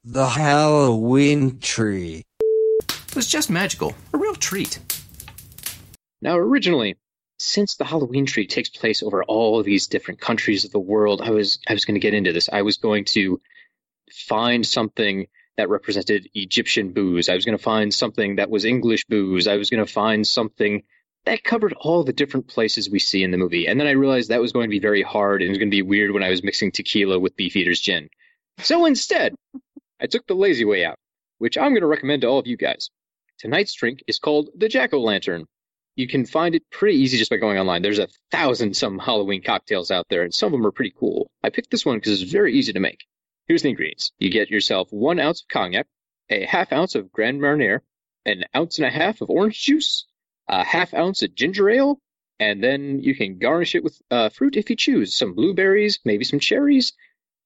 The 0.05 0.29
Halloween 0.29 1.61
tree. 1.61 2.25
Was 3.15 3.29
just 3.29 3.51
magical. 3.51 3.95
A 4.13 4.19
real 4.19 4.35
treat. 4.35 4.79
Now, 6.21 6.37
originally, 6.37 6.97
since 7.39 7.77
the 7.77 7.85
Halloween 7.85 8.27
tree 8.27 8.47
takes 8.47 8.69
place 8.69 9.03
over 9.03 9.23
all 9.25 9.59
of 9.59 9.67
these 9.67 9.87
different 9.87 10.21
countries 10.21 10.65
of 10.65 10.73
the 10.73 10.79
world, 10.79 11.21
I 11.23 11.31
was 11.31 11.59
I 11.69 11.73
was 11.73 11.85
going 11.85 11.95
to 11.95 12.01
get 12.01 12.15
into 12.15 12.33
this. 12.33 12.49
I 12.53 12.63
was 12.63 12.79
going 12.79 13.05
to 13.07 13.41
find 14.29 14.67
something 14.67 15.27
that 15.57 15.69
represented 15.69 16.29
Egyptian 16.35 16.93
booze. 16.93 17.29
I 17.29 17.35
was 17.35 17.45
going 17.45 17.57
to 17.57 17.63
find 17.63 17.93
something 17.93 18.37
that 18.37 18.51
was 18.51 18.65
English 18.65 19.05
booze. 19.05 19.47
I 19.47 19.57
was 19.57 19.71
going 19.71 19.85
to 19.85 19.93
find 19.93 20.27
something 20.27 20.83
that 21.27 21.45
covered 21.45 21.73
all 21.75 22.05
the 22.05 22.13
different 22.13 22.49
places 22.49 22.91
we 22.91 22.99
see 22.99 23.23
in 23.23 23.31
the 23.31 23.39
movie. 23.39 23.67
And 23.67 23.79
then 23.79 23.87
I 23.87 23.93
realized 23.93 24.29
that 24.29 24.41
was 24.41 24.53
going 24.53 24.65
to 24.65 24.71
be 24.71 24.81
very 24.81 25.03
hard 25.03 25.41
and 25.41 25.49
it 25.49 25.53
was 25.53 25.59
going 25.59 25.71
to 25.71 25.77
be 25.77 25.83
weird 25.83 26.11
when 26.11 26.23
I 26.23 26.31
was 26.31 26.43
mixing 26.43 26.73
tequila 26.73 27.19
with 27.19 27.37
Beefeater's 27.37 27.81
gin. 27.81 28.09
So 28.59 28.85
instead, 28.85 29.35
I 30.01 30.07
took 30.07 30.27
the 30.27 30.35
lazy 30.35 30.65
way 30.65 30.85
out, 30.85 30.99
which 31.39 31.57
I'm 31.57 31.71
going 31.71 31.81
to 31.81 31.87
recommend 31.87 32.23
to 32.23 32.29
all 32.29 32.39
of 32.39 32.47
you 32.47 32.57
guys. 32.57 32.91
Tonight's 33.39 33.75
drink 33.75 34.03
is 34.07 34.19
called 34.19 34.51
the 34.57 34.69
Jack 34.69 34.93
O' 34.95 35.01
Lantern. 35.01 35.47
You 35.97 36.09
can 36.09 36.27
find 36.27 36.55
it 36.55 36.69
pretty 36.71 36.99
easy 36.99 37.19
just 37.19 37.31
by 37.31 37.37
going 37.37 37.59
online. 37.59 37.83
There's 37.83 37.99
a 37.99 38.09
thousand 38.31 38.77
some 38.77 38.99
Halloween 38.99 39.43
cocktails 39.43 39.91
out 39.91 40.07
there, 40.09 40.23
and 40.23 40.35
some 40.35 40.47
of 40.47 40.53
them 40.53 40.67
are 40.67 40.73
pretty 40.73 40.95
cool. 40.97 41.31
I 41.43 41.51
picked 41.51 41.71
this 41.71 41.87
one 41.87 41.97
because 41.97 42.21
it's 42.21 42.33
very 42.33 42.55
easy 42.55 42.73
to 42.73 42.81
make. 42.81 43.05
Here's 43.47 43.63
the 43.63 43.69
ingredients. 43.71 44.13
You 44.19 44.31
get 44.31 44.51
yourself 44.51 44.93
one 44.93 45.21
ounce 45.21 45.43
of 45.43 45.49
cognac, 45.49 45.87
a 46.31 46.45
half 46.45 46.73
ounce 46.73 46.95
of 46.95 47.13
Grand 47.13 47.41
Marnier, 47.41 47.83
an 48.25 48.45
ounce 48.57 48.79
and 48.79 48.87
a 48.87 48.91
half 48.91 49.21
of 49.21 49.31
orange 49.31 49.61
juice, 49.61 50.07
a 50.49 50.65
half 50.65 50.95
ounce 50.95 51.23
of 51.23 51.35
ginger 51.35 51.69
ale, 51.69 52.01
and 52.41 52.63
then 52.63 53.01
you 53.01 53.15
can 53.15 53.39
garnish 53.39 53.75
it 53.75 53.85
with 53.85 54.01
uh, 54.11 54.29
fruit 54.31 54.57
if 54.57 54.71
you 54.71 54.77
choose. 54.77 55.15
Some 55.15 55.35
blueberries, 55.35 56.01
maybe 56.05 56.25
some 56.25 56.41
cherries. 56.41 56.93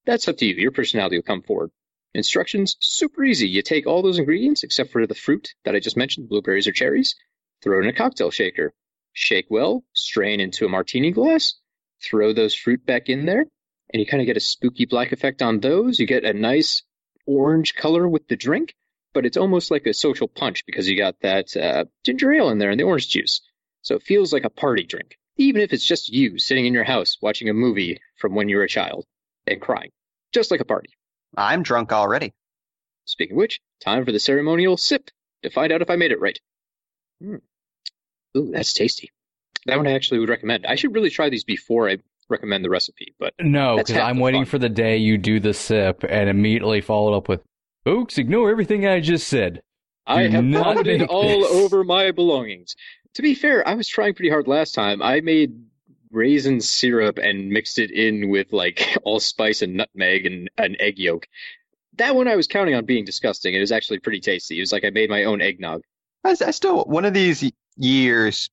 That's 0.07 0.29
up 0.29 0.37
to 0.38 0.46
you. 0.46 0.55
Your 0.55 0.70
personality 0.70 1.16
will 1.16 1.22
come 1.22 1.42
forward. 1.42 1.70
Instructions 2.14 2.77
super 2.81 3.23
easy. 3.25 3.49
You 3.49 3.62
take 3.62 3.87
all 3.87 4.03
those 4.03 4.18
ingredients 4.18 4.62
except 4.62 4.92
for 4.92 5.07
the 5.07 5.14
fruit 5.14 5.55
that 5.64 5.75
I 5.75 5.81
just 5.81 5.97
mentioned, 5.97 6.29
blueberries 6.29 6.66
or 6.66 6.73
cherries, 6.73 7.14
throw 7.62 7.79
it 7.79 7.83
in 7.83 7.88
a 7.88 7.92
cocktail 7.92 8.31
shaker. 8.31 8.73
Shake 9.12 9.47
well, 9.51 9.85
strain 9.94 10.40
into 10.40 10.64
a 10.64 10.68
martini 10.68 11.11
glass, 11.11 11.55
throw 12.03 12.33
those 12.33 12.55
fruit 12.55 12.85
back 12.87 13.09
in 13.09 13.27
there, 13.27 13.44
and 13.90 14.01
you 14.01 14.07
kind 14.07 14.21
of 14.21 14.27
get 14.27 14.37
a 14.37 14.40
spooky 14.40 14.87
black 14.87 15.12
effect 15.12 15.42
on 15.42 15.61
those. 15.61 15.99
You 15.99 16.07
get 16.07 16.25
a 16.25 16.33
nice 16.33 16.83
orange 17.27 17.75
color 17.75 18.09
with 18.09 18.27
the 18.29 18.37
drink, 18.37 18.75
but 19.12 19.27
it's 19.27 19.37
almost 19.37 19.71
like 19.71 19.87
a 19.87 19.94
social 19.94 20.29
punch 20.29 20.64
because 20.66 20.88
you 20.88 20.97
got 20.97 21.21
that 21.21 21.57
uh, 21.57 21.85
ginger 22.05 22.33
ale 22.33 22.51
in 22.51 22.59
there 22.59 22.71
and 22.71 22.81
the 22.81 22.85
orange 22.85 23.09
juice. 23.09 23.40
So 23.83 23.97
it 23.97 24.03
feels 24.03 24.33
like 24.33 24.44
a 24.44 24.51
party 24.51 24.85
drink, 24.85 25.18
even 25.37 25.62
if 25.62 25.73
it's 25.73 25.87
just 25.87 26.09
you 26.09 26.38
sitting 26.38 26.66
in 26.66 26.75
your 26.75 26.85
house 26.85 27.18
watching 27.21 27.49
a 27.49 27.55
movie 27.55 28.01
from 28.16 28.35
when 28.35 28.49
you 28.49 28.57
were 28.57 28.64
a 28.64 28.68
child 28.68 29.05
and 29.47 29.61
crying, 29.61 29.90
just 30.33 30.51
like 30.51 30.61
a 30.61 30.64
party. 30.64 30.90
I'm 31.36 31.62
drunk 31.62 31.92
already. 31.92 32.32
Speaking 33.04 33.34
of 33.36 33.38
which, 33.38 33.60
time 33.80 34.04
for 34.04 34.12
the 34.12 34.20
ceremonial 34.20 34.76
sip 34.76 35.10
to 35.42 35.50
find 35.50 35.72
out 35.72 35.82
if 35.82 35.90
I 35.90 35.96
made 35.96 36.12
it 36.12 36.20
right. 36.20 36.38
Hmm. 37.22 37.36
Ooh, 38.36 38.50
that's 38.52 38.72
tasty. 38.72 39.10
That 39.66 39.76
one 39.76 39.86
I 39.86 39.92
actually 39.92 40.20
would 40.20 40.28
recommend. 40.28 40.66
I 40.66 40.74
should 40.76 40.94
really 40.94 41.10
try 41.10 41.28
these 41.30 41.44
before 41.44 41.88
I 41.88 41.98
recommend 42.28 42.64
the 42.64 42.70
recipe, 42.70 43.14
but 43.18 43.34
No, 43.40 43.76
because 43.78 43.96
I'm 43.96 44.18
waiting 44.18 44.42
fun. 44.44 44.50
for 44.50 44.58
the 44.58 44.68
day 44.68 44.98
you 44.98 45.16
do 45.18 45.40
the 45.40 45.54
sip 45.54 46.04
and 46.08 46.28
immediately 46.28 46.80
follow 46.80 47.14
it 47.14 47.16
up 47.16 47.28
with, 47.28 47.42
"Folks, 47.84 48.18
ignore 48.18 48.50
everything 48.50 48.86
I 48.86 49.00
just 49.00 49.26
said." 49.28 49.62
I 50.06 50.24
Do 50.26 50.30
have 50.32 50.44
not 50.44 50.64
vomited 50.76 51.00
make 51.00 51.10
all 51.10 51.40
this. 51.40 51.50
over 51.52 51.84
my 51.84 52.10
belongings. 52.12 52.76
To 53.14 53.22
be 53.22 53.34
fair, 53.34 53.66
I 53.66 53.74
was 53.74 53.88
trying 53.88 54.14
pretty 54.14 54.30
hard 54.30 54.46
last 54.46 54.74
time. 54.74 55.02
I 55.02 55.20
made 55.20 55.52
raisin 56.11 56.61
syrup 56.61 57.18
and 57.18 57.51
mixed 57.51 57.79
it 57.79 57.90
in 57.90 58.29
with 58.31 58.53
like 58.53 58.97
allspice 59.05 59.62
and 59.62 59.75
nutmeg 59.75 60.27
and 60.27 60.51
an 60.59 60.77
egg 60.81 60.99
yolk. 60.99 61.27
That 61.97 62.14
one 62.14 62.29
I 62.29 62.37
was 62.37 62.47
counting 62.47 62.75
on 62.75 62.85
being 62.85 63.05
disgusting. 63.05 63.55
It 63.55 63.61
was 63.61 63.73
actually 63.73 63.99
pretty 63.99 64.21
tasty. 64.21 64.59
It 64.59 64.62
was 64.62 64.73
like 64.73 64.85
I 64.85 64.90
made 64.90 65.11
my 65.11 65.25
own 65.25 65.40
eggnog. 65.40 65.83
I, 66.25 66.31
I 66.31 66.51
still, 66.53 66.85
one 66.85 67.05
of 67.05 67.14
these 67.14 67.51
years, 67.77 68.51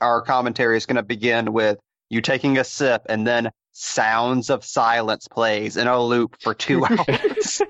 our 0.00 0.22
commentary 0.22 0.76
is 0.76 0.86
going 0.86 0.96
to 0.96 1.02
begin 1.02 1.52
with 1.52 1.78
you 2.08 2.20
taking 2.20 2.58
a 2.58 2.64
sip 2.64 3.02
and 3.08 3.26
then 3.26 3.50
sounds 3.72 4.48
of 4.48 4.64
silence 4.64 5.28
plays 5.28 5.76
in 5.76 5.86
a 5.86 6.02
loop 6.02 6.36
for 6.40 6.54
two 6.54 6.84
hours. 6.86 7.62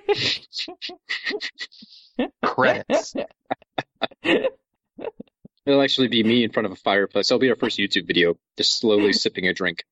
Credits. 2.44 3.14
It'll 5.66 5.82
actually 5.82 6.08
be 6.08 6.22
me 6.22 6.44
in 6.44 6.52
front 6.52 6.66
of 6.66 6.72
a 6.72 6.76
fireplace. 6.76 7.28
That'll 7.28 7.40
be 7.40 7.50
our 7.50 7.56
first 7.56 7.78
YouTube 7.78 8.06
video, 8.06 8.36
just 8.56 8.78
slowly 8.78 9.12
sipping 9.12 9.48
a 9.48 9.52
drink. 9.52 9.84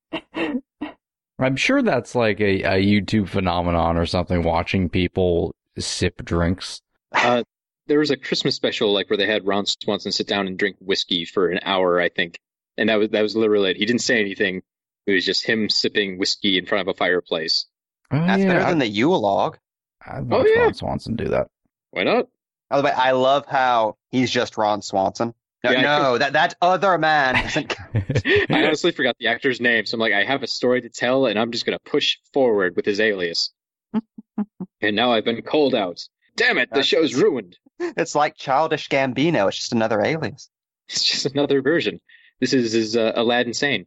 I'm 1.39 1.57
sure 1.57 1.83
that's 1.83 2.15
like 2.15 2.41
a, 2.41 2.63
a 2.63 2.83
YouTube 2.83 3.29
phenomenon 3.29 3.97
or 3.97 4.07
something. 4.07 4.43
Watching 4.45 4.89
people 4.89 5.55
sip 5.77 6.25
drinks. 6.25 6.81
Uh, 7.13 7.43
there 7.87 7.99
was 7.99 8.11
a 8.11 8.17
Christmas 8.17 8.55
special 8.55 8.93
like 8.93 9.11
where 9.11 9.17
they 9.17 9.27
had 9.27 9.47
Ron 9.47 9.67
Swanson 9.67 10.13
sit 10.13 10.29
down 10.29 10.47
and 10.47 10.59
drink 10.59 10.77
whiskey 10.81 11.25
for 11.25 11.49
an 11.49 11.59
hour, 11.65 12.01
I 12.01 12.09
think, 12.09 12.39
and 12.79 12.89
that 12.89 12.97
was 12.97 13.11
that 13.11 13.23
was 13.23 13.35
literally 13.35 13.73
it. 13.73 13.77
He 13.77 13.85
didn't 13.85 14.03
say 14.03 14.21
anything. 14.21 14.63
It 15.07 15.13
was 15.13 15.27
just 15.27 15.45
him 15.45 15.69
sipping 15.69 16.19
whiskey 16.19 16.57
in 16.57 16.67
front 16.67 16.89
of 16.89 16.95
a 16.95 16.97
fireplace. 16.97 17.67
Oh, 18.11 18.19
That's 18.19 18.43
yeah, 18.43 18.53
better 18.55 18.71
than 18.71 18.79
the 18.79 18.87
Yule 18.87 19.21
log. 19.21 19.59
I'd 20.07 20.33
Oh, 20.33 20.47
yeah. 20.47 20.63
Ron 20.63 20.75
Swanson 20.75 21.17
do 21.17 21.29
that. 21.29 21.49
Why 21.91 22.05
not? 22.05 22.29
By 22.71 22.79
the 22.79 22.85
way, 22.85 22.93
I 22.93 23.13
love 23.13 23.47
how 23.47 23.97
he's 24.11 24.31
just 24.31 24.57
Ron 24.57 24.83
Swanson. 24.83 25.35
No, 25.65 25.71
Yeah, 25.71 25.79
I 25.79 25.83
no 26.03 26.19
that 26.19 26.35
that 26.35 26.55
other 26.61 26.99
man. 26.99 27.37
I 27.37 28.45
honestly 28.51 28.93
forgot 28.93 29.17
the 29.19 29.29
actor's 29.29 29.61
name, 29.61 29.87
so 29.87 29.95
I'm 29.97 30.01
like, 30.01 30.13
I 30.13 30.23
have 30.25 30.43
a 30.43 30.47
story 30.47 30.83
to 30.83 30.91
tell, 30.91 31.27
and 31.27 31.39
I'm 31.39 31.51
just 31.51 31.65
gonna 31.65 31.79
push 31.85 32.19
forward 32.33 32.77
with 32.77 32.85
his 32.85 33.01
alias. 33.01 33.51
and 34.83 34.95
now 34.95 35.13
I've 35.13 35.25
been 35.25 35.41
called 35.43 35.75
out. 35.75 36.01
Damn 36.37 36.59
it, 36.59 36.69
the 36.69 36.75
That's- 36.77 36.87
show's 36.87 37.15
ruined. 37.15 37.57
It's 37.81 38.15
like 38.15 38.37
childish 38.37 38.89
Gambino. 38.89 39.49
It's 39.49 39.57
just 39.59 39.73
another 39.73 40.01
alias. 40.01 40.49
It's 40.89 41.03
just 41.03 41.27
another 41.27 41.61
version. 41.63 42.01
This 42.41 42.53
is 42.53 42.73
his 42.73 42.97
uh, 42.97 43.13
Aladdin 43.17 43.55
Sane. 43.55 43.87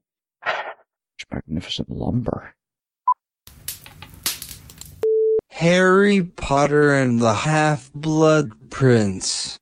Magnificent 1.31 1.89
lumber. 1.89 2.53
Harry 5.51 6.23
Potter 6.23 6.93
and 6.93 7.19
the 7.19 7.33
Half-Blood 7.33 8.69
Prince. 8.69 9.57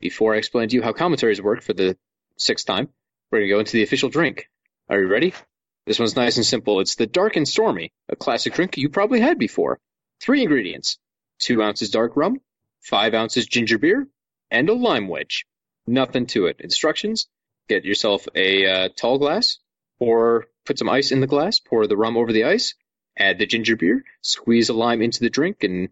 Before 0.00 0.34
I 0.34 0.38
explain 0.38 0.68
to 0.68 0.76
you 0.76 0.82
how 0.82 0.92
commentaries 0.92 1.42
work 1.42 1.62
for 1.62 1.72
the 1.72 1.96
sixth 2.36 2.66
time, 2.66 2.88
we're 3.30 3.40
gonna 3.40 3.48
go 3.48 3.58
into 3.58 3.72
the 3.72 3.82
official 3.82 4.08
drink. 4.08 4.48
Are 4.88 5.00
you 5.00 5.08
ready? 5.08 5.34
This 5.84 5.98
one's 5.98 6.16
nice 6.16 6.36
and 6.36 6.46
simple. 6.46 6.80
It's 6.80 6.94
the 6.94 7.06
Dark 7.06 7.36
and 7.36 7.48
Stormy, 7.48 7.92
a 8.08 8.16
classic 8.16 8.54
drink 8.54 8.76
you 8.76 8.88
probably 8.88 9.20
had 9.20 9.38
before. 9.38 9.80
Three 10.20 10.42
ingredients: 10.42 10.98
two 11.38 11.62
ounces 11.62 11.90
dark 11.90 12.16
rum, 12.16 12.40
five 12.80 13.14
ounces 13.14 13.46
ginger 13.46 13.78
beer, 13.78 14.06
and 14.50 14.68
a 14.68 14.74
lime 14.74 15.08
wedge. 15.08 15.44
Nothing 15.86 16.26
to 16.26 16.46
it. 16.46 16.60
Instructions: 16.60 17.28
get 17.68 17.84
yourself 17.84 18.26
a 18.34 18.66
uh, 18.66 18.88
tall 18.96 19.18
glass, 19.18 19.58
or 19.98 20.46
put 20.64 20.78
some 20.78 20.88
ice 20.88 21.12
in 21.12 21.20
the 21.20 21.26
glass, 21.26 21.60
pour 21.60 21.86
the 21.86 21.96
rum 21.96 22.16
over 22.16 22.32
the 22.32 22.44
ice, 22.44 22.74
add 23.18 23.38
the 23.38 23.46
ginger 23.46 23.76
beer, 23.76 24.04
squeeze 24.20 24.68
a 24.68 24.74
lime 24.74 25.02
into 25.02 25.20
the 25.20 25.30
drink, 25.30 25.62
and 25.64 25.88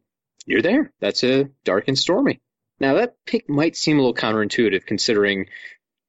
you're 0.46 0.62
there. 0.62 0.92
That's 1.00 1.24
a 1.24 1.50
dark 1.64 1.88
and 1.88 1.98
stormy. 1.98 2.40
Now 2.80 2.94
that 2.94 3.16
pick 3.24 3.48
might 3.48 3.76
seem 3.76 3.98
a 3.98 4.02
little 4.02 4.14
counterintuitive 4.14 4.84
considering, 4.84 5.46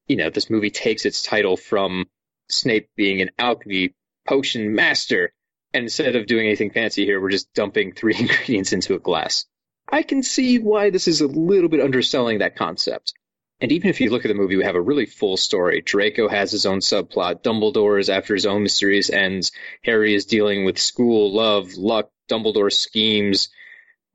you 0.08 0.16
know, 0.18 0.30
this 0.30 0.50
movie 0.50 0.72
takes 0.72 1.06
its 1.06 1.22
title 1.22 1.58
from 1.58 2.08
Snape 2.50 2.90
being 2.96 3.22
an 3.22 3.32
alchemy 3.38 3.94
potion 4.28 4.74
master. 4.74 5.32
And 5.74 5.84
instead 5.84 6.16
of 6.16 6.26
doing 6.26 6.48
anything 6.48 6.72
fancy 6.72 7.06
here, 7.06 7.22
we're 7.22 7.32
just 7.32 7.54
dumping 7.54 7.92
three 7.92 8.16
ingredients 8.20 8.74
into 8.74 8.96
a 8.96 9.00
glass. 9.00 9.46
I 9.88 10.04
can 10.04 10.24
see 10.24 10.58
why 10.58 10.90
this 10.90 11.08
is 11.08 11.22
a 11.22 11.28
little 11.28 11.70
bit 11.70 11.82
underselling 11.82 12.40
that 12.40 12.56
concept. 12.56 13.14
And 13.62 13.72
even 13.72 13.90
if 13.90 14.02
you 14.02 14.10
look 14.10 14.26
at 14.26 14.28
the 14.28 14.34
movie, 14.34 14.58
we 14.58 14.66
have 14.66 14.76
a 14.76 14.82
really 14.82 15.06
full 15.06 15.38
story. 15.38 15.82
Draco 15.82 16.28
has 16.28 16.52
his 16.52 16.66
own 16.66 16.80
subplot. 16.80 17.42
Dumbledore 17.42 18.00
is 18.00 18.10
after 18.10 18.34
his 18.34 18.46
own 18.46 18.64
mysterious 18.64 19.10
ends. 19.10 19.52
Harry 19.84 20.14
is 20.14 20.26
dealing 20.26 20.66
with 20.66 20.78
school, 20.78 21.34
love, 21.34 21.74
luck, 21.76 22.10
Dumbledore 22.30 22.72
schemes. 22.72 23.50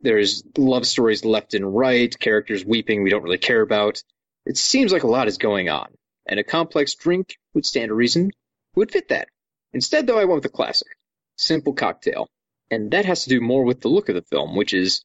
There's 0.01 0.43
love 0.59 0.86
stories 0.86 1.24
left 1.24 1.55
and 1.55 1.74
right, 1.74 2.16
characters 2.18 2.64
weeping 2.64 3.03
we 3.03 3.11
don't 3.11 3.22
really 3.22 3.38
care 3.38 3.62
about. 3.62 4.03
It 4.47 4.57
seems 4.57 4.93
like 4.93 5.05
a 5.05 5.09
lot 5.09 5.28
is 5.28 5.38
going 5.38 5.68
on, 5.68 5.88
and 6.26 6.41
a 6.41 6.45
complex 6.45 6.95
drink 6.95 7.36
would 7.55 7.66
stand 7.66 7.91
a 7.91 7.95
reason 7.95 8.30
would 8.74 8.93
fit 8.93 9.09
that. 9.09 9.28
Instead, 9.72 10.07
though, 10.07 10.18
I 10.18 10.24
went 10.24 10.43
with 10.43 10.53
a 10.53 10.55
classic. 10.55 10.88
Simple 11.36 11.72
cocktail. 11.72 12.28
And 12.70 12.91
that 12.93 13.05
has 13.05 13.24
to 13.24 13.30
do 13.30 13.41
more 13.41 13.64
with 13.64 13.80
the 13.80 13.88
look 13.88 14.09
of 14.09 14.14
the 14.14 14.22
film, 14.22 14.57
which 14.57 14.74
is 14.74 15.05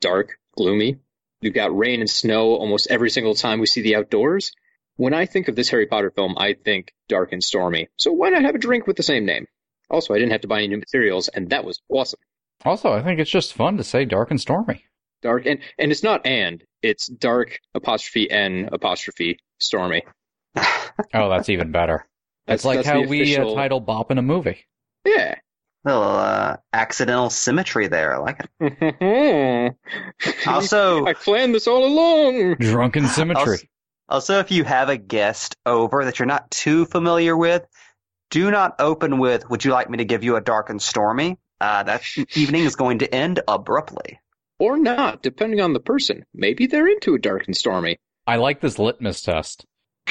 dark, 0.00 0.38
gloomy. 0.56 0.98
We've 1.42 1.54
got 1.54 1.76
rain 1.76 2.00
and 2.00 2.08
snow 2.10 2.54
almost 2.56 2.88
every 2.90 3.10
single 3.10 3.34
time 3.34 3.60
we 3.60 3.66
see 3.66 3.82
the 3.82 3.96
outdoors. 3.96 4.52
When 4.96 5.12
I 5.12 5.26
think 5.26 5.48
of 5.48 5.56
this 5.56 5.68
Harry 5.68 5.86
Potter 5.86 6.10
film, 6.10 6.34
I 6.38 6.54
think 6.54 6.92
dark 7.08 7.32
and 7.32 7.44
stormy. 7.44 7.88
So 7.98 8.12
why 8.12 8.30
not 8.30 8.42
have 8.44 8.54
a 8.54 8.58
drink 8.58 8.86
with 8.86 8.96
the 8.96 9.02
same 9.02 9.26
name? 9.26 9.46
Also, 9.90 10.14
I 10.14 10.18
didn't 10.18 10.32
have 10.32 10.40
to 10.40 10.48
buy 10.48 10.58
any 10.58 10.68
new 10.68 10.78
materials, 10.78 11.28
and 11.28 11.50
that 11.50 11.64
was 11.64 11.80
awesome. 11.90 12.18
Also, 12.64 12.92
I 12.92 13.02
think 13.02 13.20
it's 13.20 13.30
just 13.30 13.52
fun 13.52 13.76
to 13.76 13.84
say 13.84 14.04
dark 14.06 14.30
and 14.30 14.40
stormy. 14.40 14.84
Dark 15.22 15.46
and 15.46 15.60
and 15.78 15.92
it's 15.92 16.02
not 16.02 16.26
and 16.26 16.62
it's 16.82 17.06
dark 17.06 17.58
apostrophe 17.74 18.30
n 18.30 18.68
apostrophe 18.72 19.38
stormy. 19.58 20.02
Oh, 20.56 21.28
that's 21.28 21.48
even 21.50 21.72
better. 21.72 22.06
That's 22.46 22.60
It's 22.60 22.64
like 22.64 22.76
that's 22.76 22.88
how 22.88 23.02
we 23.02 23.22
official- 23.22 23.52
uh, 23.52 23.54
title 23.56 23.80
Bop 23.80 24.12
in 24.12 24.18
a 24.18 24.22
movie. 24.22 24.64
Yeah. 25.04 25.34
Little 25.86 26.02
uh, 26.02 26.56
accidental 26.72 27.30
symmetry 27.30 27.86
there. 27.88 28.14
I 28.14 28.18
like 28.18 28.46
it. 28.60 29.74
Also, 30.46 31.04
I 31.06 31.12
planned 31.14 31.54
this 31.54 31.66
all 31.66 31.84
along. 31.84 32.56
Drunken 32.56 33.06
symmetry. 33.06 33.70
also, 34.08 34.38
if 34.38 34.50
you 34.50 34.64
have 34.64 34.88
a 34.88 34.96
guest 34.96 35.56
over 35.64 36.04
that 36.04 36.18
you're 36.18 36.26
not 36.26 36.50
too 36.50 36.84
familiar 36.86 37.36
with, 37.36 37.66
do 38.30 38.50
not 38.50 38.76
open 38.80 39.18
with 39.18 39.48
"Would 39.50 39.64
you 39.64 39.72
like 39.72 39.88
me 39.90 39.98
to 39.98 40.04
give 40.04 40.24
you 40.24 40.36
a 40.36 40.40
dark 40.40 40.70
and 40.70 40.80
stormy?" 40.80 41.38
Uh, 41.60 41.82
that 41.84 42.02
evening 42.34 42.64
is 42.64 42.76
going 42.76 42.98
to 43.00 43.14
end 43.14 43.40
abruptly. 43.48 44.20
Or 44.58 44.78
not, 44.78 45.22
depending 45.22 45.60
on 45.60 45.72
the 45.72 45.80
person. 45.80 46.24
Maybe 46.34 46.66
they're 46.66 46.88
into 46.88 47.14
a 47.14 47.18
dark 47.18 47.46
and 47.46 47.56
stormy. 47.56 47.98
I 48.26 48.36
like 48.36 48.60
this 48.60 48.78
litmus 48.78 49.20
test. 49.22 49.64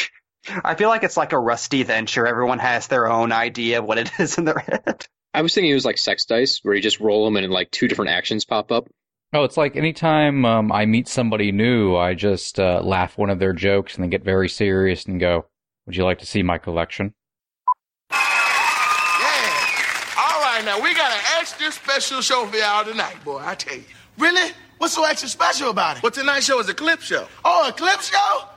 I 0.64 0.76
feel 0.76 0.90
like 0.90 1.04
it's 1.04 1.18
like 1.18 1.34
a 1.34 1.40
rusty 1.40 1.84
venture. 1.84 2.28
Everyone 2.28 2.60
has 2.60 2.88
their 2.88 3.08
own 3.12 3.32
idea 3.32 3.80
of 3.80 3.86
what 3.86 3.98
it 3.98 4.12
is 4.20 4.38
in 4.38 4.46
their 4.46 4.60
head. 4.60 5.08
I 5.36 5.42
was 5.42 5.54
thinking 5.54 5.70
it 5.70 5.76
was 5.76 5.84
like 5.84 5.98
sex 5.98 6.24
dice, 6.24 6.60
where 6.64 6.74
you 6.74 6.82
just 6.82 7.02
roll 7.02 7.26
them 7.26 7.36
and 7.36 7.52
like 7.52 7.70
two 7.70 7.90
different 7.90 8.12
actions 8.12 8.46
pop 8.46 8.72
up. 8.72 8.88
Oh, 9.34 9.44
it's 9.44 9.58
like 9.58 9.76
anytime 9.76 10.46
um, 10.46 10.72
I 10.72 10.86
meet 10.86 11.10
somebody 11.10 11.52
new, 11.52 11.98
I 11.98 12.14
just 12.14 12.58
uh, 12.58 12.82
laugh 12.82 13.18
one 13.18 13.30
of 13.30 13.38
their 13.38 13.52
jokes 13.52 13.96
and 13.96 14.04
then 14.04 14.10
get 14.10 14.24
very 14.24 14.48
serious 14.48 15.06
and 15.06 15.20
go, 15.20 15.46
Would 15.86 15.98
you 15.98 16.06
like 16.06 16.20
to 16.20 16.26
see 16.26 16.42
my 16.42 16.58
collection? 16.58 17.14
Yeah. 18.12 18.18
All 20.18 20.40
right, 20.40 20.62
now 20.64 20.82
we 20.82 20.96
got 20.96 21.12
an 21.12 21.20
extra 21.38 21.70
special 21.70 22.22
show 22.22 22.46
for 22.46 22.56
y'all 22.56 22.86
tonight, 22.86 23.18
boy. 23.26 23.42
I 23.44 23.56
tell 23.56 23.76
you. 23.76 23.84
Really? 24.18 24.54
What's 24.78 24.94
so 24.94 25.04
extra 25.04 25.28
special 25.28 25.70
about 25.70 25.98
it? 25.98 26.04
Well, 26.04 26.14
tonight's 26.14 26.46
show 26.46 26.62
is 26.62 26.70
a 26.70 26.74
clip 26.74 27.02
show. 27.02 27.28
Oh, 27.44 27.68
a 27.68 27.74
clip 27.74 28.00
show? 28.00 28.48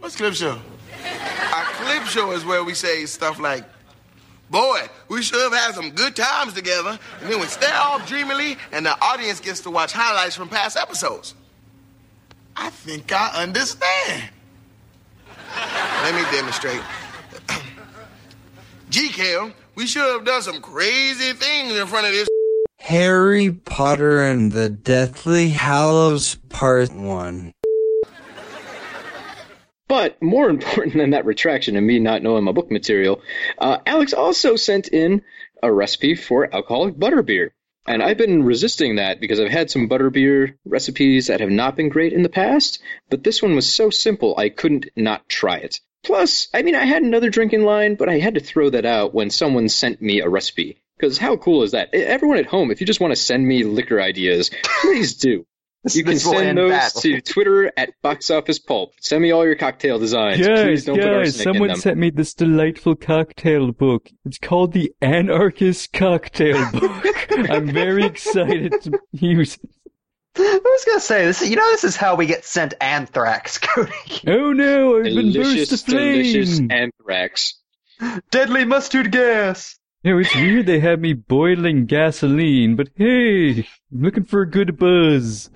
What's 0.00 0.16
clip 0.16 0.34
show? 0.34 0.60
a 0.92 1.64
clip 1.64 2.04
show 2.04 2.32
is 2.32 2.44
where 2.44 2.62
we 2.62 2.74
say 2.74 3.06
stuff 3.06 3.40
like, 3.40 3.64
"Boy, 4.50 4.88
we 5.08 5.22
sure 5.22 5.50
have 5.50 5.58
had 5.58 5.74
some 5.74 5.90
good 5.90 6.16
times 6.16 6.54
together," 6.54 6.98
and 7.20 7.30
then 7.30 7.40
we 7.40 7.46
stare 7.46 7.74
off 7.74 8.06
dreamily, 8.08 8.56
and 8.72 8.86
the 8.86 8.96
audience 9.02 9.40
gets 9.40 9.60
to 9.60 9.70
watch 9.70 9.92
highlights 9.92 10.36
from 10.36 10.48
past 10.48 10.76
episodes. 10.76 11.34
I 12.56 12.70
think 12.70 13.12
I 13.12 13.42
understand. 13.42 14.30
Let 16.02 16.14
me 16.14 16.22
demonstrate. 16.36 16.80
GCal, 18.90 19.52
we 19.74 19.86
sure 19.86 20.12
have 20.14 20.24
done 20.24 20.42
some 20.42 20.60
crazy 20.60 21.32
things 21.34 21.76
in 21.76 21.86
front 21.86 22.06
of 22.06 22.12
this. 22.12 22.28
Harry 22.78 23.52
Potter 23.52 24.22
and 24.22 24.52
the 24.52 24.70
Deathly 24.70 25.50
Hallows 25.50 26.36
Part 26.48 26.92
1. 26.92 27.52
But 29.88 30.20
more 30.22 30.48
important 30.56 30.96
than 30.96 31.10
that 31.10 31.24
retraction 31.24 31.76
and 31.76 31.86
me 31.86 31.98
not 31.98 32.22
knowing 32.22 32.44
my 32.44 32.52
book 32.52 32.70
material, 32.70 33.22
uh, 33.58 33.78
Alex 33.86 34.12
also 34.12 34.56
sent 34.56 34.88
in 34.88 35.22
a 35.62 35.72
recipe 35.72 36.14
for 36.14 36.54
alcoholic 36.54 36.94
butterbeer. 36.94 37.50
And 37.86 38.02
I've 38.02 38.18
been 38.18 38.44
resisting 38.44 38.96
that 38.96 39.18
because 39.18 39.40
I've 39.40 39.50
had 39.50 39.70
some 39.70 39.88
butterbeer 39.88 40.54
recipes 40.66 41.28
that 41.28 41.40
have 41.40 41.50
not 41.50 41.74
been 41.74 41.88
great 41.88 42.12
in 42.12 42.22
the 42.22 42.28
past, 42.28 42.80
but 43.08 43.24
this 43.24 43.42
one 43.42 43.54
was 43.54 43.66
so 43.66 43.88
simple 43.88 44.34
I 44.36 44.50
couldn't 44.50 44.90
not 44.94 45.26
try 45.26 45.56
it. 45.56 45.80
Plus, 46.04 46.48
I 46.52 46.62
mean, 46.62 46.74
I 46.74 46.84
had 46.84 47.02
another 47.02 47.30
drink 47.30 47.54
in 47.54 47.64
line, 47.64 47.94
but 47.94 48.10
I 48.10 48.18
had 48.18 48.34
to 48.34 48.40
throw 48.40 48.68
that 48.70 48.84
out 48.84 49.14
when 49.14 49.30
someone 49.30 49.70
sent 49.70 50.02
me 50.02 50.20
a 50.20 50.28
recipe. 50.28 50.82
Because 50.98 51.16
how 51.16 51.36
cool 51.36 51.62
is 51.62 51.72
that? 51.72 51.94
Everyone 51.94 52.38
at 52.38 52.46
home, 52.46 52.70
if 52.70 52.80
you 52.80 52.86
just 52.86 53.00
want 53.00 53.12
to 53.12 53.16
send 53.16 53.46
me 53.46 53.64
liquor 53.64 54.00
ideas, 54.00 54.50
please 54.62 55.14
do. 55.14 55.46
You 55.96 56.04
can 56.04 56.18
send 56.18 56.58
those 56.58 56.70
badly. 56.70 57.20
to 57.20 57.20
Twitter 57.20 57.72
at 57.76 57.90
Box 58.02 58.30
Office 58.30 58.58
Pulp. 58.58 58.92
Send 59.00 59.22
me 59.22 59.30
all 59.30 59.44
your 59.44 59.56
cocktail 59.56 59.98
designs. 59.98 60.38
Please 60.46 60.84
don't 60.84 60.98
put 60.98 61.06
arsenic 61.08 61.56
in 61.56 61.66
them. 61.68 61.76
sent 61.76 61.98
me 61.98 62.10
this 62.10 62.34
delightful 62.34 62.96
cocktail 62.96 63.72
book. 63.72 64.10
It's 64.24 64.38
called 64.38 64.72
the 64.72 64.92
Anarchist 65.00 65.92
Cocktail 65.92 66.70
Book. 66.72 67.06
I'm 67.50 67.70
very 67.72 68.04
excited 68.04 68.72
to 68.82 68.98
use 69.12 69.54
it. 69.62 69.70
I 70.40 70.60
was 70.62 70.84
gonna 70.84 71.00
say 71.00 71.24
this. 71.24 71.42
You 71.48 71.56
know, 71.56 71.68
this 71.72 71.82
is 71.84 71.96
how 71.96 72.14
we 72.14 72.26
get 72.26 72.44
sent 72.44 72.74
anthrax, 72.80 73.58
Cody. 73.62 73.92
Oh 74.26 74.52
no, 74.52 74.98
I've 74.98 75.04
been 75.04 75.32
burst 75.32 75.32
delicious, 75.32 75.82
aflame. 75.82 76.22
delicious 76.22 76.60
anthrax. 76.70 77.54
Deadly 78.30 78.64
mustard 78.64 79.10
gas. 79.10 79.76
No, 80.04 80.16
it's 80.18 80.32
weird 80.36 80.66
they 80.66 80.78
have 80.78 81.00
me 81.00 81.12
boiling 81.12 81.86
gasoline, 81.86 82.76
but 82.76 82.88
hey, 82.94 83.66
I'm 83.92 84.02
looking 84.02 84.22
for 84.24 84.42
a 84.42 84.48
good 84.50 84.78
buzz. 84.78 85.50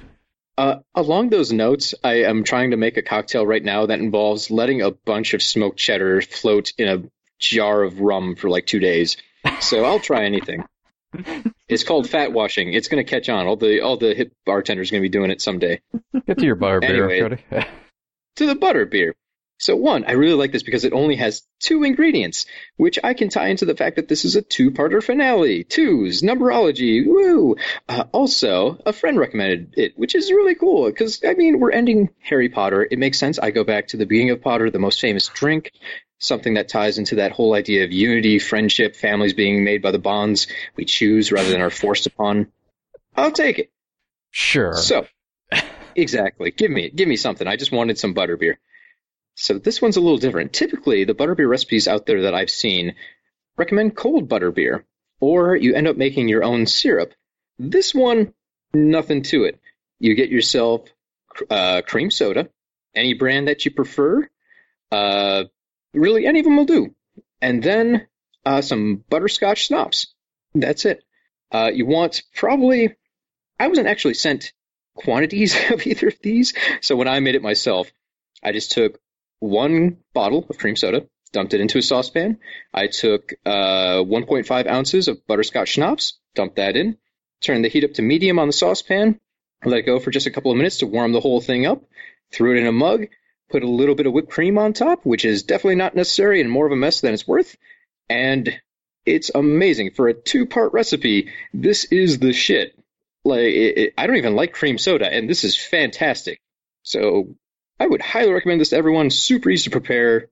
Uh, 0.59 0.77
along 0.95 1.31
those 1.31 1.53
notes, 1.53 1.95
I 2.05 2.25
am 2.25 2.45
trying 2.45 2.73
to 2.73 2.77
make 2.77 2.97
a 2.97 3.03
cocktail 3.03 3.47
right 3.47 3.63
now 3.65 3.87
that 3.87 4.01
involves 4.01 4.51
letting 4.51 4.83
a 4.83 4.91
bunch 4.91 5.35
of 5.35 5.43
smoked 5.43 5.79
cheddar 5.79 6.21
float 6.23 6.73
in 6.79 6.89
a 6.89 7.03
jar 7.39 7.83
of 7.83 8.01
rum 8.01 8.37
for 8.37 8.51
like 8.51 8.67
two 8.67 8.79
days. 8.79 9.17
So 9.61 9.85
I'll 9.85 10.01
try 10.01 10.25
anything. 10.25 10.65
It's 11.69 11.85
called 11.85 12.07
fat 12.07 12.35
washing. 12.35 12.75
It's 12.75 12.89
going 12.89 13.03
to 13.03 13.11
catch 13.11 13.31
on. 13.31 13.47
All 13.47 13.57
the 13.57 13.81
all 13.81 13.97
the 13.97 14.13
hip 14.15 14.35
bartenders 14.45 14.91
are 14.91 14.93
going 14.93 15.03
to 15.03 15.09
be 15.09 15.13
doing 15.13 15.31
it 15.31 15.41
someday. 15.41 15.81
Get 16.27 16.37
to 16.39 16.45
your 16.45 16.55
bar 16.55 16.81
beer, 16.81 17.09
Anyway. 17.11 17.39
Cody. 17.51 17.67
to 18.37 18.47
the 18.47 18.55
butter 18.55 18.85
beer. 18.85 19.15
So 19.63 19.77
one, 19.77 20.05
I 20.07 20.13
really 20.13 20.35
like 20.35 20.51
this 20.51 20.65
because 20.65 20.85
it 20.85 20.93
only 20.93 21.15
has 21.17 21.45
two 21.61 21.85
ingredients, 21.85 22.47
which 22.79 22.99
I 23.05 23.15
can 23.15 23.29
tie 23.29 23.47
into 23.47 23.65
the 23.65 23.77
fact 23.77 23.95
that 23.95 24.09
this 24.09 24.25
is 24.25 24.35
a 24.35 24.43
two-parter 24.43 25.01
finale. 25.01 25.63
Twos, 25.63 26.21
numberology, 26.21 27.07
woo! 27.07 27.55
Uh, 27.89 28.03
also, 28.11 28.83
a 28.85 28.93
friend 28.93 29.21
recommended 29.21 29.75
it, 29.77 29.97
which 29.97 30.17
is 30.17 30.33
really 30.33 30.57
cool 30.57 30.87
because 30.87 31.23
I 31.25 31.35
mean 31.35 31.61
we're 31.61 31.71
ending 31.71 32.11
Harry 32.19 32.49
Potter. 32.49 32.89
It 32.91 32.99
makes 32.99 33.21
sense. 33.21 33.39
I 33.39 33.53
go 33.53 33.63
back 33.63 33.87
to 33.89 33.97
the 33.97 34.05
beginning 34.05 34.31
of 34.31 34.43
Potter, 34.43 34.69
the 34.69 34.81
most 34.81 35.01
famous 35.01 35.29
drink, 35.29 35.71
something 36.19 36.55
that 36.55 36.69
ties 36.69 36.99
into 36.99 37.15
that 37.17 37.31
whole 37.31 37.55
idea 37.55 37.85
of 37.85 37.93
unity, 37.93 38.41
friendship, 38.41 38.97
families 38.97 39.33
being 39.33 39.63
made 39.63 39.81
by 39.81 39.93
the 39.93 39.99
bonds 40.01 40.49
we 40.75 40.87
choose 40.87 41.31
rather 41.31 41.51
than 41.51 41.61
are 41.61 41.71
forced 41.71 42.07
upon. 42.07 42.51
I'll 43.17 43.31
take 43.31 43.61
it. 43.61 43.71
Sure. 44.33 44.75
So, 44.75 45.07
exactly. 45.95 46.51
Give 46.51 46.73
me, 46.73 46.91
give 46.91 47.07
me 47.07 47.17
something. 47.17 47.47
I 47.47 47.55
just 47.55 47.71
wanted 47.71 47.97
some 47.97 48.13
butterbeer. 48.13 48.57
So 49.35 49.59
this 49.59 49.81
one's 49.81 49.97
a 49.97 50.01
little 50.01 50.19
different. 50.19 50.53
Typically, 50.53 51.05
the 51.05 51.15
butterbeer 51.15 51.49
recipes 51.49 51.89
out 51.89 52.07
there 52.07 52.23
that 52.23 52.35
I've 52.35 52.51
seen 52.51 52.95
recommend 53.57 53.97
cold 53.97 54.29
butterbeer, 54.29 54.85
or 55.21 55.57
you 55.57 55.75
end 55.75 55.89
up 55.89 55.97
making 55.97 56.29
your 56.29 56.45
own 56.45 56.67
syrup. 56.67 57.15
This 57.59 57.95
one, 57.95 58.35
nothing 58.75 59.23
to 59.23 59.45
it. 59.45 59.61
You 59.99 60.15
get 60.15 60.31
yourself 60.31 60.89
uh, 61.51 61.83
cream 61.83 62.11
soda, 62.11 62.49
any 62.95 63.15
brand 63.15 63.49
that 63.49 63.65
you 63.65 63.71
prefer. 63.71 64.29
Uh, 64.91 65.45
really, 65.95 66.27
any 66.27 66.41
of 66.41 66.45
them 66.45 66.57
will 66.57 66.65
do. 66.65 66.95
And 67.41 67.63
then 67.63 68.07
uh, 68.45 68.61
some 68.61 69.05
butterscotch 69.09 69.67
schnapps. 69.67 70.15
That's 70.55 70.85
it. 70.85 71.03
Uh, 71.51 71.71
you 71.73 71.87
want 71.87 72.23
probably. 72.35 72.95
I 73.59 73.69
wasn't 73.69 73.89
actually 73.89 74.15
sent 74.15 74.53
quantities 74.95 75.57
of 75.71 75.87
either 75.87 76.09
of 76.09 76.19
these, 76.21 76.53
so 76.81 76.97
when 76.97 77.09
I 77.09 77.21
made 77.21 77.35
it 77.35 77.43
myself, 77.43 77.91
I 78.43 78.53
just 78.53 78.73
took 78.73 78.99
one 79.43 79.99
bottle 80.15 80.47
of 80.49 80.57
cream 80.57 80.77
soda, 80.77 81.07
dumped 81.33 81.53
it 81.53 81.61
into 81.61 81.79
a 81.79 81.83
saucepan. 81.83 82.39
I 82.73 82.87
took 82.87 83.33
uh, 83.45 83.99
1.5 84.05 84.67
ounces 84.67 85.09
of 85.09 85.27
butterscotch 85.27 85.71
schnapps, 85.71 86.19
dumped 86.35 86.57
that 86.57 86.77
in, 86.77 86.97
turned 87.41 87.65
the 87.65 87.69
heat 87.69 87.85
up 87.85 87.95
to 87.95 88.03
medium 88.03 88.39
on 88.39 88.47
the 88.47 88.53
saucepan, 88.53 89.19
let 89.65 89.79
it 89.79 89.87
go 89.87 89.99
for 89.99 90.11
just 90.11 90.27
a 90.27 90.31
couple 90.31 90.53
of 90.53 90.57
minutes 90.57 90.79
to 90.79 90.87
warm 90.87 91.13
the 91.13 91.21
whole 91.21 91.41
thing 91.41 91.67
up, 91.67 91.83
threw 92.31 92.57
it 92.57 92.61
in 92.61 92.67
a 92.67 92.73
mug, 92.73 93.07
put 93.51 93.65
a 93.65 93.69
little 93.69 93.97
bit 93.97 94.07
of 94.07 94.13
whipped 94.13 94.31
cream 94.31 94.59
on 94.59 94.73
top, 94.73 95.05
which 95.05 95.25
is 95.25 95.43
definitely 95.43 95.75
not 95.75 95.97
necessary 95.97 96.41
and 96.41 96.51
more 96.51 96.67
of 96.67 96.73
a 96.73 96.77
mess 96.77 97.01
than 97.01 97.13
it's 97.13 97.27
worth, 97.27 97.57
and 98.09 98.61
it's 99.05 99.33
amazing. 99.35 99.91
For 99.91 100.07
a 100.07 100.15
two 100.15 100.47
part 100.47 100.73
recipe, 100.73 101.31
this 101.53 101.85
is 101.87 102.21
the 102.21 102.33
shit. 102.33 102.79
Like, 103.25 103.41
it, 103.41 103.79
it, 103.79 103.95
I 103.99 104.07
don't 104.07 104.17
even 104.17 104.37
like 104.37 104.53
cream 104.53 104.79
soda, 104.79 105.13
and 105.13 105.29
this 105.29 105.43
is 105.43 105.57
fantastic. 105.57 106.41
So 106.83 107.35
I 107.83 107.87
would 107.87 108.01
highly 108.01 108.31
recommend 108.31 108.61
this 108.61 108.69
to 108.69 108.77
everyone. 108.77 109.11
Super 109.11 109.51
easy 109.51 109.65
to 109.65 109.71
prepare. 109.71 110.29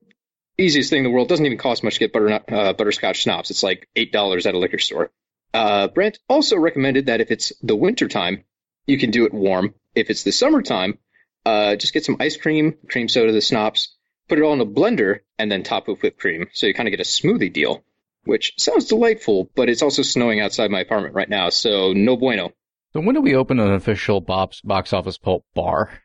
Easiest 0.57 0.89
thing 0.89 0.99
in 0.99 1.03
the 1.03 1.09
world. 1.09 1.27
Doesn't 1.27 1.45
even 1.45 1.57
cost 1.57 1.83
much 1.83 1.95
to 1.95 1.99
get 1.99 2.13
butter, 2.13 2.39
uh, 2.49 2.71
butterscotch 2.71 3.17
schnapps. 3.17 3.51
It's 3.51 3.61
like 3.61 3.89
$8 3.93 4.45
at 4.45 4.55
a 4.55 4.57
liquor 4.57 4.79
store. 4.79 5.11
Uh, 5.53 5.89
Brent 5.89 6.19
also 6.29 6.57
recommended 6.57 7.07
that 7.07 7.19
if 7.19 7.29
it's 7.29 7.51
the 7.61 7.75
winter 7.75 8.07
time, 8.07 8.45
you 8.85 8.97
can 8.97 9.11
do 9.11 9.25
it 9.25 9.33
warm. 9.33 9.73
If 9.95 10.09
it's 10.09 10.23
the 10.23 10.31
summertime, 10.31 10.97
uh, 11.45 11.75
just 11.75 11.91
get 11.91 12.05
some 12.05 12.15
ice 12.21 12.37
cream, 12.37 12.77
cream 12.89 13.09
soda, 13.09 13.33
the 13.33 13.41
schnapps, 13.41 13.97
put 14.29 14.37
it 14.37 14.43
all 14.43 14.53
in 14.53 14.61
a 14.61 14.65
blender, 14.65 15.19
and 15.37 15.51
then 15.51 15.63
top 15.63 15.89
with 15.89 16.01
whipped 16.01 16.21
cream. 16.21 16.47
So 16.53 16.67
you 16.67 16.73
kind 16.73 16.87
of 16.87 16.91
get 16.91 17.01
a 17.01 17.03
smoothie 17.03 17.51
deal, 17.51 17.83
which 18.23 18.53
sounds 18.59 18.85
delightful, 18.85 19.49
but 19.55 19.67
it's 19.67 19.81
also 19.81 20.03
snowing 20.03 20.39
outside 20.39 20.71
my 20.71 20.79
apartment 20.79 21.15
right 21.15 21.29
now, 21.29 21.49
so 21.49 21.91
no 21.91 22.15
bueno. 22.15 22.53
So 22.93 23.01
when 23.01 23.13
do 23.13 23.19
we 23.19 23.35
open 23.35 23.59
an 23.59 23.73
official 23.73 24.21
box, 24.21 24.61
box 24.61 24.93
office 24.93 25.17
pulp 25.17 25.43
bar? 25.53 26.01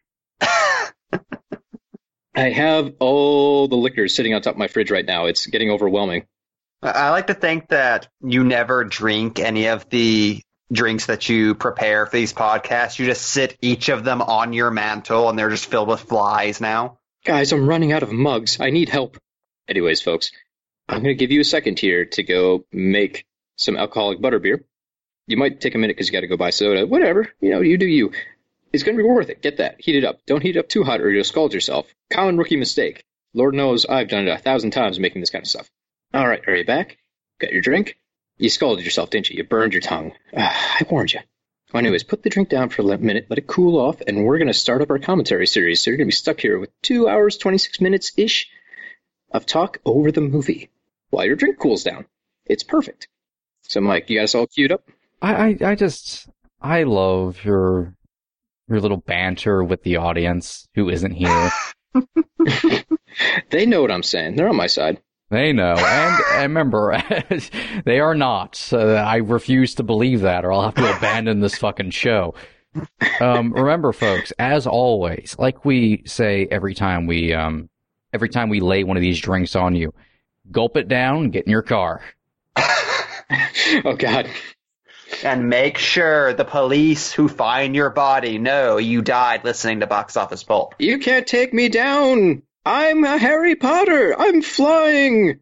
I 2.37 2.51
have 2.51 2.93
all 3.01 3.67
the 3.67 3.77
liquors 3.77 4.15
sitting 4.15 4.35
on 4.35 4.43
top 4.43 4.55
of 4.55 4.59
my 4.59 4.69
fridge 4.69 4.91
right 4.91 5.07
now. 5.07 5.25
It's 5.25 5.47
getting 5.47 5.71
overwhelming. 5.71 6.27
I 6.83 7.11
like 7.11 7.29
to 7.29 7.35
think 7.35 7.69
that 7.69 8.09
you 8.23 8.45
never 8.45 8.85
drink 8.85 9.41
any 9.41 9.69
of 9.69 9.89
the 9.89 10.43
drinks 10.71 11.07
that 11.07 11.29
you 11.29 11.55
prepare 11.55 12.05
for 12.05 12.17
these 12.17 12.35
podcasts. 12.35 12.99
You 12.99 13.07
just 13.07 13.23
sit 13.23 13.57
each 13.63 13.89
of 13.89 14.05
them 14.05 14.21
on 14.21 14.53
your 14.53 14.71
mantle 14.71 15.31
and 15.31 15.39
they're 15.39 15.49
just 15.49 15.67
filled 15.67 15.89
with 15.89 16.01
flies 16.01 16.61
now. 16.61 16.99
Guys, 17.25 17.53
I'm 17.53 17.67
running 17.67 17.93
out 17.93 18.03
of 18.03 18.13
mugs. 18.13 18.61
I 18.61 18.69
need 18.69 18.91
help. 18.91 19.17
Anyways, 19.67 20.03
folks, 20.03 20.31
I'm 20.89 21.03
going 21.03 21.17
to 21.17 21.19
give 21.19 21.31
you 21.33 21.41
a 21.41 21.45
second 21.45 21.79
here 21.79 22.05
to 22.05 22.23
go 22.23 22.67
make 22.71 23.25
some 23.57 23.77
alcoholic 23.77 24.21
butterbeer. 24.21 24.61
You 25.27 25.39
might 25.39 25.61
take 25.61 25.75
a 25.75 25.79
minute 25.79 25.97
because 25.97 26.09
you 26.09 26.13
got 26.13 26.21
to 26.21 26.29
go 26.29 26.37
buy 26.37 26.51
soda. 26.51 26.87
Whatever. 26.87 27.33
You 27.41 27.51
know, 27.51 27.61
you 27.63 27.79
do 27.79 27.87
you. 27.87 28.13
It's 28.73 28.83
going 28.83 28.97
to 28.97 29.03
be 29.03 29.09
worth 29.09 29.31
it. 29.31 29.43
Get 29.43 29.57
that. 29.57 29.81
Heat 29.81 29.97
it 29.97 30.05
up. 30.05 30.21
Don't 30.27 30.43
heat 30.43 30.57
it 30.57 30.61
up 30.61 30.69
too 30.69 30.85
hot 30.85 31.01
or 31.01 31.11
you'll 31.11 31.25
scald 31.25 31.55
yourself. 31.55 31.87
Common 32.11 32.37
rookie 32.39 32.57
mistake. 32.57 33.05
Lord 33.35 33.55
knows 33.55 33.85
I've 33.85 34.09
done 34.09 34.27
it 34.27 34.31
a 34.31 34.39
thousand 34.39 34.71
times 34.71 34.99
making 34.99 35.21
this 35.21 35.31
kind 35.31 35.43
of 35.43 35.49
stuff. 35.49 35.69
All 36.15 36.27
right, 36.27 36.47
are 36.47 36.55
you 36.55 36.65
back? 36.65 36.99
Got 37.41 37.53
your 37.53 37.63
drink? 37.63 37.99
You 38.39 38.49
scalded 38.49 38.85
yourself, 38.85 39.11
didn't 39.11 39.29
you? 39.29 39.39
You 39.39 39.45
burned 39.45 39.73
your 39.73 39.83
tongue. 39.83 40.13
Ah, 40.37 40.77
I 40.81 40.87
warned 40.89 41.13
you. 41.13 41.21
Well, 41.73 41.81
anyways, 41.81 42.05
put 42.05 42.23
the 42.23 42.31
drink 42.31 42.49
down 42.49 42.69
for 42.69 42.83
a 42.83 42.99
minute, 42.99 43.27
let 43.29 43.39
it 43.39 43.47
cool 43.47 43.79
off, 43.79 44.01
and 44.07 44.25
we're 44.25 44.39
going 44.39 44.47
to 44.47 44.55
start 44.55 44.83
up 44.83 44.91
our 44.91 44.99
commentary 44.99 45.47
series. 45.47 45.81
So 45.81 45.91
you're 45.91 45.99
going 45.99 46.07
to 46.07 46.13
be 46.13 46.17
stuck 46.17 46.41
here 46.41 46.59
with 46.59 46.71
two 46.81 47.09
hours, 47.09 47.39
26 47.39 47.81
minutes 47.81 48.13
ish 48.17 48.49
of 49.33 49.47
talk 49.47 49.79
over 49.85 50.13
the 50.13 50.21
movie 50.21 50.71
while 51.11 51.27
your 51.27 51.35
drink 51.35 51.59
cools 51.59 51.83
down. 51.83 52.07
It's 52.45 52.63
perfect. 52.63 53.09
So, 53.63 53.81
Mike, 53.81 54.09
you 54.09 54.19
got 54.19 54.25
us 54.25 54.35
all 54.37 54.47
queued 54.47 54.71
up? 54.71 54.89
I, 55.21 55.35
I, 55.35 55.57
I 55.63 55.75
just, 55.75 56.29
I 56.63 56.85
love 56.85 57.45
your, 57.45 57.95
your 58.69 58.81
little 58.81 58.99
banter 58.99 59.65
with 59.65 59.83
the 59.83 59.97
audience 59.97 60.69
who 60.75 60.89
isn't 60.89 61.13
here. 61.13 61.51
they 63.51 63.67
know 63.67 63.83
what 63.83 63.91
I'm 63.91 64.03
saying. 64.03 64.37
They're 64.37 64.49
on 64.49 64.57
my 64.57 64.67
side. 64.67 65.01
They 65.29 65.53
know, 65.53 65.75
and, 65.77 66.23
and 66.35 66.43
remember, 66.43 67.03
they 67.85 67.99
are 67.99 68.15
not. 68.15 68.69
Uh, 68.73 68.93
I 68.95 69.17
refuse 69.17 69.75
to 69.77 69.83
believe 69.83 70.21
that, 70.21 70.45
or 70.45 70.53
I'll 70.53 70.63
have 70.63 70.75
to 70.77 70.97
abandon 70.97 71.41
this 71.41 71.59
fucking 71.59 71.91
show. 71.91 72.35
Um, 73.21 73.53
remember, 73.53 73.93
folks, 73.93 74.33
as 74.39 74.69
always, 74.69 75.35
like 75.39 75.65
we 75.65 76.03
say 76.07 76.47
every 76.51 76.75
time 76.75 77.07
we, 77.07 77.33
um, 77.33 77.69
every 78.13 78.29
time 78.29 78.51
we 78.51 78.61
lay 78.61 78.85
one 78.85 78.97
of 78.97 79.01
these 79.01 79.19
drinks 79.19 79.57
on 79.57 79.75
you, 79.75 79.93
gulp 80.53 80.77
it 80.77 80.87
down, 80.87 81.31
get 81.31 81.45
in 81.47 81.51
your 81.51 81.63
car. 81.63 82.03
oh 82.57 83.97
God. 83.99 84.29
And 85.23 85.49
make 85.49 85.79
sure 85.79 86.33
the 86.35 86.45
police 86.45 87.13
who 87.13 87.29
find 87.29 87.75
your 87.75 87.91
body 87.91 88.39
know 88.39 88.77
you 88.77 89.03
died 89.03 89.45
listening 89.45 89.81
to 89.81 89.87
Box 89.87 90.17
Office 90.17 90.43
Pulp. 90.43 90.75
You 90.79 90.99
can't 90.99 91.27
take 91.27 91.55
me 91.55 91.69
down. 91.69 92.43
I'm 92.65 93.05
a 93.05 93.17
Harry 93.17 93.55
Potter. 93.55 94.15
I'm 94.19 94.43
flying. 94.43 95.41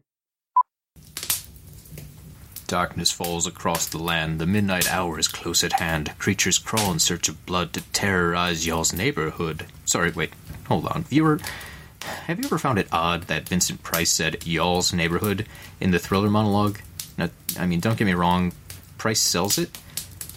Darkness 2.67 3.11
falls 3.11 3.45
across 3.45 3.87
the 3.87 3.99
land. 3.99 4.39
The 4.39 4.47
midnight 4.47 4.91
hour 4.91 5.19
is 5.19 5.27
close 5.27 5.63
at 5.63 5.79
hand. 5.79 6.17
Creatures 6.17 6.57
crawl 6.57 6.91
in 6.91 6.99
search 6.99 7.29
of 7.29 7.45
blood 7.45 7.73
to 7.73 7.81
terrorize 7.91 8.65
y'all's 8.65 8.93
neighborhood. 8.93 9.65
Sorry, 9.85 10.11
wait. 10.11 10.33
Hold 10.67 10.87
on. 10.87 11.03
Viewer, 11.03 11.39
have 12.01 12.39
you 12.39 12.45
ever 12.45 12.57
found 12.57 12.79
it 12.79 12.87
odd 12.91 13.23
that 13.23 13.47
Vincent 13.47 13.83
Price 13.83 14.11
said 14.11 14.45
y'all's 14.47 14.93
neighborhood 14.93 15.47
in 15.79 15.91
the 15.91 15.99
thriller 15.99 16.29
monologue? 16.29 16.79
Now, 17.17 17.29
I 17.59 17.67
mean, 17.67 17.79
don't 17.79 17.97
get 17.97 18.05
me 18.05 18.13
wrong, 18.13 18.51
Price 19.05 19.21
sells 19.21 19.59
it, 19.59 19.77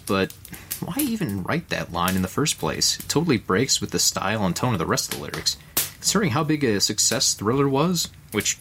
but 0.05 0.35
why 0.81 0.97
even 0.99 1.43
write 1.43 1.71
that 1.71 1.91
line 1.91 2.17
in 2.17 2.21
the 2.21 2.29
first 2.29 2.59
place? 2.59 3.01
It 3.01 3.09
totally 3.09 3.39
breaks 3.39 3.81
with 3.81 3.93
the 3.93 3.99
style 3.99 4.45
and 4.45 4.55
tone 4.55 4.75
of 4.75 4.79
the 4.79 4.85
rest 4.85 5.11
of 5.11 5.19
the 5.19 5.25
lyrics. 5.25 5.57
Considering 5.75 6.33
how 6.33 6.45
big 6.45 6.63
a 6.63 6.79
success 6.79 7.33
Thriller 7.33 7.67
was, 7.67 8.11
which, 8.33 8.59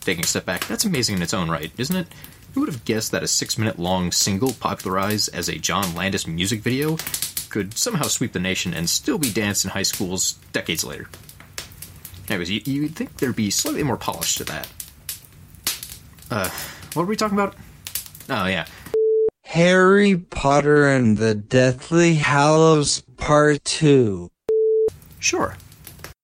taking 0.00 0.22
a 0.22 0.26
step 0.26 0.44
back, 0.44 0.66
that's 0.66 0.84
amazing 0.84 1.16
in 1.16 1.22
its 1.22 1.32
own 1.32 1.48
right, 1.48 1.72
isn't 1.78 1.96
it? 1.96 2.08
Who 2.52 2.60
would 2.60 2.68
have 2.68 2.84
guessed 2.84 3.10
that 3.12 3.22
a 3.22 3.26
six 3.26 3.56
minute 3.56 3.78
long 3.78 4.12
single 4.12 4.52
popularized 4.52 5.34
as 5.34 5.48
a 5.48 5.56
John 5.56 5.94
Landis 5.94 6.26
music 6.26 6.60
video 6.60 6.98
could 7.48 7.78
somehow 7.78 8.08
sweep 8.08 8.34
the 8.34 8.38
nation 8.38 8.74
and 8.74 8.86
still 8.90 9.16
be 9.16 9.32
danced 9.32 9.64
in 9.64 9.70
high 9.70 9.82
schools 9.82 10.34
decades 10.52 10.84
later? 10.84 11.08
Anyways, 12.28 12.50
you, 12.50 12.60
you'd 12.66 12.96
think 12.96 13.16
there'd 13.16 13.34
be 13.34 13.50
slightly 13.50 13.82
more 13.82 13.96
polish 13.96 14.36
to 14.36 14.44
that. 14.44 14.68
Uh, 16.30 16.50
what 16.92 17.04
were 17.04 17.08
we 17.08 17.16
talking 17.16 17.38
about? 17.38 17.54
Oh, 18.28 18.44
yeah. 18.44 18.66
Harry 19.52 20.16
Potter 20.16 20.88
and 20.88 21.18
the 21.18 21.34
Deathly 21.34 22.14
Hallows 22.14 23.02
Part 23.18 23.62
2. 23.66 24.30
Sure. 25.18 25.54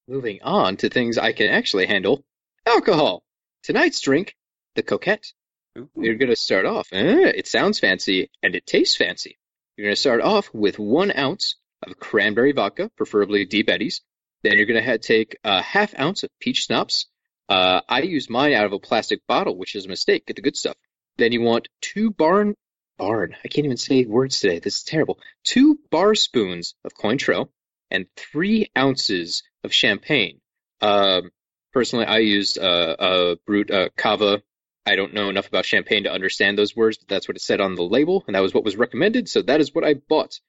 Moving 0.07 0.39
on 0.41 0.77
to 0.77 0.89
things 0.89 1.19
I 1.19 1.33
can 1.33 1.45
actually 1.45 1.85
handle. 1.85 2.23
Alcohol. 2.65 3.21
Tonight's 3.61 4.01
drink, 4.01 4.35
the 4.73 4.81
Coquette. 4.81 5.31
You're 5.75 6.15
going 6.15 6.31
to 6.31 6.35
start 6.35 6.65
off. 6.65 6.87
Eh, 6.91 7.31
it 7.35 7.45
sounds 7.45 7.79
fancy 7.79 8.31
and 8.41 8.55
it 8.55 8.65
tastes 8.65 8.95
fancy. 8.95 9.37
You're 9.77 9.85
going 9.85 9.95
to 9.95 10.01
start 10.01 10.21
off 10.21 10.51
with 10.51 10.79
one 10.79 11.15
ounce 11.15 11.55
of 11.85 11.99
cranberry 11.99 12.53
vodka, 12.53 12.89
preferably 12.97 13.45
Deep 13.45 13.69
Eddies. 13.69 14.01
Then 14.41 14.57
you're 14.57 14.65
going 14.65 14.83
to 14.83 14.97
take 14.97 15.37
a 15.43 15.61
half 15.61 15.93
ounce 15.99 16.23
of 16.23 16.31
peach 16.39 16.63
schnapps. 16.63 17.05
Uh, 17.47 17.81
I 17.87 18.01
use 18.01 18.27
mine 18.27 18.53
out 18.53 18.65
of 18.65 18.73
a 18.73 18.79
plastic 18.79 19.19
bottle, 19.27 19.55
which 19.55 19.75
is 19.75 19.85
a 19.85 19.89
mistake. 19.89 20.25
Get 20.25 20.35
the 20.35 20.41
good 20.41 20.57
stuff. 20.57 20.77
Then 21.19 21.31
you 21.31 21.41
want 21.41 21.67
two 21.79 22.09
barn 22.09 22.55
barn. 22.99 23.35
I 23.43 23.47
can't 23.47 23.65
even 23.65 23.77
say 23.77 24.05
words 24.05 24.39
today. 24.39 24.59
This 24.59 24.77
is 24.77 24.83
terrible. 24.83 25.19
Two 25.43 25.79
bar 25.89 26.13
spoons 26.13 26.75
of 26.85 26.93
Cointreau 26.93 27.49
and 27.89 28.05
three 28.15 28.69
ounces 28.77 29.41
of 29.63 29.73
champagne. 29.73 30.39
Um, 30.81 31.31
personally, 31.73 32.05
I 32.05 32.19
used 32.19 32.59
uh, 32.59 32.95
a 32.99 33.35
brut 33.47 33.71
uh, 33.71 33.89
cava. 33.97 34.43
I 34.85 34.95
don't 34.95 35.13
know 35.13 35.29
enough 35.29 35.47
about 35.47 35.65
champagne 35.65 36.03
to 36.03 36.11
understand 36.11 36.57
those 36.57 36.75
words, 36.75 36.97
but 36.97 37.07
that's 37.07 37.27
what 37.27 37.37
it 37.37 37.41
said 37.41 37.61
on 37.61 37.75
the 37.75 37.83
label, 37.83 38.23
and 38.27 38.35
that 38.35 38.41
was 38.41 38.53
what 38.53 38.63
was 38.63 38.77
recommended, 38.77 39.29
so 39.29 39.41
that 39.41 39.61
is 39.61 39.73
what 39.73 39.83
I 39.83 39.95
bought. 39.95 40.39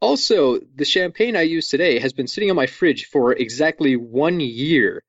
Also, 0.00 0.60
the 0.76 0.84
champagne 0.84 1.36
I 1.36 1.42
used 1.42 1.70
today 1.70 1.98
has 1.98 2.12
been 2.12 2.28
sitting 2.28 2.50
on 2.50 2.56
my 2.56 2.66
fridge 2.66 3.06
for 3.06 3.32
exactly 3.32 3.96
one 3.96 4.40
year. 4.40 5.02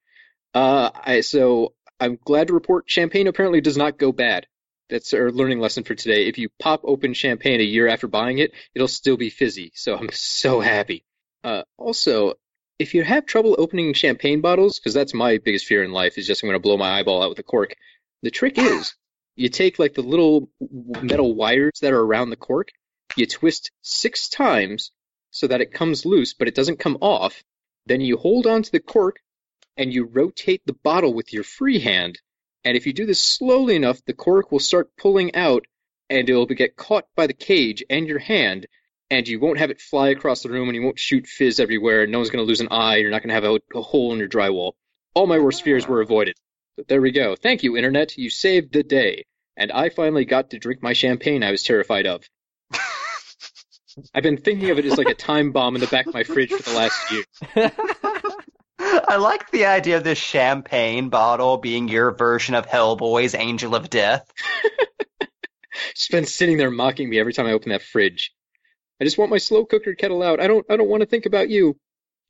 Uh, 0.54 0.89
I, 0.93 1.22
so 1.22 1.74
I'm 2.00 2.18
glad 2.24 2.47
to 2.47 2.54
report 2.54 2.89
champagne 2.89 3.28
apparently 3.28 3.62
does 3.62 3.78
not 3.78 4.00
go 4.00 4.12
bad. 4.12 4.47
That's 4.90 5.14
our 5.14 5.32
learning 5.32 5.60
lesson 5.60 5.84
for 5.84 5.96
today. 5.96 6.28
If 6.28 6.38
you 6.38 6.50
pop 6.60 6.82
open 6.84 7.14
champagne 7.14 7.60
a 7.60 7.64
year 7.64 7.88
after 7.88 8.08
buying 8.08 8.40
it, 8.40 8.54
it'll 8.74 8.88
still 8.88 9.18
be 9.18 9.30
fizzy. 9.30 9.72
So 9.76 9.96
I'm 9.96 10.10
so 10.14 10.60
happy. 10.60 11.06
Uh, 11.44 11.64
also, 11.78 12.34
if 12.80 12.94
you 12.94 13.04
have 13.04 13.26
trouble 13.26 13.56
opening 13.58 13.94
champagne 13.94 14.42
bottles, 14.42 14.80
because 14.80 14.94
that's 14.94 15.14
my 15.14 15.38
biggest 15.38 15.66
fear 15.66 15.84
in 15.84 15.92
life, 15.92 16.18
is 16.18 16.26
just 16.26 16.44
I'm 16.44 16.48
going 16.50 16.56
to 16.56 16.64
blow 16.64 16.78
my 16.78 17.00
eyeball 17.00 17.22
out 17.22 17.30
with 17.30 17.40
a 17.40 17.44
cork. 17.44 17.76
The 18.24 18.32
trick 18.32 18.58
is 18.58 18.96
you 19.36 19.50
take 19.50 19.80
like 19.80 19.94
the 19.94 20.02
little 20.02 20.50
metal 20.60 21.34
wires 21.34 21.80
that 21.82 21.94
are 21.94 22.02
around 22.02 22.30
the 22.30 22.36
cork, 22.36 22.72
you 23.16 23.26
twist 23.26 23.72
six 23.82 24.28
times 24.28 24.92
so 25.32 25.48
that 25.48 25.62
it 25.62 25.74
comes 25.74 26.06
loose, 26.06 26.34
but 26.34 26.48
it 26.48 26.56
doesn't 26.56 26.80
come 26.80 26.98
off. 27.02 27.44
Then 27.86 28.02
you 28.02 28.18
hold 28.18 28.48
onto 28.48 28.72
the 28.72 28.80
cork 28.80 29.20
and 29.78 29.94
you 29.94 30.06
rotate 30.06 30.62
the 30.66 30.78
bottle 30.84 31.14
with 31.14 31.32
your 31.32 31.44
free 31.44 31.80
hand. 31.80 32.20
And 32.64 32.76
if 32.76 32.86
you 32.86 32.93
do 32.93 33.05
this 33.05 33.22
slowly 33.22 33.76
enough, 33.76 34.03
the 34.05 34.14
cork 34.14 34.51
will 34.51 34.60
start 34.60 34.95
pulling 34.97 35.36
out 35.36 35.66
and 36.10 36.30
it'll 36.30 36.45
get 36.45 36.76
caught 36.76 37.05
by 37.16 37.28
the 37.28 37.34
cage 37.34 37.84
and 37.89 38.07
your 38.07 38.20
hand. 38.20 38.68
And 39.12 39.28
you 39.28 39.39
won't 39.39 39.60
have 39.60 39.72
it 39.72 39.82
fly 39.82 40.10
across 40.10 40.43
the 40.43 40.49
room 40.49 40.70
and 40.70 40.76
you 40.76 40.84
won't 40.84 40.99
shoot 40.99 41.26
fizz 41.26 41.60
everywhere. 41.60 42.03
And 42.03 42.12
no 42.12 42.20
one's 42.20 42.30
going 42.30 42.43
to 42.43 42.47
lose 42.47 42.62
an 42.62 42.68
eye. 42.70 42.97
You're 42.97 43.12
not 43.12 43.24
going 43.24 43.30
to 43.30 43.36
have 43.36 43.43
a, 43.43 43.60
a 43.78 43.82
hole 43.82 44.14
in 44.14 44.20
your 44.20 44.28
drywall. 44.28 44.74
All 45.14 45.26
my 45.26 45.39
worst 45.39 45.64
fears 45.64 45.88
were 45.88 46.01
avoided. 46.01 46.36
But 46.78 46.88
there 46.88 47.01
we 47.01 47.12
go. 47.12 47.36
Thank 47.36 47.64
you, 47.64 47.76
Internet. 47.76 48.18
You 48.18 48.30
saved 48.30 48.72
the 48.72 48.84
day. 48.84 49.26
And 49.57 49.72
I 49.72 49.89
finally 49.89 50.26
got 50.26 50.51
to 50.51 50.60
drink 50.60 50.82
my 50.82 50.93
champagne 50.93 51.43
I 51.43 51.51
was 51.51 51.64
terrified 51.64 52.07
of. 52.07 52.24
I've 54.14 54.24
been 54.24 54.38
thinking 54.38 54.70
of 54.70 54.80
it 54.80 54.86
as 54.86 54.97
like 54.97 55.10
a 55.10 55.16
time 55.16 55.51
bomb 55.51 55.76
in 55.76 55.82
the 55.82 55.88
back 55.88 56.07
of 56.07 56.14
my 56.14 56.24
fridge 56.24 56.51
for 56.51 56.70
the 56.70 56.78
last 56.78 57.12
year. 57.12 57.72
I 58.80 59.17
like 59.17 59.51
the 59.51 59.65
idea 59.65 59.97
of 59.97 60.03
this 60.03 60.17
champagne 60.17 61.09
bottle 61.09 61.57
being 61.57 61.89
your 61.89 62.11
version 62.11 62.55
of 62.55 62.65
Hellboy's 62.65 63.36
Angel 63.36 63.75
of 63.75 63.89
Death. 63.89 64.32
She's 65.95 66.07
been 66.07 66.25
sitting 66.25 66.57
there 66.57 66.71
mocking 66.71 67.09
me 67.09 67.19
every 67.19 67.34
time 67.34 67.45
I 67.45 67.51
open 67.51 67.69
that 67.69 67.82
fridge. 67.82 68.34
I 69.01 69.03
just 69.03 69.17
want 69.17 69.32
my 69.32 69.38
slow 69.38 69.65
cooker 69.65 69.95
kettle 69.95 70.23
out. 70.23 70.39
I 70.39 70.47
don't 70.47 70.65
I 70.69 70.77
don't 70.77 70.89
want 70.89 71.01
to 71.01 71.07
think 71.07 71.25
about 71.25 71.49
you. 71.49 71.77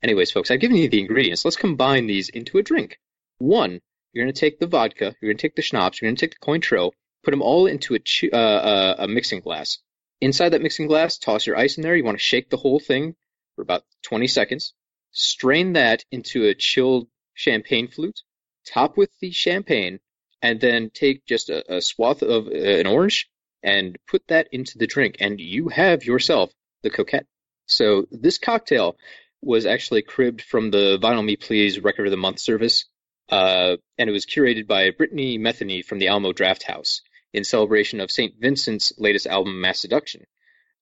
Anyways, 0.02 0.32
folks, 0.32 0.50
I've 0.50 0.60
given 0.60 0.78
you 0.78 0.90
the 0.90 1.02
ingredients. 1.02 1.46
Let's 1.46 1.58
combine 1.58 2.08
these 2.08 2.30
into 2.30 2.58
a 2.58 2.64
drink. 2.64 3.00
One, 3.38 3.82
you're 4.14 4.26
going 4.26 4.34
to 4.34 4.40
take 4.40 4.60
the 4.60 4.68
vodka, 4.68 5.16
you're 5.22 5.30
going 5.30 5.38
to 5.38 5.42
take 5.42 5.56
the 5.56 5.62
schnapps, 5.62 6.02
you're 6.02 6.08
going 6.08 6.16
to 6.16 6.28
take 6.28 6.40
the 6.40 6.46
Cointreau, 6.46 6.92
put 7.24 7.32
them 7.32 7.42
all 7.42 7.68
into 7.68 7.96
a, 7.96 8.30
uh, 8.32 8.38
uh, 8.38 8.96
a 9.00 9.08
mixing 9.08 9.42
glass. 9.42 9.80
Inside 10.22 10.50
that 10.50 10.62
mixing 10.62 10.88
glass, 10.88 11.18
toss 11.18 11.46
your 11.46 11.58
ice 11.58 11.78
in 11.78 11.84
there. 11.84 11.96
You 11.96 12.04
want 12.04 12.18
to 12.18 12.24
shake 12.24 12.50
the 12.50 12.58
whole 12.58 12.80
thing 12.80 13.16
for 13.56 13.62
about 13.62 13.84
20 14.04 14.28
seconds. 14.28 14.74
Strain 15.12 15.74
that 15.74 16.06
into 16.12 16.46
a 16.46 16.56
chilled 16.56 17.08
champagne 17.34 17.88
flute. 17.88 18.22
Top 18.66 18.98
with 18.98 19.12
the 19.20 19.32
champagne, 19.32 20.00
and 20.42 20.60
then 20.60 20.90
take 20.90 21.26
just 21.26 21.50
a, 21.50 21.78
a 21.78 21.82
swath 21.82 22.22
of 22.22 22.48
uh, 22.48 22.52
an 22.52 22.88
orange 22.88 23.30
and 23.64 23.98
put 24.08 24.28
that 24.28 24.48
into 24.52 24.78
the 24.78 24.88
drink, 24.88 25.18
and 25.20 25.40
you 25.40 25.70
have 25.70 26.06
yourself 26.06 26.52
the 26.84 26.90
coquette. 26.90 27.26
So 27.66 28.08
this 28.12 28.38
cocktail 28.38 28.98
was 29.42 29.66
actually 29.66 30.02
cribbed 30.02 30.42
from 30.42 30.72
the 30.72 30.98
Vinyl 31.02 31.26
Me 31.26 31.36
Please 31.36 31.80
Record 31.80 32.08
of 32.08 32.12
the 32.12 32.18
Month 32.18 32.40
service, 32.40 32.86
uh, 33.30 33.78
and 33.98 34.10
it 34.10 34.14
was 34.14 34.26
curated 34.26 34.68
by 34.68 34.92
Brittany 34.92 35.38
Metheny 35.38 35.84
from 35.84 36.00
the 36.00 36.08
Alamo 36.08 36.32
Drafthouse 36.32 37.02
in 37.34 37.44
celebration 37.44 38.00
of 38.00 38.12
St. 38.12 38.34
Vincent's 38.40 38.94
latest 38.98 39.28
album, 39.28 39.62
Masseduction. 39.62 40.24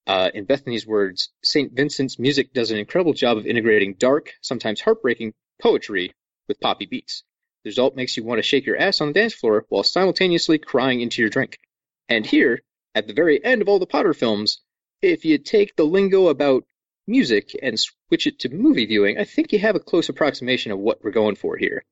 Uh, 0.08 0.32
in 0.34 0.46
Bethany's 0.46 0.88
words, 0.88 1.30
St. 1.44 1.74
Vincent's 1.74 2.18
music 2.18 2.54
does 2.54 2.72
an 2.72 2.78
incredible 2.78 3.14
job 3.14 3.38
of 3.38 3.46
integrating 3.46 3.94
dark, 3.94 4.34
sometimes 4.42 4.80
heartbreaking 4.80 5.34
poetry 5.62 6.14
with 6.48 6.62
poppy 6.62 6.86
beats. 6.86 7.24
The 7.64 7.70
result 7.70 7.98
makes 7.98 8.16
you 8.16 8.24
want 8.24 8.40
to 8.40 8.44
shake 8.44 8.66
your 8.66 8.78
ass 8.78 9.02
on 9.02 9.10
the 9.10 9.14
dance 9.14 9.34
floor 9.34 9.66
while 9.68 9.84
simultaneously 9.84 10.60
crying 10.60 11.02
into 11.02 11.22
your 11.22 11.30
drink. 11.30 11.58
And 12.08 12.26
here, 12.26 12.62
at 12.96 13.06
the 13.06 13.14
very 13.14 13.44
end 13.44 13.62
of 13.62 13.68
all 13.68 13.80
the 13.80 13.86
Potter 13.86 14.14
films, 14.14 14.62
if 15.02 15.26
you 15.26 15.38
take 15.38 15.76
the 15.76 15.84
lingo 15.84 16.30
about 16.30 16.64
music 17.06 17.52
and 17.62 17.78
switch 17.78 18.28
it 18.28 18.40
to 18.40 18.50
movie 18.50 18.86
viewing, 18.86 19.18
I 19.18 19.26
think 19.26 19.52
you 19.52 19.60
have 19.60 19.76
a 19.76 19.82
close 19.82 20.08
approximation 20.08 20.72
of 20.72 20.80
what 20.80 21.04
we're 21.04 21.12
going 21.12 21.36
for 21.36 21.58
here. 21.58 21.84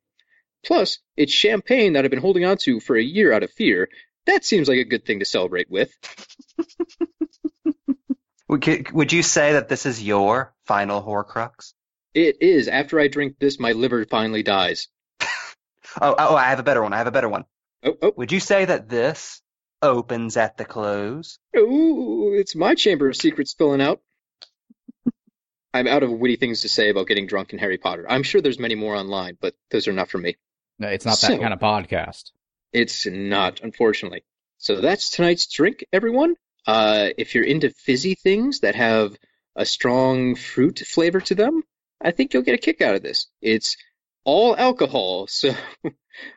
Plus, 0.66 0.99
it's 1.18 1.34
champagne 1.34 1.93
that 1.93 2.05
I've 2.05 2.11
been 2.11 2.22
holding 2.22 2.45
on 2.45 2.57
to 2.59 2.80
for 2.80 2.95
a 2.95 3.03
year 3.03 3.34
out 3.34 3.43
of 3.43 3.51
fear. 3.51 3.89
That 4.26 4.45
seems 4.45 4.70
like 4.70 4.80
a 4.80 4.86
good 4.86 5.05
thing 5.05 5.20
to 5.20 5.26
celebrate 5.26 5.70
with. 5.70 5.93
Would, 8.48 8.91
would 8.91 9.14
you 9.14 9.24
say 9.24 9.54
that 9.54 9.70
this 9.70 9.86
is 9.86 10.04
your 10.04 10.54
final 10.66 11.02
Horcrux? 11.02 11.74
It 12.14 12.41
is. 12.41 12.68
After 12.68 13.00
I 13.00 13.08
drink 13.08 13.38
this, 13.39 13.60
my 13.60 13.74
liver 13.74 14.06
finally 14.06 14.43
dies. 14.43 14.88
oh, 15.20 16.16
oh, 16.18 16.36
I 16.36 16.50
have 16.50 16.60
a 16.60 16.64
better 16.64 16.82
one. 16.82 16.93
I 16.93 16.98
have 16.98 17.08
a 17.08 17.12
better 17.12 17.30
one. 17.30 17.46
Oh, 17.84 17.98
oh. 18.02 18.14
Would 18.16 18.32
you 18.32 18.39
say 18.39 18.66
that 18.66 18.88
this 18.88 19.41
opens 19.82 20.38
at 20.38 20.58
the 20.58 20.66
close? 20.66 21.39
Ooh, 21.58 22.34
it's 22.34 22.56
my 22.56 22.76
chamber 22.76 23.10
of 23.10 23.16
secrets 23.16 23.54
filling 23.54 23.82
out. 23.82 24.02
I'm 25.74 25.88
out 25.88 26.04
of 26.04 26.12
witty 26.12 26.38
things 26.38 26.62
to 26.62 26.70
say 26.70 26.89
about 26.89 27.08
getting 27.08 27.28
drunk 27.28 27.52
in 27.52 27.60
Harry 27.60 27.78
Potter. 27.78 28.06
I'm 28.08 28.24
sure 28.24 28.41
there's 28.41 28.60
many 28.60 28.76
more 28.76 28.96
online, 28.96 29.38
but 29.41 29.56
those 29.72 29.88
are 29.88 29.93
not 29.93 30.10
for 30.10 30.18
me. 30.18 30.38
No, 30.80 30.88
it's 30.88 31.06
not 31.06 31.20
that 31.20 31.39
kind 31.39 31.54
of 31.54 31.60
podcast. 31.60 32.32
It's 32.72 33.06
not, 33.06 33.62
unfortunately. 33.62 34.24
So 34.58 34.82
that's 34.82 35.10
tonight's 35.10 35.48
drink, 35.48 35.86
everyone. 35.91 36.36
Uh, 36.66 37.09
if 37.18 37.36
you're 37.36 37.43
into 37.43 37.70
fizzy 37.70 38.16
things 38.16 38.61
that 38.61 38.76
have 38.76 39.16
a 39.55 39.66
strong 39.66 40.36
fruit 40.36 40.80
flavor 40.80 41.22
to 41.22 41.36
them, 41.36 41.63
I 42.01 42.11
think 42.11 42.34
you'll 42.34 42.43
get 42.43 42.55
a 42.55 42.59
kick 42.59 42.82
out 42.82 42.95
of 42.95 43.03
this. 43.03 43.28
It's 43.41 43.78
all 44.24 44.55
alcohol, 44.55 45.28
so 45.30 45.53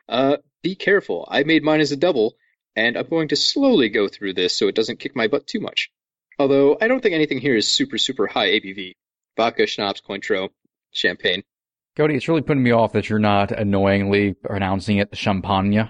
uh, 0.07 0.37
be 0.63 0.75
careful. 0.75 1.27
I 1.29 1.43
made 1.43 1.63
mine 1.63 1.81
as 1.81 1.91
a 1.91 1.97
double, 1.97 2.35
and 2.75 2.97
I'm 2.97 3.07
going 3.07 3.29
to 3.29 3.35
slowly 3.35 3.89
go 3.89 4.07
through 4.07 4.33
this 4.33 4.55
so 4.55 4.67
it 4.67 4.75
doesn't 4.75 4.99
kick 4.99 5.15
my 5.15 5.27
butt 5.27 5.47
too 5.47 5.59
much. 5.59 5.89
Although 6.37 6.77
I 6.79 6.87
don't 6.87 7.01
think 7.01 7.15
anything 7.15 7.39
here 7.39 7.55
is 7.55 7.69
super, 7.69 7.97
super 7.97 8.27
high 8.27 8.49
ABV. 8.49 8.93
Vodka, 9.35 9.67
schnapps, 9.67 10.01
Cointreau, 10.01 10.49
champagne. 10.91 11.43
Cody, 11.95 12.15
it's 12.15 12.27
really 12.29 12.41
putting 12.41 12.63
me 12.63 12.71
off 12.71 12.93
that 12.93 13.09
you're 13.09 13.19
not 13.19 13.51
annoyingly 13.51 14.33
pronouncing 14.33 14.97
it 14.97 15.17
champagne. 15.17 15.89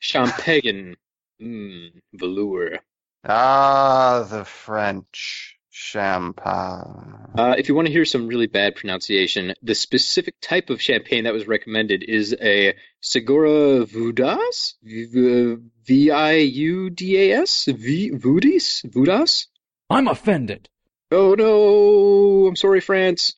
Champagne. 0.00 0.96
Mmm, 1.40 1.90
velour. 2.12 2.80
Ah, 3.26 4.26
the 4.28 4.44
French 4.44 5.56
champagne. 5.70 7.14
Uh, 7.34 7.54
if 7.56 7.68
you 7.68 7.74
want 7.74 7.86
to 7.86 7.92
hear 7.92 8.04
some 8.04 8.26
really 8.26 8.46
bad 8.46 8.76
pronunciation, 8.76 9.54
the 9.62 9.74
specific 9.74 10.34
type 10.42 10.68
of 10.68 10.82
champagne 10.82 11.24
that 11.24 11.32
was 11.32 11.48
recommended 11.48 12.02
is 12.02 12.36
a 12.38 12.74
Segura 13.00 13.86
Vudas? 13.86 14.74
V 14.82 16.10
I 16.10 16.32
U 16.32 16.90
D 16.90 17.30
A 17.30 17.40
S? 17.40 17.64
V 17.64 18.10
Vudis? 18.10 18.84
Vudas? 18.90 19.46
I'm 19.88 20.06
offended. 20.06 20.68
Oh 21.10 21.34
no! 21.34 22.46
I'm 22.46 22.56
sorry, 22.56 22.80
France. 22.80 23.34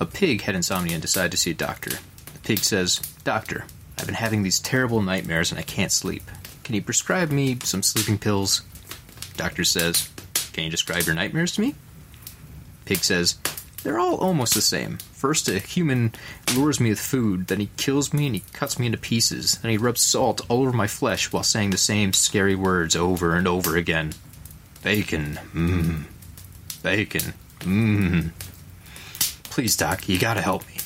A 0.00 0.06
pig 0.06 0.42
had 0.42 0.54
insomnia 0.56 0.94
and 0.94 1.02
decided 1.02 1.30
to 1.30 1.38
see 1.38 1.52
a 1.52 1.54
doctor. 1.54 1.90
The 1.90 2.38
pig 2.42 2.58
says, 2.58 2.98
Doctor, 3.24 3.64
I've 3.98 4.06
been 4.06 4.14
having 4.14 4.42
these 4.42 4.60
terrible 4.60 5.02
nightmares 5.02 5.50
and 5.50 5.58
I 5.58 5.62
can't 5.62 5.92
sleep. 5.92 6.22
Can 6.66 6.74
you 6.74 6.82
prescribe 6.82 7.30
me 7.30 7.56
some 7.62 7.80
sleeping 7.80 8.18
pills? 8.18 8.62
Doctor 9.36 9.62
says, 9.62 10.10
Can 10.52 10.64
you 10.64 10.70
describe 10.70 11.04
your 11.04 11.14
nightmares 11.14 11.52
to 11.52 11.60
me? 11.60 11.76
Pig 12.86 13.04
says, 13.04 13.36
They're 13.84 14.00
all 14.00 14.16
almost 14.16 14.54
the 14.54 14.60
same. 14.60 14.98
First, 15.12 15.48
a 15.48 15.60
human 15.60 16.12
lures 16.56 16.80
me 16.80 16.88
with 16.88 16.98
food, 16.98 17.46
then 17.46 17.60
he 17.60 17.70
kills 17.76 18.12
me 18.12 18.26
and 18.26 18.34
he 18.34 18.42
cuts 18.52 18.80
me 18.80 18.86
into 18.86 18.98
pieces, 18.98 19.58
then 19.58 19.70
he 19.70 19.76
rubs 19.76 20.00
salt 20.00 20.40
all 20.48 20.62
over 20.62 20.72
my 20.72 20.88
flesh 20.88 21.30
while 21.30 21.44
saying 21.44 21.70
the 21.70 21.76
same 21.76 22.12
scary 22.12 22.56
words 22.56 22.96
over 22.96 23.36
and 23.36 23.46
over 23.46 23.76
again. 23.76 24.12
Bacon, 24.82 25.38
mmm. 25.54 26.02
Bacon, 26.82 27.34
mmm. 27.60 28.30
Please, 29.44 29.76
Doc, 29.76 30.08
you 30.08 30.18
gotta 30.18 30.42
help 30.42 30.66
me. 30.66 30.78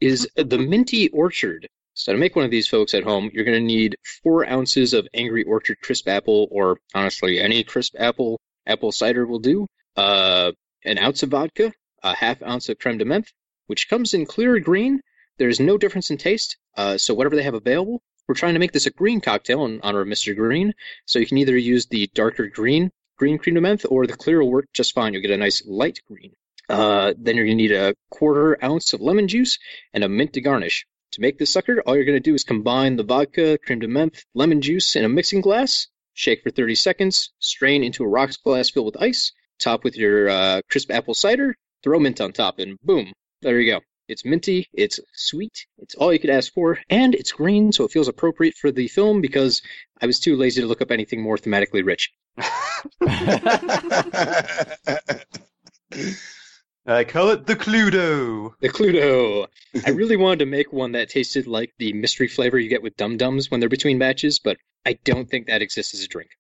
is 0.01 0.29
the 0.37 0.59
Minty 0.59 1.09
Orchard. 1.09 1.67
So 2.05 2.13
to 2.13 2.19
make 2.19 2.37
one 2.37 2.45
of 2.45 2.51
these 2.51 2.69
folks 2.69 2.95
at 2.95 3.05
home, 3.05 3.31
you're 3.33 3.45
going 3.45 3.59
to 3.59 3.65
need 3.65 3.97
four 4.23 4.49
ounces 4.49 4.95
of 4.95 5.07
Angry 5.15 5.43
Orchard 5.45 5.81
crisp 5.83 6.09
apple, 6.09 6.49
or 6.51 6.79
honestly, 6.95 7.41
any 7.41 7.63
crisp 7.63 7.95
apple 7.99 8.41
apple 8.67 8.93
cider 8.93 9.27
will 9.27 9.39
do. 9.39 9.67
Uh, 9.97 10.53
an 10.85 10.99
ounce 10.99 11.23
of 11.23 11.31
vodka, 11.31 11.73
a 12.03 12.15
half 12.15 12.43
ounce 12.43 12.69
of 12.69 12.79
creme 12.79 12.99
de 12.99 13.05
menthe, 13.05 13.31
which 13.67 13.89
comes 13.89 14.15
in 14.15 14.25
clear 14.27 14.59
green. 14.61 15.01
There's 15.39 15.61
no 15.61 15.77
difference 15.79 16.11
in 16.11 16.17
taste, 16.17 16.57
uh, 16.77 16.97
so 16.97 17.15
whatever 17.15 17.37
they 17.37 17.43
have 17.43 17.55
available. 17.55 18.01
We're 18.27 18.35
trying 18.35 18.55
to 18.55 18.61
make 18.61 18.73
this 18.73 18.87
a 18.87 18.91
green 18.91 19.21
cocktail 19.21 19.65
in 19.65 19.81
honor 19.83 20.01
of 20.01 20.09
Mr. 20.09 20.37
Green, 20.37 20.73
so 21.05 21.19
you 21.19 21.27
can 21.27 21.39
either 21.39 21.57
use 21.57 21.87
the 21.87 22.09
darker 22.15 22.47
green 22.47 22.91
green 23.21 23.37
creme 23.37 23.55
de 23.55 23.61
menthe 23.61 23.85
or 23.91 24.07
the 24.07 24.17
clear 24.17 24.41
will 24.41 24.51
work 24.51 24.67
just 24.73 24.95
fine. 24.95 25.13
You'll 25.13 25.21
get 25.21 25.31
a 25.31 25.37
nice 25.37 25.63
light 25.67 25.99
green. 26.09 26.33
Uh, 26.71 27.13
then 27.19 27.37
you're 27.37 27.45
going 27.45 27.59
to 27.59 27.63
need 27.63 27.73
a 27.73 27.95
quarter 28.11 28.57
ounce 28.65 28.95
of 28.95 29.03
lemon 29.03 29.29
juice 29.29 29.59
and 29.93 30.03
a 30.03 30.09
mint 30.09 30.33
to 30.33 30.41
garnish. 30.41 30.87
To 31.13 31.21
make 31.21 31.39
this 31.39 31.51
sucker, 31.51 31.81
all 31.81 31.97
you're 31.97 32.05
going 32.05 32.15
to 32.15 32.21
do 32.21 32.35
is 32.35 32.45
combine 32.45 32.95
the 32.95 33.03
vodka, 33.03 33.59
creme 33.59 33.81
de 33.81 33.89
menthe, 33.89 34.25
lemon 34.35 34.61
juice 34.61 34.95
in 34.95 35.05
a 35.05 35.09
mixing 35.09 35.41
glass, 35.41 35.89
shake 36.15 36.43
for 36.43 36.51
30 36.51 36.77
seconds, 36.77 37.33
strain 37.41 37.83
into 37.83 38.05
a 38.05 38.09
rocks 38.09 38.37
glass 38.37 38.71
filled 38.71 38.87
with 38.87 39.03
ice, 39.03 39.33
top 39.59 39.83
with 39.83 39.97
your 39.97 40.29
uh, 40.29 40.61
crisp 40.71 40.93
apple 40.93 41.15
cider, 41.15 41.57
throw 41.83 41.99
mint 41.99 42.21
on 42.21 42.33
top, 42.33 42.61
and 42.61 42.79
boom, 42.83 43.13
there 43.43 43.61
you 43.61 43.73
go. 43.73 43.81
It's 44.07 44.25
minty, 44.25 44.69
it's 44.73 45.01
sweet, 45.13 45.67
it's 45.79 45.97
all 45.97 46.13
you 46.13 46.21
could 46.21 46.31
ask 46.31 46.53
for, 46.53 46.79
and 46.89 47.15
it's 47.15 47.33
green, 47.33 47.73
so 47.73 47.85
it 47.85 47.91
feels 47.91 48.09
appropriate 48.09 48.55
for 48.55 48.71
the 48.71 48.87
film 48.87 49.21
because 49.21 49.63
I 50.01 50.07
was 50.07 50.21
too 50.21 50.37
lazy 50.37 50.61
to 50.61 50.69
look 50.69 50.81
up 50.81 50.93
anything 50.93 51.23
more 51.23 51.39
thematically 51.39 51.85
rich. 51.85 52.13
I 56.87 57.05
call 57.05 57.31
it 57.31 57.47
the 57.47 57.57
Cluedo. 57.57 58.53
The 58.61 58.69
Cluedo. 58.69 59.47
I 59.87 59.91
really 59.91 60.17
wanted 60.17 60.41
to 60.41 60.47
make 60.47 60.73
one 60.73 60.93
that 60.93 61.11
tasted 61.11 61.47
like 61.47 61.73
the 61.79 61.93
mystery 61.93 62.27
flavor 62.27 62.59
you 62.59 62.69
get 62.69 62.83
with 62.83 62.97
Dum 62.97 63.17
Dums 63.17 63.51
when 63.51 63.61
they're 63.61 63.69
between 63.69 63.99
batches, 63.99 64.39
but 64.39 64.57
I 64.87 64.95
don't 65.05 65.29
think 65.29 65.47
that 65.47 65.63
exists 65.63 65.95
as 65.95 66.03
a 66.03 66.09
drink. 66.09 66.31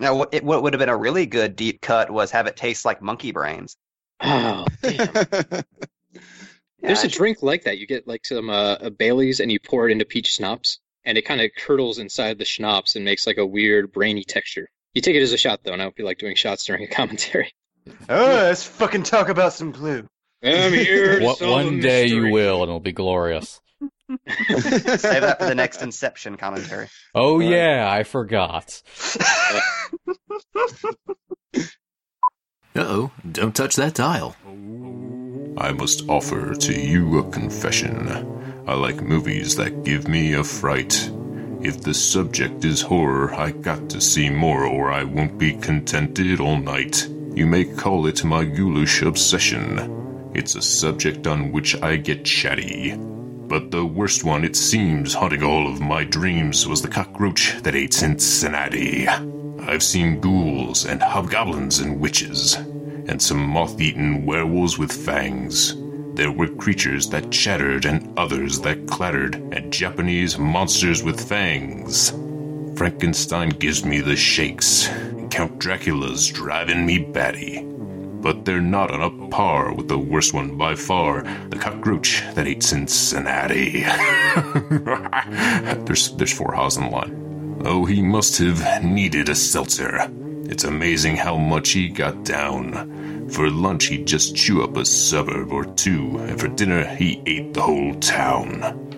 Now, 0.00 0.16
what, 0.16 0.34
it, 0.34 0.44
what 0.44 0.62
would 0.62 0.74
have 0.74 0.78
been 0.78 0.88
a 0.88 0.96
really 0.96 1.26
good 1.26 1.56
deep 1.56 1.80
cut 1.80 2.10
was 2.10 2.30
have 2.32 2.46
it 2.46 2.56
taste 2.56 2.84
like 2.84 3.02
monkey 3.02 3.32
brains. 3.32 3.76
Oh, 4.20 4.66
damn. 4.82 5.08
There's 6.80 7.04
a 7.04 7.08
drink 7.08 7.42
like 7.42 7.64
that. 7.64 7.78
You 7.78 7.86
get 7.86 8.06
like 8.06 8.24
some 8.24 8.50
uh, 8.50 8.76
a 8.80 8.90
Bailey's 8.90 9.40
and 9.40 9.50
you 9.50 9.58
pour 9.58 9.88
it 9.88 9.92
into 9.92 10.04
peach 10.04 10.34
schnapps, 10.34 10.78
and 11.04 11.18
it 11.18 11.22
kind 11.22 11.40
of 11.40 11.50
curdles 11.56 11.98
inside 11.98 12.38
the 12.38 12.44
schnapps 12.44 12.94
and 12.94 13.04
makes 13.04 13.26
like 13.26 13.38
a 13.38 13.46
weird 13.46 13.92
brainy 13.92 14.24
texture. 14.24 14.68
You 14.94 15.02
take 15.02 15.16
it 15.16 15.22
as 15.22 15.32
a 15.32 15.38
shot 15.38 15.60
though, 15.62 15.72
and 15.72 15.82
I 15.82 15.84
don't 15.84 15.96
feel 15.96 16.06
like 16.06 16.18
doing 16.18 16.36
shots 16.36 16.64
during 16.64 16.84
a 16.84 16.88
commentary. 16.88 17.52
Oh, 18.08 18.26
let's 18.26 18.64
fucking 18.64 19.02
talk 19.04 19.28
about 19.28 19.52
some 19.52 19.72
glue. 19.72 20.06
I'm 20.42 20.72
here. 20.72 21.18
to 21.20 21.24
One, 21.26 21.36
solve 21.36 21.50
one 21.50 21.76
the 21.76 21.82
day 21.82 22.06
you 22.06 22.30
will, 22.30 22.56
and 22.62 22.68
it'll 22.70 22.80
be 22.80 22.92
glorious. 22.92 23.60
Save 24.28 25.20
that 25.22 25.38
for 25.38 25.46
the 25.46 25.54
next 25.54 25.82
Inception 25.82 26.36
commentary. 26.36 26.88
Oh 27.14 27.40
yeah, 27.40 27.86
I 27.90 28.02
forgot. 28.04 28.82
Uh-oh, 32.76 33.10
don't 33.32 33.54
touch 33.56 33.76
that 33.76 33.94
dial. 33.94 34.36
I 35.58 35.72
must 35.72 36.08
offer 36.08 36.54
to 36.54 36.72
you 36.72 37.18
a 37.18 37.30
confession. 37.30 38.08
I 38.66 38.74
like 38.74 39.02
movies 39.02 39.56
that 39.56 39.82
give 39.84 40.06
me 40.06 40.34
a 40.34 40.44
fright. 40.44 41.10
If 41.60 41.80
the 41.80 41.92
subject 41.92 42.64
is 42.64 42.80
horror, 42.82 43.34
I 43.34 43.50
got 43.50 43.90
to 43.90 44.00
see 44.00 44.30
more 44.30 44.64
or 44.64 44.92
I 44.92 45.02
won't 45.02 45.38
be 45.38 45.54
contented 45.54 46.38
all 46.38 46.56
night. 46.56 47.08
You 47.34 47.46
may 47.46 47.64
call 47.64 48.06
it 48.06 48.22
my 48.22 48.44
ghoulish 48.44 49.02
obsession. 49.02 50.30
It's 50.34 50.54
a 50.54 50.62
subject 50.62 51.26
on 51.26 51.50
which 51.50 51.74
I 51.82 51.96
get 51.96 52.24
chatty. 52.24 52.94
But 52.96 53.72
the 53.72 53.84
worst 53.84 54.22
one, 54.22 54.44
it 54.44 54.54
seems, 54.54 55.14
haunting 55.14 55.42
all 55.42 55.66
of 55.66 55.80
my 55.80 56.04
dreams, 56.04 56.68
was 56.68 56.80
the 56.80 56.88
cockroach 56.88 57.56
that 57.62 57.74
ate 57.74 57.92
Cincinnati. 57.94 59.08
I've 59.08 59.82
seen 59.82 60.20
ghouls 60.20 60.86
and 60.86 61.02
hobgoblins 61.02 61.80
and 61.80 61.98
witches, 61.98 62.54
and 62.54 63.20
some 63.20 63.44
moth 63.44 63.80
eaten 63.80 64.24
werewolves 64.24 64.78
with 64.78 64.92
fangs. 64.92 65.74
There 66.18 66.32
were 66.32 66.48
creatures 66.48 67.08
that 67.10 67.30
chattered 67.30 67.84
and 67.84 68.12
others 68.18 68.58
that 68.62 68.88
clattered, 68.88 69.36
and 69.52 69.72
Japanese 69.72 70.36
monsters 70.36 71.00
with 71.00 71.28
fangs. 71.28 72.10
Frankenstein 72.76 73.50
gives 73.50 73.84
me 73.84 74.00
the 74.00 74.16
shakes, 74.16 74.88
and 74.88 75.30
Count 75.30 75.60
Dracula's 75.60 76.26
driving 76.26 76.84
me 76.84 76.98
batty. 76.98 77.62
But 77.62 78.44
they're 78.44 78.60
not 78.60 78.90
on 78.90 79.00
a 79.00 79.28
par 79.28 79.72
with 79.72 79.86
the 79.86 79.96
worst 79.96 80.34
one 80.34 80.58
by 80.58 80.74
far, 80.74 81.22
the 81.50 81.56
cockroach 81.56 82.24
that 82.34 82.48
ate 82.48 82.64
Cincinnati. 82.64 83.82
there's 85.84 86.10
there's 86.16 86.32
four 86.32 86.52
haws 86.52 86.78
in 86.78 86.86
the 86.86 86.90
line. 86.90 87.62
Oh, 87.64 87.84
he 87.84 88.02
must 88.02 88.38
have 88.38 88.82
needed 88.82 89.28
a 89.28 89.36
seltzer. 89.36 90.10
It's 90.46 90.64
amazing 90.64 91.14
how 91.14 91.36
much 91.36 91.70
he 91.70 91.88
got 91.88 92.24
down. 92.24 93.17
For 93.30 93.50
lunch, 93.50 93.86
he'd 93.86 94.06
just 94.06 94.34
chew 94.34 94.62
up 94.62 94.76
a 94.76 94.84
suburb 94.84 95.52
or 95.52 95.64
two, 95.64 96.18
and 96.18 96.40
for 96.40 96.48
dinner, 96.48 96.84
he 96.84 97.22
ate 97.26 97.54
the 97.54 97.62
whole 97.62 97.94
town. 97.96 98.88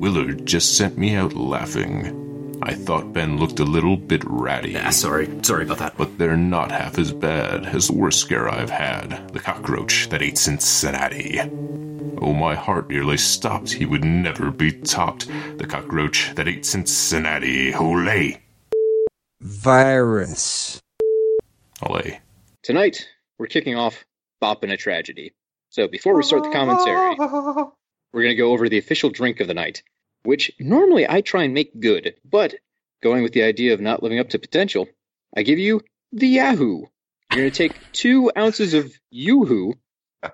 Willard 0.00 0.46
just 0.46 0.76
sent 0.76 0.98
me 0.98 1.14
out 1.14 1.34
laughing. 1.34 2.14
I 2.62 2.74
thought 2.74 3.12
Ben 3.12 3.38
looked 3.38 3.60
a 3.60 3.64
little 3.64 3.96
bit 3.96 4.22
ratty. 4.26 4.76
Ah, 4.76 4.90
sorry. 4.90 5.28
Sorry 5.42 5.64
about 5.64 5.78
that. 5.78 5.96
But 5.96 6.18
they're 6.18 6.36
not 6.36 6.70
half 6.70 6.98
as 6.98 7.12
bad 7.12 7.66
as 7.66 7.86
the 7.86 7.94
worst 7.94 8.20
scare 8.20 8.48
I've 8.48 8.70
had 8.70 9.32
the 9.32 9.40
cockroach 9.40 10.08
that 10.10 10.22
ate 10.22 10.38
Cincinnati. 10.38 11.40
Oh, 12.20 12.32
my 12.32 12.54
heart 12.54 12.90
nearly 12.90 13.16
stopped. 13.16 13.72
He 13.72 13.86
would 13.86 14.04
never 14.04 14.50
be 14.50 14.72
topped. 14.72 15.28
The 15.58 15.66
cockroach 15.66 16.34
that 16.34 16.48
ate 16.48 16.66
Cincinnati. 16.66 17.72
Olay! 17.72 18.40
Virus. 19.40 20.80
Olay. 21.80 22.18
Tonight, 22.62 23.06
we're 23.38 23.46
kicking 23.46 23.76
off 23.76 24.04
Bop 24.40 24.64
in 24.64 24.70
a 24.70 24.76
Tragedy. 24.76 25.32
So 25.70 25.88
before 25.88 26.16
we 26.16 26.22
start 26.22 26.44
the 26.44 26.50
commentary, 26.50 27.16
we're 28.12 28.22
going 28.22 28.34
to 28.34 28.42
go 28.42 28.52
over 28.52 28.68
the 28.68 28.78
official 28.78 29.10
drink 29.10 29.40
of 29.40 29.48
the 29.48 29.54
night, 29.54 29.82
which 30.22 30.50
normally 30.58 31.08
I 31.08 31.20
try 31.20 31.44
and 31.44 31.54
make 31.54 31.78
good, 31.78 32.14
but 32.24 32.54
going 33.02 33.22
with 33.22 33.32
the 33.32 33.42
idea 33.42 33.74
of 33.74 33.80
not 33.80 34.02
living 34.02 34.18
up 34.18 34.30
to 34.30 34.38
potential, 34.38 34.88
I 35.36 35.42
give 35.42 35.58
you 35.58 35.82
the 36.12 36.26
Yahoo. 36.26 36.84
You're 37.30 37.40
going 37.42 37.50
to 37.50 37.56
take 37.56 37.92
two 37.92 38.32
ounces 38.36 38.74
of 38.74 38.92
Yoo-hoo, 39.10 39.74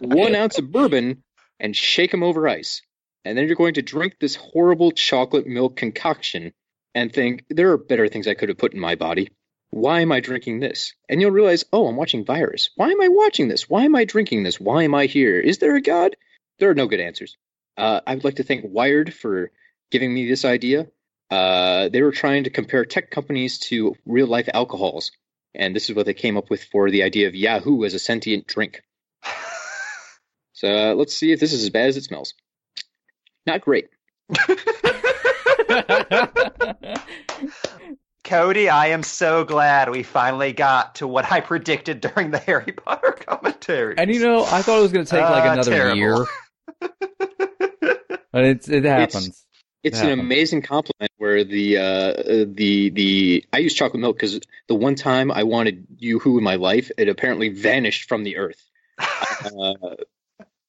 one 0.00 0.34
ounce 0.34 0.58
of 0.58 0.72
bourbon, 0.72 1.22
and 1.58 1.76
shake 1.76 2.10
them 2.10 2.22
over 2.22 2.48
ice. 2.48 2.80
And 3.24 3.36
then 3.36 3.46
you're 3.46 3.56
going 3.56 3.74
to 3.74 3.82
drink 3.82 4.16
this 4.18 4.34
horrible 4.34 4.92
chocolate 4.92 5.46
milk 5.46 5.76
concoction 5.76 6.52
and 6.94 7.12
think, 7.12 7.44
there 7.50 7.72
are 7.72 7.78
better 7.78 8.08
things 8.08 8.26
I 8.26 8.34
could 8.34 8.48
have 8.48 8.58
put 8.58 8.72
in 8.72 8.80
my 8.80 8.94
body. 8.94 9.28
Why 9.70 10.00
am 10.00 10.10
I 10.10 10.20
drinking 10.20 10.60
this? 10.60 10.94
And 11.08 11.20
you'll 11.20 11.30
realize, 11.30 11.64
oh, 11.72 11.86
I'm 11.86 11.96
watching 11.96 12.24
Virus. 12.24 12.70
Why 12.74 12.90
am 12.90 13.00
I 13.00 13.08
watching 13.08 13.48
this? 13.48 13.70
Why 13.70 13.84
am 13.84 13.94
I 13.94 14.04
drinking 14.04 14.42
this? 14.42 14.58
Why 14.58 14.82
am 14.82 14.94
I 14.94 15.06
here? 15.06 15.38
Is 15.38 15.58
there 15.58 15.76
a 15.76 15.80
God? 15.80 16.16
There 16.58 16.70
are 16.70 16.74
no 16.74 16.86
good 16.86 17.00
answers. 17.00 17.36
Uh, 17.76 18.00
I 18.06 18.14
would 18.14 18.24
like 18.24 18.36
to 18.36 18.42
thank 18.42 18.64
Wired 18.64 19.14
for 19.14 19.50
giving 19.90 20.12
me 20.12 20.28
this 20.28 20.44
idea. 20.44 20.88
Uh, 21.30 21.88
they 21.88 22.02
were 22.02 22.10
trying 22.10 22.44
to 22.44 22.50
compare 22.50 22.84
tech 22.84 23.10
companies 23.10 23.58
to 23.58 23.94
real 24.04 24.26
life 24.26 24.48
alcohols, 24.52 25.12
and 25.54 25.74
this 25.74 25.88
is 25.88 25.94
what 25.94 26.06
they 26.06 26.14
came 26.14 26.36
up 26.36 26.50
with 26.50 26.64
for 26.64 26.90
the 26.90 27.04
idea 27.04 27.28
of 27.28 27.36
Yahoo 27.36 27.84
as 27.84 27.94
a 27.94 27.98
sentient 27.98 28.46
drink. 28.46 28.82
So 30.52 30.68
uh, 30.68 30.94
let's 30.94 31.16
see 31.16 31.32
if 31.32 31.40
this 31.40 31.54
is 31.54 31.62
as 31.62 31.70
bad 31.70 31.88
as 31.88 31.96
it 31.96 32.04
smells. 32.04 32.34
Not 33.46 33.62
great. 33.62 33.88
Cody, 38.30 38.68
I 38.68 38.86
am 38.90 39.02
so 39.02 39.42
glad 39.44 39.90
we 39.90 40.04
finally 40.04 40.52
got 40.52 40.94
to 40.96 41.08
what 41.08 41.32
I 41.32 41.40
predicted 41.40 42.00
during 42.00 42.30
the 42.30 42.38
Harry 42.38 42.70
Potter 42.70 43.10
commentary. 43.10 43.96
And 43.98 44.08
you 44.08 44.20
know, 44.20 44.44
I 44.44 44.62
thought 44.62 44.78
it 44.78 44.82
was 44.82 44.92
going 44.92 45.04
to 45.04 45.10
take 45.10 45.28
like 45.28 45.42
Ah, 45.42 45.52
another 45.52 45.72
terrible. 45.72 45.96
year, 45.96 46.26
but 48.32 48.44
it's, 48.44 48.68
it 48.68 48.84
happens. 48.84 49.44
It's 49.82 49.98
Yeah. 49.98 50.10
an 50.10 50.20
amazing 50.20 50.62
compliment 50.62 51.10
where 51.18 51.42
the 51.42 51.78
uh, 51.78 51.82
uh, 51.82 52.44
the 52.46 52.90
the 52.90 53.44
I 53.52 53.58
use 53.58 53.74
chocolate 53.74 54.00
milk 54.00 54.14
because 54.16 54.38
the 54.68 54.76
one 54.76 54.94
time 54.94 55.32
I 55.32 55.42
wanted 55.42 55.88
Yoo-hoo 55.98 56.38
in 56.38 56.44
my 56.44 56.54
life, 56.54 56.92
it 56.96 57.08
apparently 57.08 57.48
vanished 57.48 58.08
from 58.08 58.22
the 58.22 58.36
earth. 58.36 58.64
Uh, 59.42 59.96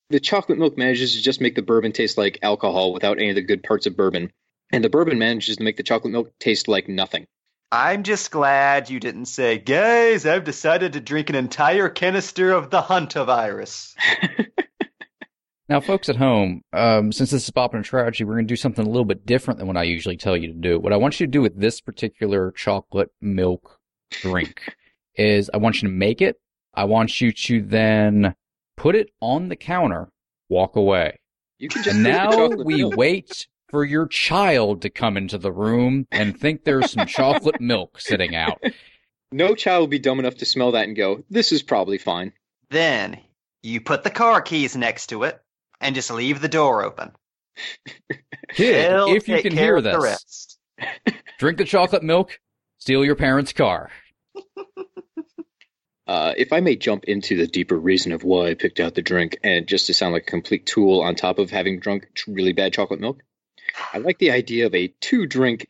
the 0.10 0.20
chocolate 0.20 0.58
milk 0.58 0.78
manages 0.78 1.16
to 1.16 1.22
just 1.22 1.42
make 1.42 1.54
the 1.54 1.62
bourbon 1.62 1.92
taste 1.92 2.18
like 2.18 2.40
alcohol 2.42 2.92
without 2.92 3.20
any 3.20 3.30
of 3.30 3.36
the 3.36 3.42
good 3.44 3.62
parts 3.62 3.86
of 3.86 3.96
bourbon, 3.96 4.32
and 4.72 4.84
the 4.84 4.90
bourbon 4.90 5.20
manages 5.20 5.58
to 5.58 5.64
make 5.64 5.78
the 5.78 5.84
chocolate 5.84 6.12
milk 6.12 6.32
taste 6.40 6.68
like 6.68 6.90
nothing. 6.90 7.28
I'm 7.72 8.04
just 8.04 8.32
glad 8.32 8.90
you 8.90 9.00
didn't 9.00 9.26
say, 9.26 9.58
guys, 9.58 10.26
I've 10.26 10.44
decided 10.44 10.94
to 10.94 11.00
drink 11.00 11.30
an 11.30 11.36
entire 11.36 11.88
canister 11.88 12.52
of 12.52 12.70
the 12.70 12.82
Hantavirus. 12.82 13.96
Now, 15.70 15.80
folks 15.80 16.10
at 16.10 16.18
home, 16.18 16.64
um, 16.74 17.14
since 17.14 17.32
this 17.32 17.46
is 17.46 17.50
Bop 17.50 17.74
and 17.74 17.86
Tragedy, 17.86 18.26
we're 18.26 18.34
going 18.34 18.46
to 18.46 18.52
do 18.52 18.58
something 18.58 18.86
a 18.86 18.90
little 18.90 19.06
bit 19.06 19.26
different 19.26 19.58
than 19.58 19.68
what 19.68 19.78
I 19.78 19.84
usually 19.84 20.18
tell 20.18 20.36
you 20.36 20.48
to 20.48 20.54
do. 20.54 20.78
What 20.78 20.92
I 20.92 20.98
want 20.98 21.18
you 21.18 21.26
to 21.26 21.32
do 21.32 21.42
with 21.42 21.58
this 21.58 21.80
particular 21.80 22.52
chocolate 22.52 23.10
milk 23.22 23.80
drink 24.10 24.76
is 25.16 25.50
I 25.54 25.58
want 25.58 25.82
you 25.82 25.88
to 25.88 25.94
make 25.94 26.22
it. 26.22 26.36
I 26.74 26.84
want 26.84 27.22
you 27.22 27.32
to 27.32 27.62
then 27.62 28.36
put 28.76 28.98
it 28.98 29.12
on 29.22 29.48
the 29.48 29.56
counter, 29.56 30.10
walk 30.50 30.76
away. 30.76 31.22
You 31.58 31.70
can 31.70 31.84
just 31.84 31.96
And 31.96 32.04
now 32.04 32.32
chocolate 32.32 32.66
we 32.66 32.80
milk. 32.80 32.98
wait 32.98 33.48
for 33.72 33.84
your 33.86 34.06
child 34.06 34.84
to 34.84 34.90
come 34.90 35.18
into 35.18 35.38
the 35.38 35.52
room 35.52 36.06
and 36.12 36.40
think 36.40 36.64
there's 36.64 36.92
some 36.92 37.08
chocolate 37.08 37.60
milk 37.62 38.00
sitting 38.00 38.36
out. 38.36 38.62
No 39.32 39.56
child 39.56 39.80
will 39.82 39.88
be 39.88 40.00
dumb 40.00 40.20
enough 40.20 40.36
to 40.38 40.46
smell 40.46 40.74
that 40.74 40.88
and 40.88 40.96
go, 40.96 41.24
"This 41.30 41.52
is 41.52 41.64
probably 41.64 41.98
fine." 41.98 42.34
Then 42.70 43.20
you 43.64 43.82
put 43.82 44.04
the 44.04 44.10
car 44.10 44.42
keys 44.42 44.76
next 44.76 45.08
to 45.08 45.24
it 45.24 45.42
and 45.80 45.96
just 45.96 46.12
leave 46.12 46.42
the 46.42 46.48
door 46.50 46.84
open. 46.84 47.12
Kid, 48.50 48.92
He'll 48.92 49.16
if 49.16 49.28
you 49.28 49.42
can 49.42 49.54
hear 49.54 49.78
of 49.78 49.84
the 49.84 50.00
rest. 50.00 50.60
drink 51.40 51.58
the 51.58 51.66
chocolate 51.66 52.04
milk, 52.04 52.40
steal 52.78 53.06
your 53.06 53.16
parents' 53.16 53.54
car. 53.54 53.90
Uh, 56.08 56.34
if 56.36 56.52
I 56.52 56.60
may 56.60 56.76
jump 56.76 57.06
into 57.06 57.38
the 57.38 57.48
deeper 57.48 57.78
reason 57.78 58.12
of 58.12 58.22
why 58.22 58.48
I 58.48 58.54
picked 58.56 58.82
out 58.82 58.96
the 58.96 59.02
drink, 59.02 59.38
and 59.46 59.66
just 59.66 59.88
to 59.88 59.94
sound 59.94 60.12
like 60.12 60.24
a 60.24 60.32
complete 60.32 60.66
tool 60.66 61.00
on 61.00 61.16
top 61.16 61.40
of 61.40 61.52
having 61.52 61.80
drunk 61.80 62.10
really 62.28 62.52
bad 62.52 62.74
chocolate 62.74 63.00
milk, 63.00 63.24
I 63.94 64.00
like 64.00 64.18
the 64.18 64.32
idea 64.32 64.66
of 64.66 64.76
a 64.76 64.88
two 65.00 65.26
drink, 65.26 65.68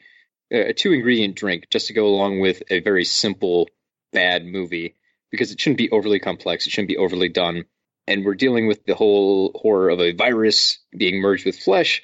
uh, 0.53 0.67
a 0.67 0.73
two 0.73 0.93
ingredient 0.93 1.35
drink, 1.35 1.67
just 1.69 1.87
to 1.87 1.93
go 1.93 2.07
along 2.07 2.39
with 2.39 2.63
a 2.69 2.79
very 2.79 3.05
simple 3.05 3.69
bad 4.11 4.45
movie, 4.45 4.95
because 5.31 5.51
it 5.51 5.59
shouldn't 5.59 5.77
be 5.77 5.91
overly 5.91 6.19
complex, 6.19 6.65
it 6.65 6.71
shouldn't 6.71 6.89
be 6.89 6.97
overly 6.97 7.29
done, 7.29 7.65
and 8.07 8.25
we're 8.25 8.35
dealing 8.35 8.67
with 8.67 8.85
the 8.85 8.95
whole 8.95 9.51
horror 9.55 9.89
of 9.89 9.99
a 9.99 10.11
virus 10.13 10.79
being 10.95 11.21
merged 11.21 11.45
with 11.45 11.59
flesh, 11.59 12.03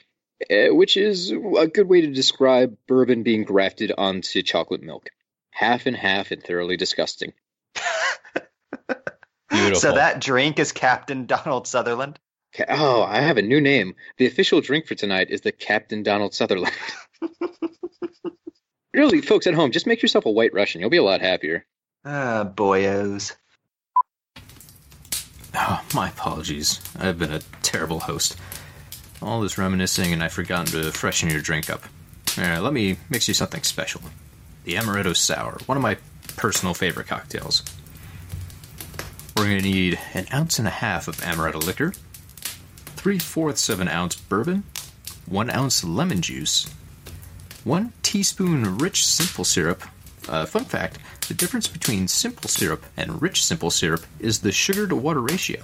uh, 0.49 0.73
which 0.73 0.97
is 0.97 1.31
a 1.31 1.67
good 1.67 1.87
way 1.87 2.01
to 2.01 2.07
describe 2.07 2.77
bourbon 2.87 3.23
being 3.23 3.43
grafted 3.43 3.91
onto 3.97 4.41
chocolate 4.41 4.83
milk, 4.83 5.09
half 5.51 5.85
and 5.85 5.97
half 5.97 6.31
and 6.31 6.43
thoroughly 6.43 6.77
disgusting. 6.77 7.33
Beautiful. 9.49 9.79
So 9.79 9.93
that 9.93 10.21
drink 10.21 10.59
is 10.59 10.71
Captain 10.71 11.25
Donald 11.25 11.67
Sutherland. 11.67 12.19
Ca- 12.57 12.65
Oh, 12.69 13.03
I 13.03 13.21
have 13.21 13.37
a 13.37 13.41
new 13.41 13.61
name. 13.61 13.95
The 14.17 14.25
official 14.25 14.61
drink 14.61 14.87
for 14.87 14.95
tonight 14.95 15.29
is 15.29 15.41
the 15.41 15.51
Captain 15.51 16.03
Donald 16.03 16.33
Sutherland. 16.33 16.73
really, 18.93 19.21
folks 19.21 19.47
at 19.47 19.53
home, 19.53 19.71
just 19.71 19.87
make 19.87 20.01
yourself 20.01 20.25
a 20.25 20.31
white 20.31 20.53
Russian. 20.53 20.81
You'll 20.81 20.89
be 20.89 20.97
a 20.97 21.03
lot 21.03 21.21
happier. 21.21 21.65
Ah, 22.03 22.49
boyos. 22.51 23.35
Oh, 25.53 25.83
my 25.93 26.09
apologies. 26.09 26.81
I've 26.97 27.19
been 27.19 27.31
a 27.33 27.41
terrible 27.61 27.99
host. 28.01 28.37
All 29.21 29.41
this 29.41 29.57
reminiscing, 29.57 30.13
and 30.13 30.23
I've 30.23 30.33
forgotten 30.33 30.67
to 30.73 30.91
freshen 30.91 31.29
your 31.29 31.41
drink 31.41 31.69
up. 31.69 31.83
Alright, 32.37 32.61
let 32.61 32.73
me 32.73 32.97
mix 33.09 33.27
you 33.27 33.33
something 33.33 33.63
special. 33.63 34.01
The 34.63 34.75
Amaretto 34.75 35.15
Sour, 35.15 35.57
one 35.65 35.77
of 35.77 35.81
my 35.81 35.97
personal 36.35 36.73
favorite 36.73 37.07
cocktails. 37.07 37.63
We're 39.35 39.45
going 39.45 39.57
to 39.61 39.63
need 39.63 39.99
an 40.13 40.27
ounce 40.33 40.59
and 40.59 40.67
a 40.67 40.71
half 40.71 41.07
of 41.07 41.17
amaretto 41.17 41.63
liquor, 41.63 41.93
three 43.07 43.19
fourths 43.19 43.69
of 43.69 43.79
an 43.79 43.87
ounce 43.87 44.17
bourbon, 44.17 44.65
one 45.27 45.49
ounce 45.49 45.81
lemon 45.81 46.21
juice, 46.21 46.69
one 47.63 47.93
teaspoon 48.03 48.77
rich 48.79 49.07
simple 49.07 49.45
syrup. 49.45 49.81
Uh, 50.27 50.45
fun 50.45 50.65
fact 50.65 50.99
the 51.29 51.33
difference 51.33 51.69
between 51.69 52.05
simple 52.09 52.49
syrup 52.49 52.83
and 52.97 53.21
rich 53.21 53.45
simple 53.45 53.71
syrup 53.71 54.05
is 54.19 54.41
the 54.41 54.51
sugar 54.51 54.85
to 54.85 54.93
water 54.93 55.21
ratio. 55.21 55.63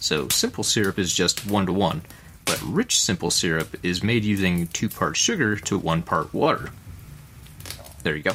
So, 0.00 0.26
simple 0.30 0.64
syrup 0.64 0.98
is 0.98 1.14
just 1.14 1.46
1 1.46 1.66
to 1.66 1.72
1, 1.72 2.02
but 2.44 2.60
rich 2.60 3.00
simple 3.00 3.30
syrup 3.30 3.76
is 3.84 4.02
made 4.02 4.24
using 4.24 4.66
2 4.66 4.88
parts 4.88 5.20
sugar 5.20 5.54
to 5.54 5.78
1 5.78 6.02
part 6.02 6.34
water. 6.34 6.70
There 8.02 8.16
you 8.16 8.24
go. 8.24 8.34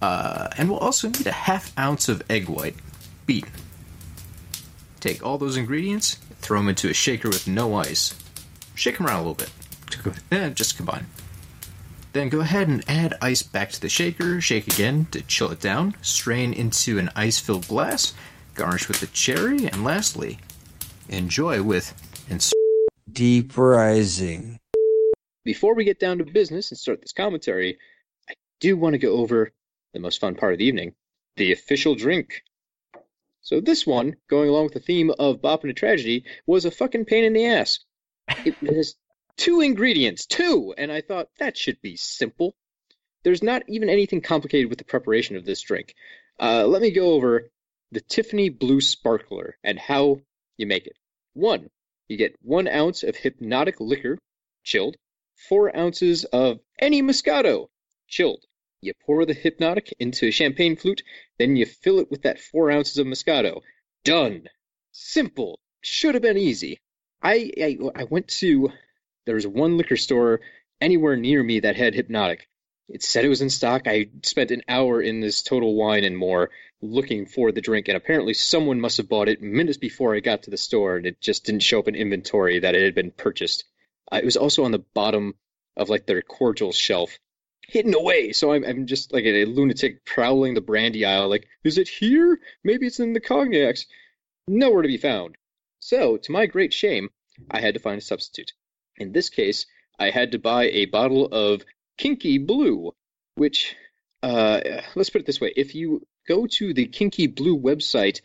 Uh, 0.00 0.48
and 0.56 0.70
we'll 0.70 0.78
also 0.78 1.08
need 1.08 1.26
a 1.26 1.32
half 1.32 1.78
ounce 1.78 2.08
of 2.08 2.22
egg 2.30 2.48
white, 2.48 2.76
beaten. 3.26 3.52
Take 4.98 5.22
all 5.22 5.36
those 5.36 5.58
ingredients, 5.58 6.18
throw 6.40 6.58
them 6.58 6.68
into 6.68 6.88
a 6.88 6.94
shaker 6.94 7.28
with 7.28 7.46
no 7.46 7.74
ice. 7.74 8.14
Shake 8.74 8.98
them 8.98 9.06
around 9.06 9.24
a 9.24 9.28
little 9.28 9.34
bit. 9.34 9.50
Eh, 10.30 10.50
just 10.50 10.76
combine. 10.76 11.06
Then 12.12 12.28
go 12.28 12.40
ahead 12.40 12.68
and 12.68 12.82
add 12.88 13.16
ice 13.22 13.42
back 13.42 13.70
to 13.70 13.80
the 13.80 13.88
shaker, 13.88 14.40
shake 14.40 14.66
again 14.66 15.06
to 15.12 15.22
chill 15.22 15.50
it 15.50 15.60
down, 15.60 15.94
strain 16.02 16.52
into 16.52 16.98
an 16.98 17.10
ice 17.14 17.38
filled 17.38 17.68
glass, 17.68 18.14
garnish 18.54 18.88
with 18.88 19.02
a 19.02 19.06
cherry, 19.08 19.66
and 19.66 19.84
lastly, 19.84 20.38
enjoy 21.08 21.62
with 21.62 21.94
ins- 22.28 22.52
Deep 23.12 23.56
Rising. 23.56 24.58
Before 25.44 25.74
we 25.74 25.84
get 25.84 26.00
down 26.00 26.18
to 26.18 26.24
business 26.24 26.70
and 26.70 26.78
start 26.78 27.00
this 27.00 27.12
commentary, 27.12 27.78
I 28.28 28.34
do 28.60 28.76
want 28.76 28.94
to 28.94 28.98
go 28.98 29.14
over 29.16 29.52
the 29.94 30.00
most 30.00 30.20
fun 30.20 30.34
part 30.34 30.52
of 30.52 30.58
the 30.58 30.66
evening 30.66 30.94
the 31.36 31.52
official 31.52 31.94
drink. 31.94 32.42
So, 33.50 33.60
this 33.60 33.84
one, 33.84 34.14
going 34.28 34.48
along 34.48 34.66
with 34.66 34.74
the 34.74 34.78
theme 34.78 35.10
of 35.18 35.42
Bop 35.42 35.64
and 35.64 35.72
a 35.72 35.74
Tragedy, 35.74 36.24
was 36.46 36.64
a 36.64 36.70
fucking 36.70 37.04
pain 37.04 37.24
in 37.24 37.32
the 37.32 37.46
ass. 37.46 37.80
It 38.44 38.54
has 38.76 38.94
two 39.36 39.60
ingredients, 39.60 40.24
two, 40.24 40.72
and 40.78 40.92
I 40.92 41.00
thought 41.00 41.30
that 41.40 41.56
should 41.56 41.82
be 41.82 41.96
simple. 41.96 42.54
There's 43.24 43.42
not 43.42 43.64
even 43.66 43.88
anything 43.88 44.20
complicated 44.20 44.70
with 44.70 44.78
the 44.78 44.84
preparation 44.84 45.34
of 45.34 45.44
this 45.44 45.62
drink. 45.62 45.96
Uh, 46.38 46.64
let 46.64 46.80
me 46.80 46.92
go 46.92 47.14
over 47.14 47.50
the 47.90 48.00
Tiffany 48.00 48.50
Blue 48.50 48.80
Sparkler 48.80 49.58
and 49.64 49.80
how 49.80 50.20
you 50.56 50.68
make 50.68 50.86
it. 50.86 50.96
One, 51.32 51.70
you 52.06 52.16
get 52.16 52.36
one 52.42 52.68
ounce 52.68 53.02
of 53.02 53.16
Hpnotiq 53.16 53.80
liquor, 53.80 54.16
chilled, 54.62 54.96
four 55.34 55.76
ounces 55.76 56.24
of 56.24 56.60
any 56.78 57.02
Moscato, 57.02 57.66
chilled. 58.06 58.44
You 58.82 58.94
pour 59.06 59.26
the 59.26 59.34
Hpnotiq 59.34 59.92
into 59.98 60.28
a 60.28 60.30
champagne 60.30 60.76
flute, 60.76 61.02
then 61.38 61.56
you 61.56 61.66
fill 61.66 61.98
it 61.98 62.10
with 62.10 62.22
that 62.22 62.40
four 62.40 62.70
ounces 62.70 62.98
of 62.98 63.06
Moscato. 63.06 63.60
Done. 64.04 64.48
Simple. 64.92 65.60
Should 65.82 66.14
have 66.14 66.22
been 66.22 66.38
easy. 66.38 66.80
I, 67.22 67.52
I 67.58 67.78
I 67.94 68.04
went 68.04 68.28
to 68.40 68.72
there 69.26 69.34
was 69.34 69.46
one 69.46 69.76
liquor 69.76 69.96
store 69.96 70.40
anywhere 70.80 71.16
near 71.16 71.42
me 71.42 71.60
that 71.60 71.76
had 71.76 71.94
Hpnotiq. 71.94 72.40
It 72.88 73.02
said 73.02 73.24
it 73.24 73.28
was 73.28 73.42
in 73.42 73.50
stock. 73.50 73.86
I 73.86 74.08
spent 74.22 74.50
an 74.50 74.62
hour 74.66 75.00
in 75.00 75.20
this 75.20 75.42
Total 75.42 75.74
Wine 75.74 76.04
and 76.04 76.16
More 76.16 76.50
looking 76.80 77.26
for 77.26 77.52
the 77.52 77.60
drink, 77.60 77.88
and 77.88 77.96
apparently 77.96 78.34
someone 78.34 78.80
must 78.80 78.96
have 78.96 79.08
bought 79.08 79.28
it 79.28 79.42
minutes 79.42 79.78
before 79.78 80.16
I 80.16 80.20
got 80.20 80.44
to 80.44 80.50
the 80.50 80.56
store, 80.56 80.96
and 80.96 81.06
it 81.06 81.20
just 81.20 81.44
didn't 81.44 81.62
show 81.62 81.78
up 81.78 81.88
in 81.88 81.94
inventory 81.94 82.60
that 82.60 82.74
it 82.74 82.82
had 82.82 82.94
been 82.94 83.10
purchased. 83.10 83.64
Uh, 84.10 84.16
it 84.16 84.24
was 84.24 84.36
also 84.36 84.64
on 84.64 84.72
the 84.72 84.84
bottom 84.94 85.34
of 85.76 85.90
like 85.90 86.06
their 86.06 86.22
cordial 86.22 86.72
shelf, 86.72 87.18
hidden 87.70 87.94
away. 87.94 88.32
So 88.32 88.52
I'm, 88.52 88.64
I'm 88.64 88.86
just 88.86 89.12
like 89.12 89.24
a 89.24 89.44
lunatic 89.44 90.04
prowling 90.04 90.54
the 90.54 90.60
brandy 90.60 91.04
aisle, 91.04 91.28
like, 91.28 91.46
is 91.64 91.78
it 91.78 91.88
here? 91.88 92.40
Maybe 92.64 92.86
it's 92.86 93.00
in 93.00 93.12
the 93.12 93.20
cognacs. 93.20 93.86
Nowhere 94.46 94.82
to 94.82 94.88
be 94.88 94.96
found. 94.96 95.36
So, 95.80 96.16
to 96.18 96.32
my 96.32 96.46
great 96.46 96.74
shame, 96.74 97.08
I 97.50 97.60
had 97.60 97.74
to 97.74 97.80
find 97.80 97.98
a 97.98 98.04
substitute. 98.04 98.52
In 98.96 99.12
this 99.12 99.30
case, 99.30 99.66
I 99.98 100.10
had 100.10 100.32
to 100.32 100.38
buy 100.38 100.64
a 100.64 100.86
bottle 100.86 101.26
of 101.26 101.64
Kinky 101.96 102.38
Blue, 102.38 102.92
which, 103.36 103.76
uh, 104.22 104.60
let's 104.94 105.10
put 105.10 105.22
it 105.22 105.26
this 105.26 105.40
way: 105.40 105.52
if 105.56 105.74
you 105.74 106.06
go 106.28 106.46
to 106.46 106.74
the 106.74 106.86
Kinky 106.86 107.28
Blue 107.28 107.58
website, 107.58 108.20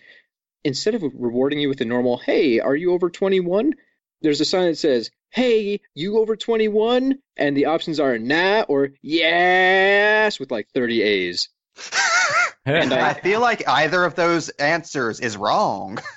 instead 0.64 0.96
of 0.96 1.04
rewarding 1.04 1.60
you 1.60 1.70
with 1.70 1.80
a 1.82 1.86
normal 1.86 2.18
"Hey, 2.18 2.60
are 2.60 2.76
you 2.76 2.91
over 2.91 3.10
21?" 3.10 3.74
there's 4.22 4.41
a 4.41 4.46
sign 4.46 4.66
that 4.66 4.78
says, 4.78 5.12
"Hey, 5.36 5.81
you 5.93 6.17
over 6.17 6.36
21?" 6.36 7.19
and 7.38 7.55
the 7.55 7.65
options 7.65 7.99
are 7.99 8.17
"Nah" 8.17 8.61
or 8.67 8.89
"Yes" 9.01 10.39
with 10.39 10.49
like 10.49 10.67
30 10.73 11.01
A's. 11.03 11.49
And 12.67 12.91
I 12.91 13.09
I- 13.11 13.13
feel 13.13 13.41
like 13.41 13.67
either 13.67 14.03
of 14.03 14.15
those 14.15 14.49
answers 14.49 15.19
is 15.19 15.38
wrong. 15.38 15.99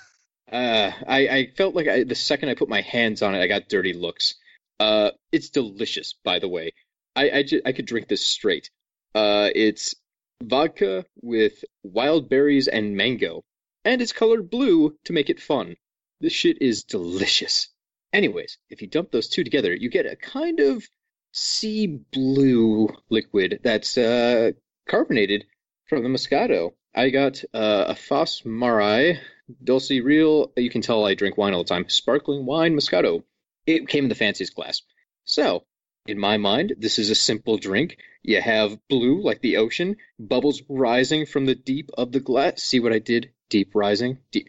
Uh, 0.51 0.91
I, 1.07 1.19
I 1.29 1.47
felt 1.59 1.75
like 1.75 1.89
I, 1.89 2.05
the 2.05 2.15
second 2.15 2.49
I 2.49 2.55
put 2.55 2.71
my 2.71 2.81
hands 2.81 3.21
on 3.21 3.35
it, 3.35 3.43
I 3.43 3.49
got 3.49 3.69
dirty 3.69 3.93
looks. 3.93 4.35
Uh, 4.81 5.11
it's 5.31 5.51
delicious, 5.51 6.15
by 6.25 6.39
the 6.39 6.49
way. 6.49 6.73
I, 7.15 7.31
I, 7.31 7.43
ju- 7.43 7.61
I 7.67 7.73
could 7.73 7.85
drink 7.85 8.09
this 8.09 8.25
straight. 8.25 8.71
Uh, 9.15 9.51
it's 9.55 9.95
vodka 10.43 11.05
with 11.21 11.63
wild 11.83 12.31
berries 12.31 12.67
and 12.67 12.97
mango, 12.97 13.45
and 13.85 14.01
it's 14.01 14.15
colored 14.15 14.49
blue 14.49 14.97
to 15.05 15.13
make 15.13 15.29
it 15.29 15.39
fun. 15.39 15.77
This 16.23 16.33
shit 16.33 16.63
is 16.63 16.85
delicious. 16.85 17.69
Anyways, 18.13 18.59
if 18.71 18.81
you 18.81 18.89
dump 18.89 19.11
those 19.11 19.29
two 19.29 19.45
together, 19.45 19.75
you 19.75 19.91
get 19.91 20.07
a 20.07 20.17
kind 20.17 20.61
of 20.61 20.89
sea 21.33 21.87
blue 21.87 22.89
liquid 23.11 23.61
that's 23.63 23.99
uh, 23.99 24.53
carbonated 24.89 25.45
from 25.89 26.03
the 26.03 26.09
Moscato. 26.09 26.73
I 26.95 27.11
got 27.11 27.45
uh, 27.53 27.85
a 27.89 27.95
Foss 27.95 28.45
Marai 28.45 29.21
Dulce 29.63 29.91
Real. 29.91 30.53
You 30.57 30.71
can 30.71 30.83
tell 30.83 31.07
I 31.07 31.15
drink 31.15 31.37
wine 31.37 31.55
all 31.55 31.65
the 31.65 31.69
time. 31.69 31.89
Sparkling 31.89 32.47
wine 32.47 32.75
Moscato. 32.75 33.23
It 33.67 33.89
came 33.89 34.05
in 34.05 34.09
the 34.09 34.15
fanciest 34.15 34.55
glass. 34.55 34.83
So, 35.25 35.65
in 36.07 36.19
my 36.19 36.39
mind, 36.39 36.75
this 36.79 36.99
is 36.99 37.11
a 37.11 37.15
simple 37.15 37.59
drink. 37.59 37.99
You 38.23 38.41
have 38.41 38.79
blue 38.89 39.23
like 39.23 39.43
the 39.43 39.59
ocean, 39.59 39.97
bubbles 40.19 40.63
rising 40.69 41.27
from 41.27 41.45
the 41.45 41.55
deep 41.55 41.91
of 41.97 42.13
the 42.13 42.21
glass. 42.21 42.63
See 42.63 42.81
what 42.81 42.95
I 42.95 42.99
did? 42.99 43.31
Deep 43.51 43.75
rising. 43.75 44.19
Deep. 44.33 44.49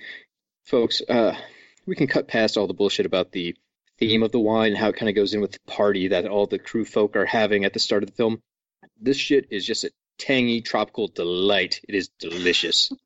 Folks, 0.64 1.02
uh, 1.08 1.36
we 1.90 1.96
can 1.96 2.08
cut 2.08 2.28
past 2.28 2.56
all 2.56 2.68
the 2.68 2.74
bullshit 2.74 3.08
about 3.08 3.32
the 3.32 3.56
theme 3.98 4.22
of 4.22 4.32
the 4.32 4.40
wine 4.40 4.72
and 4.72 4.78
how 4.78 4.90
it 4.90 4.96
kind 4.96 5.10
of 5.10 5.16
goes 5.16 5.34
in 5.34 5.42
with 5.42 5.52
the 5.52 5.60
party 5.66 6.10
that 6.10 6.28
all 6.28 6.46
the 6.46 6.60
crew 6.60 6.86
folk 6.86 7.16
are 7.16 7.26
having 7.26 7.66
at 7.66 7.74
the 7.74 7.80
start 7.80 8.04
of 8.04 8.10
the 8.10 8.16
film. 8.16 8.42
This 9.02 9.18
shit 9.18 9.48
is 9.50 9.66
just 9.66 9.84
a 9.84 9.92
tangy 10.20 10.62
tropical 10.62 11.08
delight. 11.08 11.82
It 11.90 11.96
is 11.96 12.10
delicious. 12.20 12.92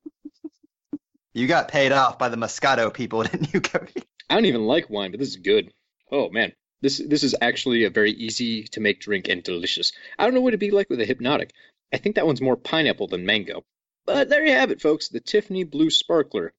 You 1.36 1.48
got 1.48 1.68
paid 1.68 1.92
off 1.92 2.20
by 2.20 2.30
the 2.30 2.38
Moscato 2.38 2.94
people, 2.94 3.24
didn't 3.24 3.52
you, 3.56 3.60
Cody? 3.60 4.04
I 4.30 4.36
don't 4.36 4.46
even 4.46 4.68
like 4.68 4.92
wine, 4.92 5.10
but 5.10 5.20
this 5.20 5.30
is 5.30 5.38
good. 5.38 5.74
Oh 6.12 6.30
man, 6.30 6.54
this 6.82 7.00
this 7.00 7.24
is 7.24 7.34
actually 7.42 7.86
a 7.86 7.90
very 7.90 8.12
easy 8.12 8.66
to 8.66 8.80
make 8.80 9.02
drink 9.02 9.30
and 9.30 9.42
delicious. 9.42 9.94
I 10.20 10.26
don't 10.26 10.36
know 10.36 10.42
what 10.42 10.50
it'd 10.50 10.60
be 10.60 10.70
like 10.70 10.92
with 10.92 11.02
a 11.02 11.08
Hpnotiq. 11.08 11.50
I 11.92 11.98
think 11.98 12.18
that 12.18 12.28
one's 12.28 12.40
more 12.40 12.56
pineapple 12.56 13.08
than 13.08 13.26
mango. 13.26 13.64
But 14.06 14.30
there 14.30 14.46
you 14.46 14.52
have 14.52 14.70
it, 14.70 14.80
folks. 14.80 15.10
The 15.10 15.22
Tiffany 15.22 15.64
Blue 15.64 15.90
Sparkler. 15.90 16.54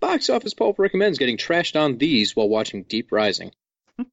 Box 0.00 0.30
Office 0.30 0.54
Pulp 0.54 0.78
recommends 0.78 1.18
getting 1.18 1.36
trashed 1.36 1.80
on 1.80 1.98
these 1.98 2.36
while 2.36 2.48
watching 2.48 2.84
Deep 2.84 3.12
Rising. 3.12 3.52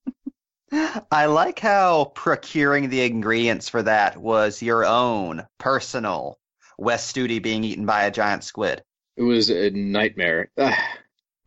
I 1.12 1.28
like 1.28 1.60
how 1.60 2.06
procuring 2.06 2.90
the 2.90 3.04
ingredients 3.04 3.70
for 3.70 3.84
that 3.84 4.18
was 4.18 4.62
your 4.62 4.86
own 4.86 5.46
personal 5.60 6.40
Wes 6.80 7.12
Studi 7.12 7.42
being 7.42 7.64
eaten 7.64 7.86
by 7.86 8.06
a 8.06 8.12
giant 8.12 8.44
squid. 8.44 8.84
It 9.16 9.22
was 9.22 9.50
a 9.50 9.70
nightmare. 9.70 10.50
Ugh. 10.58 10.74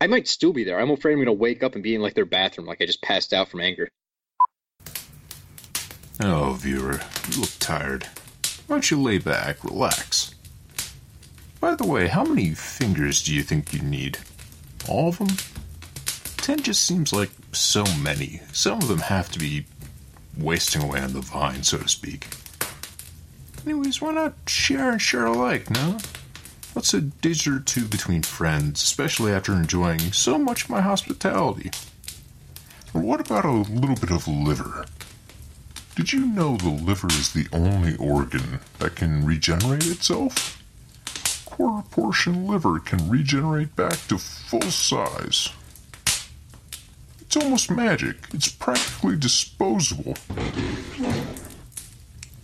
I 0.00 0.06
might 0.06 0.28
still 0.28 0.52
be 0.52 0.64
there. 0.64 0.78
I'm 0.78 0.90
afraid 0.90 1.12
I'm 1.12 1.18
going 1.18 1.26
to 1.26 1.32
wake 1.32 1.62
up 1.62 1.74
and 1.74 1.82
be 1.82 1.94
in 1.94 2.02
like 2.02 2.14
their 2.14 2.26
bathroom, 2.26 2.66
like 2.66 2.80
I 2.80 2.86
just 2.86 3.02
passed 3.02 3.32
out 3.32 3.48
from 3.48 3.60
anger. 3.62 3.88
Oh, 6.20 6.52
viewer, 6.52 7.00
you 7.30 7.40
look 7.40 7.50
tired. 7.58 8.04
Why 8.66 8.76
don't 8.76 8.90
you 8.90 9.02
lay 9.02 9.18
back, 9.18 9.64
relax? 9.64 10.35
By 11.66 11.74
the 11.74 11.84
way, 11.84 12.06
how 12.06 12.22
many 12.22 12.54
fingers 12.54 13.24
do 13.24 13.34
you 13.34 13.42
think 13.42 13.74
you 13.74 13.82
need? 13.82 14.18
All 14.88 15.08
of 15.08 15.18
them? 15.18 15.30
Ten 16.36 16.62
just 16.62 16.84
seems 16.84 17.12
like 17.12 17.30
so 17.50 17.84
many. 18.00 18.40
Some 18.52 18.78
of 18.78 18.86
them 18.86 19.00
have 19.00 19.32
to 19.32 19.40
be 19.40 19.66
wasting 20.38 20.84
away 20.84 21.00
on 21.00 21.12
the 21.12 21.20
vine, 21.20 21.64
so 21.64 21.78
to 21.78 21.88
speak. 21.88 22.28
Anyways, 23.64 24.00
why 24.00 24.12
not 24.12 24.34
share 24.46 24.92
and 24.92 25.02
share 25.02 25.26
alike, 25.26 25.68
no? 25.68 25.98
What's 26.72 26.94
a 26.94 27.00
dish 27.00 27.48
or 27.48 27.58
two 27.58 27.86
between 27.86 28.22
friends, 28.22 28.80
especially 28.80 29.32
after 29.32 29.52
enjoying 29.52 30.12
so 30.12 30.38
much 30.38 30.62
of 30.62 30.70
my 30.70 30.82
hospitality? 30.82 31.72
Or 32.94 33.00
what 33.00 33.20
about 33.20 33.44
a 33.44 33.50
little 33.50 33.96
bit 33.96 34.12
of 34.12 34.28
liver? 34.28 34.86
Did 35.96 36.12
you 36.12 36.26
know 36.26 36.56
the 36.58 36.68
liver 36.68 37.08
is 37.08 37.32
the 37.32 37.48
only 37.52 37.96
organ 37.96 38.60
that 38.78 38.94
can 38.94 39.26
regenerate 39.26 39.88
itself? 39.88 40.55
Quarter 41.56 41.88
portion 41.88 42.46
liver 42.46 42.78
can 42.78 43.08
regenerate 43.08 43.74
back 43.76 43.96
to 44.08 44.18
full 44.18 44.60
size. 44.60 45.48
It's 47.18 47.34
almost 47.34 47.70
magic. 47.70 48.16
It's 48.34 48.48
practically 48.48 49.16
disposable. 49.16 50.16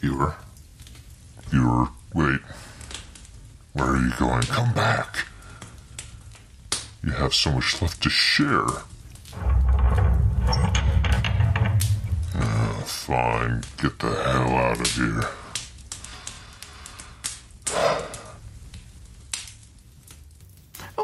Viewer. 0.00 0.34
Viewer, 1.50 1.88
wait. 2.14 2.40
Where 3.74 3.88
are 3.88 3.98
you 3.98 4.12
going? 4.18 4.44
Come 4.44 4.72
back. 4.72 5.26
You 7.04 7.10
have 7.10 7.34
so 7.34 7.52
much 7.52 7.82
left 7.82 8.02
to 8.04 8.08
share. 8.08 8.64
Ah, 12.34 12.82
fine. 12.86 13.62
Get 13.76 13.98
the 13.98 14.08
hell 14.08 14.56
out 14.56 14.80
of 14.80 14.90
here. 14.96 15.28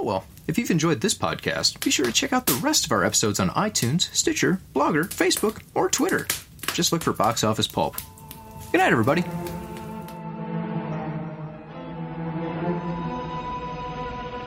Oh 0.00 0.02
well, 0.04 0.24
if 0.46 0.56
you've 0.56 0.70
enjoyed 0.70 1.00
this 1.00 1.14
podcast, 1.14 1.84
be 1.84 1.90
sure 1.90 2.06
to 2.06 2.12
check 2.12 2.32
out 2.32 2.46
the 2.46 2.52
rest 2.62 2.86
of 2.86 2.92
our 2.92 3.04
episodes 3.04 3.40
on 3.40 3.48
iTunes, 3.50 4.02
Stitcher, 4.14 4.60
Blogger, 4.72 5.04
Facebook, 5.08 5.60
or 5.74 5.90
Twitter. 5.90 6.28
Just 6.72 6.92
look 6.92 7.02
for 7.02 7.12
Box 7.12 7.42
Office 7.42 7.66
Pulp. 7.66 7.96
Good 8.70 8.78
night, 8.78 8.92
everybody. 8.92 9.24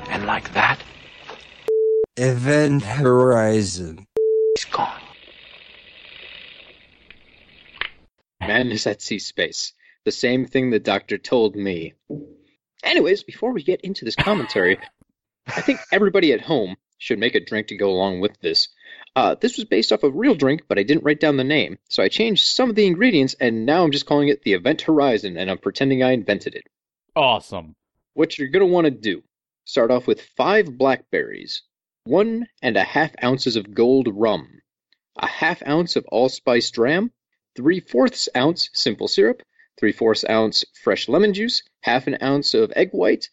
And 0.10 0.26
like 0.26 0.54
that, 0.54 0.80
Event 2.16 2.84
Horizon. 2.84 4.08
he's 4.56 4.64
gone. 4.72 5.02
Madness 8.40 8.88
at 8.88 9.02
Sea 9.02 9.20
Space. 9.20 9.74
The 10.06 10.12
same 10.14 10.46
thing 10.46 10.70
the 10.70 10.80
doctor 10.80 11.18
told 11.18 11.58
me. 11.58 11.94
Anyways, 12.86 13.24
before 13.24 13.52
we 13.52 13.64
get 13.64 13.82
into 13.82 14.06
this 14.06 14.16
commentary, 14.16 14.80
I 15.48 15.62
think 15.62 15.80
everybody 15.92 16.34
at 16.34 16.42
home 16.42 16.76
should 16.98 17.20
make 17.20 17.36
a 17.36 17.40
drink 17.40 17.68
to 17.68 17.76
go 17.76 17.90
along 17.90 18.20
with 18.20 18.40
this. 18.42 18.70
Uh, 19.16 19.36
this 19.36 19.58
was 19.58 19.66
based 19.66 19.92
off 19.92 20.04
a 20.04 20.10
real 20.10 20.36
drink, 20.36 20.64
but 20.68 20.80
I 20.80 20.84
didn't 20.84 21.04
write 21.04 21.20
down 21.20 21.38
the 21.38 21.44
name, 21.44 21.80
so 21.90 22.02
I 22.04 22.08
changed 22.08 22.48
some 22.48 22.70
of 22.70 22.76
the 22.76 22.86
ingredients, 22.86 23.36
and 23.40 23.66
now 23.66 23.84
I'm 23.84 23.92
just 23.92 24.06
calling 24.06 24.30
it 24.30 24.44
the 24.44 24.54
Event 24.54 24.84
Horizon, 24.84 25.38
and 25.38 25.50
I'm 25.50 25.58
pretending 25.58 26.04
I 26.04 26.12
invented 26.12 26.56
it. 26.56 26.68
Awesome. 27.16 27.76
What 28.14 28.38
you're 28.38 28.50
going 28.50 28.66
to 28.66 28.72
want 28.72 28.86
to 28.86 28.92
do 28.92 29.24
start 29.66 29.92
off 29.92 30.08
with 30.08 30.22
five 30.22 30.78
blackberries, 30.78 31.64
one 32.04 32.48
and 32.62 32.78
a 32.78 32.84
half 32.84 33.12
ounces 33.24 33.56
of 33.56 33.74
gold 33.74 34.08
rum, 34.12 34.62
a 35.18 35.28
half 35.28 35.62
ounce 35.68 35.96
of 35.96 36.06
allspice 36.12 36.72
dram, 36.72 37.12
three 37.56 37.80
fourths 37.80 38.30
ounce 38.36 38.70
simple 38.74 39.08
syrup, 39.08 39.42
three 39.78 39.92
fourths 39.92 40.24
ounce 40.30 40.64
fresh 40.84 41.10
lemon 41.10 41.34
juice, 41.34 41.64
half 41.82 42.08
an 42.08 42.18
ounce 42.22 42.54
of 42.54 42.72
egg 42.76 42.92
white. 42.92 43.30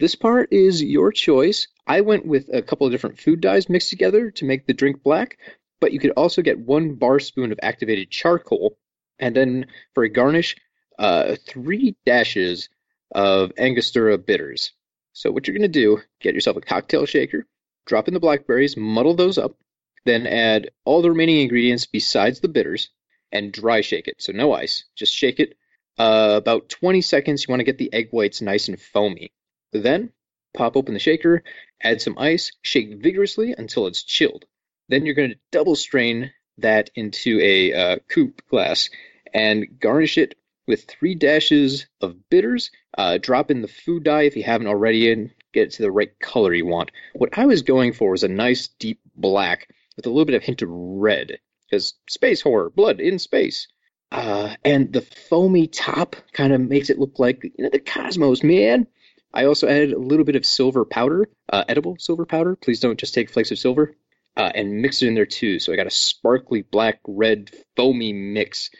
This 0.00 0.16
part 0.16 0.52
is 0.52 0.82
your 0.82 1.12
choice. 1.12 1.68
I 1.86 2.00
went 2.00 2.26
with 2.26 2.48
a 2.52 2.62
couple 2.62 2.86
of 2.86 2.92
different 2.92 3.20
food 3.20 3.40
dyes 3.40 3.68
mixed 3.68 3.90
together 3.90 4.32
to 4.32 4.44
make 4.44 4.66
the 4.66 4.74
drink 4.74 5.04
black, 5.04 5.38
but 5.80 5.92
you 5.92 6.00
could 6.00 6.10
also 6.12 6.42
get 6.42 6.58
one 6.58 6.94
bar 6.94 7.20
spoon 7.20 7.52
of 7.52 7.60
activated 7.62 8.10
charcoal, 8.10 8.76
and 9.20 9.36
then 9.36 9.66
for 9.94 10.02
a 10.02 10.08
garnish, 10.08 10.56
uh, 10.98 11.36
three 11.46 11.96
dashes 12.04 12.68
of 13.14 13.52
Angostura 13.56 14.18
bitters. 14.18 14.72
So 15.12 15.30
what 15.30 15.46
you're 15.46 15.56
going 15.56 15.70
to 15.70 15.80
do, 15.80 16.00
get 16.20 16.34
yourself 16.34 16.56
a 16.56 16.60
cocktail 16.60 17.06
shaker, 17.06 17.46
drop 17.86 18.08
in 18.08 18.14
the 18.14 18.20
blackberries, 18.20 18.76
muddle 18.76 19.14
those 19.14 19.38
up, 19.38 19.56
then 20.04 20.26
add 20.26 20.70
all 20.84 21.02
the 21.02 21.10
remaining 21.10 21.40
ingredients 21.40 21.86
besides 21.86 22.40
the 22.40 22.48
bitters, 22.48 22.90
and 23.30 23.52
dry 23.52 23.80
shake 23.80 24.08
it. 24.08 24.20
So 24.20 24.32
no 24.32 24.52
ice, 24.52 24.84
just 24.96 25.14
shake 25.14 25.38
it. 25.38 25.56
Uh, 25.96 26.34
about 26.36 26.68
20 26.68 27.00
seconds, 27.00 27.44
you 27.44 27.52
want 27.52 27.60
to 27.60 27.64
get 27.64 27.78
the 27.78 27.92
egg 27.92 28.08
whites 28.10 28.42
nice 28.42 28.66
and 28.66 28.80
foamy. 28.80 29.30
Then 29.74 30.10
pop 30.54 30.76
open 30.76 30.94
the 30.94 31.00
shaker, 31.00 31.42
add 31.82 32.00
some 32.00 32.16
ice, 32.16 32.52
shake 32.62 33.02
vigorously 33.02 33.54
until 33.56 33.86
it's 33.86 34.02
chilled. 34.02 34.44
Then 34.88 35.04
you're 35.04 35.14
going 35.14 35.30
to 35.30 35.38
double 35.50 35.76
strain 35.76 36.30
that 36.58 36.90
into 36.94 37.40
a 37.40 37.72
uh, 37.72 37.96
coupe 38.08 38.42
glass 38.48 38.88
and 39.32 39.80
garnish 39.80 40.16
it 40.16 40.36
with 40.66 40.84
three 40.84 41.14
dashes 41.14 41.86
of 42.00 42.28
bitters. 42.30 42.70
Uh, 42.96 43.18
drop 43.18 43.50
in 43.50 43.60
the 43.60 43.68
food 43.68 44.04
dye 44.04 44.22
if 44.22 44.36
you 44.36 44.44
haven't 44.44 44.68
already 44.68 45.10
and 45.10 45.30
get 45.52 45.68
it 45.68 45.72
to 45.72 45.82
the 45.82 45.90
right 45.90 46.18
color 46.20 46.54
you 46.54 46.66
want. 46.66 46.90
What 47.14 47.36
I 47.36 47.46
was 47.46 47.62
going 47.62 47.92
for 47.92 48.12
was 48.12 48.22
a 48.22 48.28
nice 48.28 48.68
deep 48.78 49.00
black 49.16 49.68
with 49.96 50.06
a 50.06 50.10
little 50.10 50.24
bit 50.24 50.36
of 50.36 50.42
hint 50.42 50.62
of 50.62 50.68
red 50.70 51.38
because 51.68 51.94
space 52.08 52.40
horror, 52.40 52.70
blood 52.70 53.00
in 53.00 53.18
space. 53.18 53.68
Uh, 54.12 54.54
and 54.64 54.92
the 54.92 55.00
foamy 55.00 55.66
top 55.66 56.14
kind 56.32 56.52
of 56.52 56.60
makes 56.60 56.88
it 56.88 57.00
look 57.00 57.18
like 57.18 57.42
you 57.42 57.64
know, 57.64 57.70
the 57.70 57.80
cosmos, 57.80 58.44
man. 58.44 58.86
I 59.34 59.46
also 59.46 59.66
added 59.66 59.92
a 59.92 59.98
little 59.98 60.24
bit 60.24 60.36
of 60.36 60.46
silver 60.46 60.84
powder, 60.84 61.28
uh, 61.52 61.64
edible 61.68 61.96
silver 61.98 62.24
powder. 62.24 62.54
Please 62.54 62.78
don't 62.78 62.98
just 62.98 63.14
take 63.14 63.30
flakes 63.30 63.50
of 63.50 63.58
silver, 63.58 63.96
uh, 64.36 64.52
and 64.54 64.80
mix 64.80 65.02
it 65.02 65.08
in 65.08 65.14
there 65.14 65.26
too. 65.26 65.58
So 65.58 65.72
I 65.72 65.76
got 65.76 65.88
a 65.88 65.90
sparkly 65.90 66.62
black 66.62 67.00
red 67.06 67.50
foamy 67.76 68.12
mix, 68.12 68.70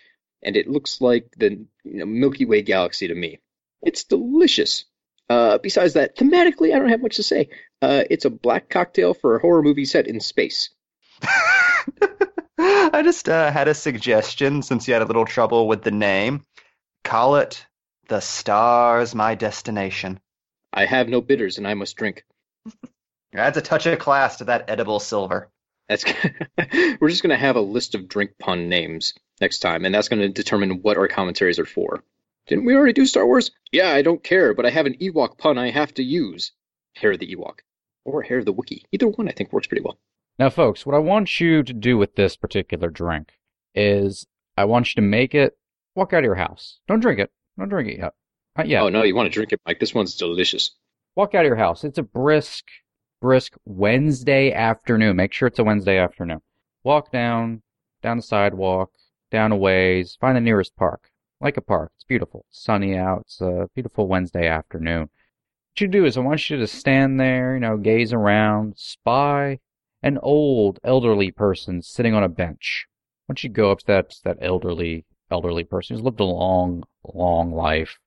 and 0.45 0.57
it 0.57 0.69
looks 0.69 1.01
like 1.01 1.27
the 1.37 1.67
you 1.83 1.99
know, 1.99 2.07
Milky 2.07 2.45
Way 2.45 2.63
galaxy 2.63 3.09
to 3.09 3.15
me. 3.15 3.41
It's 3.83 4.05
delicious. 4.05 4.85
Uh, 5.29 5.59
besides 5.59 5.95
that, 5.95 6.17
thematically, 6.17 6.73
I 6.73 6.79
don't 6.79 6.91
have 6.91 7.03
much 7.03 7.17
to 7.17 7.23
say. 7.25 7.49
Uh, 7.83 8.05
it's 8.09 8.25
a 8.25 8.31
black 8.31 8.69
cocktail 8.69 9.13
for 9.13 9.37
a 9.37 9.41
horror 9.41 9.63
movie 9.63 9.87
set 9.87 10.07
in 10.07 10.21
space. 10.21 10.71
I 12.59 13.03
just 13.03 13.29
uh, 13.29 13.51
had 13.51 13.67
a 13.67 13.75
suggestion 13.75 14.63
since 14.63 14.87
you 14.87 14.95
had 14.95 15.03
a 15.03 15.07
little 15.07 15.25
trouble 15.25 15.67
with 15.67 15.83
the 15.83 15.91
name. 15.91 16.45
Call 17.03 17.37
it 17.37 17.67
The 18.09 18.21
Stars 18.21 19.15
My 19.15 19.35
Destination. 19.35 20.21
I 20.75 20.85
have 20.87 21.09
no 21.09 21.21
bitters, 21.21 21.57
and 21.57 21.67
I 21.67 21.75
must 21.75 21.97
drink. 21.97 22.25
Adds 23.35 23.57
a 23.57 23.63
touch 23.63 23.87
of 23.87 23.99
class 23.99 24.37
to 24.37 24.45
that 24.45 24.69
edible 24.69 25.01
silver. 25.01 25.51
That's 25.89 26.05
we're 27.01 27.09
just 27.09 27.23
gonna 27.23 27.37
have 27.37 27.57
a 27.57 27.61
list 27.61 27.95
of 27.95 28.09
drink 28.09 28.33
pun 28.39 28.69
names 28.69 29.15
next 29.41 29.61
time, 29.61 29.85
and 29.85 29.95
that's 29.95 30.09
gonna 30.09 30.29
determine 30.29 30.83
what 30.83 30.97
our 30.97 31.09
commentaries 31.09 31.59
are 31.59 31.65
for. 31.65 32.03
Didn't 32.47 32.65
we 32.65 32.75
already 32.75 32.93
do 32.93 33.07
Star 33.07 33.27
Wars? 33.27 33.51
Yeah, 33.73 33.91
I 33.91 34.03
don't 34.03 34.23
care, 34.23 34.55
but 34.55 34.67
I 34.67 34.71
have 34.71 34.87
an 34.87 34.97
Ewok 34.99 35.39
pun 35.39 35.59
I 35.59 35.71
have 35.71 35.95
to 35.95 36.03
use. 36.03 36.53
Hair 36.97 37.13
of 37.13 37.21
the 37.21 37.35
Ewok. 37.35 37.61
Or 38.05 38.23
Hair 38.23 38.39
of 38.39 38.45
the 38.45 38.53
Wookiee. 38.53 38.83
Either 38.93 39.09
one 39.09 39.29
I 39.29 39.33
think 39.33 39.53
works 39.53 39.67
pretty 39.67 39.83
well. 39.83 39.99
Now, 40.39 40.51
folks, 40.51 40.85
what 40.85 40.95
I 40.95 40.99
want 40.99 41.41
you 41.41 41.63
to 41.63 41.73
do 41.73 41.97
with 41.97 42.17
this 42.17 42.37
particular 42.37 42.91
drink 42.91 43.33
is 43.75 44.27
I 44.57 44.65
want 44.65 44.91
you 44.91 45.01
to 45.01 45.07
make 45.07 45.35
it, 45.35 45.57
walk 45.95 46.13
out 46.13 46.19
of 46.19 46.25
your 46.25 46.35
house. 46.35 46.81
Don't 46.87 47.01
drink 47.01 47.19
it. 47.19 47.31
Don't 47.59 47.69
drink 47.69 47.89
it 47.89 47.99
yet. 47.99 48.15
Uh, 48.57 48.63
Not 48.63 48.69
yet. 48.69 48.83
Oh 48.83 48.89
no, 48.89 49.03
you 49.03 49.15
want 49.15 49.27
to 49.27 49.33
drink 49.33 49.53
it, 49.53 49.61
Mike. 49.67 49.81
This 49.81 49.95
one's 49.95 50.17
delicious. 50.17 50.73
Walk 51.17 51.35
out 51.35 51.45
of 51.45 51.49
your 51.49 51.57
house. 51.57 51.85
It's 51.85 51.99
a 51.99 52.03
brisk, 52.03 52.65
brisk 53.21 53.55
Wednesday 53.65 54.53
afternoon. 54.53 55.17
Make 55.17 55.33
sure 55.33 55.49
it's 55.49 55.59
a 55.59 55.65
Wednesday 55.65 55.99
afternoon. 55.99 56.41
Walk 56.83 57.11
down, 57.13 57.63
down 58.03 58.19
the 58.19 58.23
sidewalk, 58.23 58.91
down 59.31 59.53
a 59.53 59.57
ways, 59.57 60.17
find 60.21 60.37
the 60.37 60.41
nearest 60.41 60.77
park. 60.77 61.11
Like 61.41 61.57
a 61.57 61.61
park. 61.63 61.93
It's 61.97 62.05
beautiful. 62.05 62.47
It's 62.49 62.63
sunny 62.63 62.97
out. 62.97 63.23
It's 63.23 63.41
a 63.41 63.69
beautiful 63.75 64.09
Wednesday 64.09 64.47
afternoon. 64.49 65.03
What 65.03 65.81
you 65.81 65.89
do 65.89 66.05
is 66.05 66.17
I 66.17 66.21
want 66.21 66.49
you 66.49 66.57
to 66.57 66.67
stand 66.67 67.19
there, 67.19 67.55
you 67.55 67.61
know, 67.61 67.77
gaze 67.77 68.13
around, 68.13 68.75
spy 68.77 69.59
an 70.05 70.19
old 70.19 70.79
elderly 70.85 71.31
person 71.31 71.81
sitting 71.81 72.15
on 72.15 72.23
a 72.23 72.29
bench. 72.29 72.87
Want 73.27 73.43
you 73.43 73.49
go 73.49 73.73
up 73.73 73.79
to 73.81 73.87
that 73.87 74.15
that 74.25 74.37
elderly 74.43 75.07
elderly 75.31 75.65
person 75.65 75.97
who's 75.97 76.05
lived 76.05 76.21
a 76.21 76.25
long, 76.25 76.85
long 77.15 77.53
life, 77.53 77.99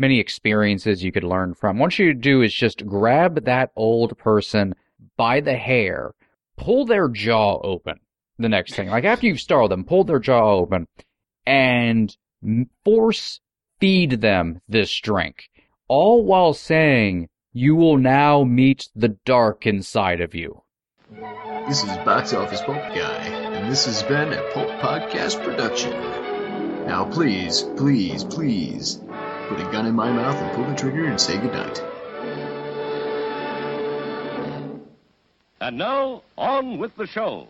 many 0.00 0.18
experiences 0.18 1.04
you 1.04 1.12
could 1.12 1.22
learn 1.22 1.54
from. 1.54 1.78
What 1.78 1.98
you 1.98 2.14
do 2.14 2.40
is 2.40 2.54
just 2.54 2.86
grab 2.86 3.44
that 3.44 3.70
old 3.76 4.16
person 4.16 4.74
by 5.18 5.40
the 5.40 5.56
hair, 5.56 6.12
pull 6.56 6.86
their 6.86 7.08
jaw 7.08 7.60
open. 7.62 8.00
The 8.38 8.48
next 8.48 8.74
thing, 8.74 8.88
like 8.88 9.04
after 9.04 9.26
you've 9.26 9.40
startled 9.40 9.70
them, 9.70 9.84
pull 9.84 10.04
their 10.04 10.18
jaw 10.18 10.52
open, 10.54 10.88
and 11.44 12.16
force 12.82 13.40
feed 13.78 14.22
them 14.22 14.62
this 14.66 14.98
drink, 15.00 15.50
all 15.88 16.24
while 16.24 16.54
saying, 16.54 17.28
"You 17.52 17.76
will 17.76 17.98
now 17.98 18.42
meet 18.44 18.88
the 18.96 19.18
dark 19.26 19.66
inside 19.66 20.22
of 20.22 20.34
you." 20.34 20.62
This 21.68 21.84
is 21.84 21.90
Box 21.98 22.32
Office 22.32 22.62
Pulp 22.62 22.78
Guy, 22.94 23.26
and 23.26 23.70
this 23.70 23.84
has 23.84 24.02
been 24.04 24.32
a 24.32 24.42
Pulp 24.54 24.70
Podcast 24.80 25.44
production. 25.44 25.92
Now, 26.86 27.04
please, 27.04 27.62
please, 27.76 28.24
please, 28.24 29.02
put 29.50 29.60
a 29.60 29.72
gun 29.72 29.84
in 29.84 29.96
my 29.96 30.12
mouth 30.12 30.36
and 30.36 30.54
pull 30.54 30.64
the 30.64 30.76
trigger 30.76 31.06
and 31.06 31.20
say 31.20 31.36
goodnight. 31.36 31.82
And 35.60 35.76
now, 35.76 36.22
on 36.38 36.78
with 36.78 36.94
the 36.94 37.08
show. 37.08 37.48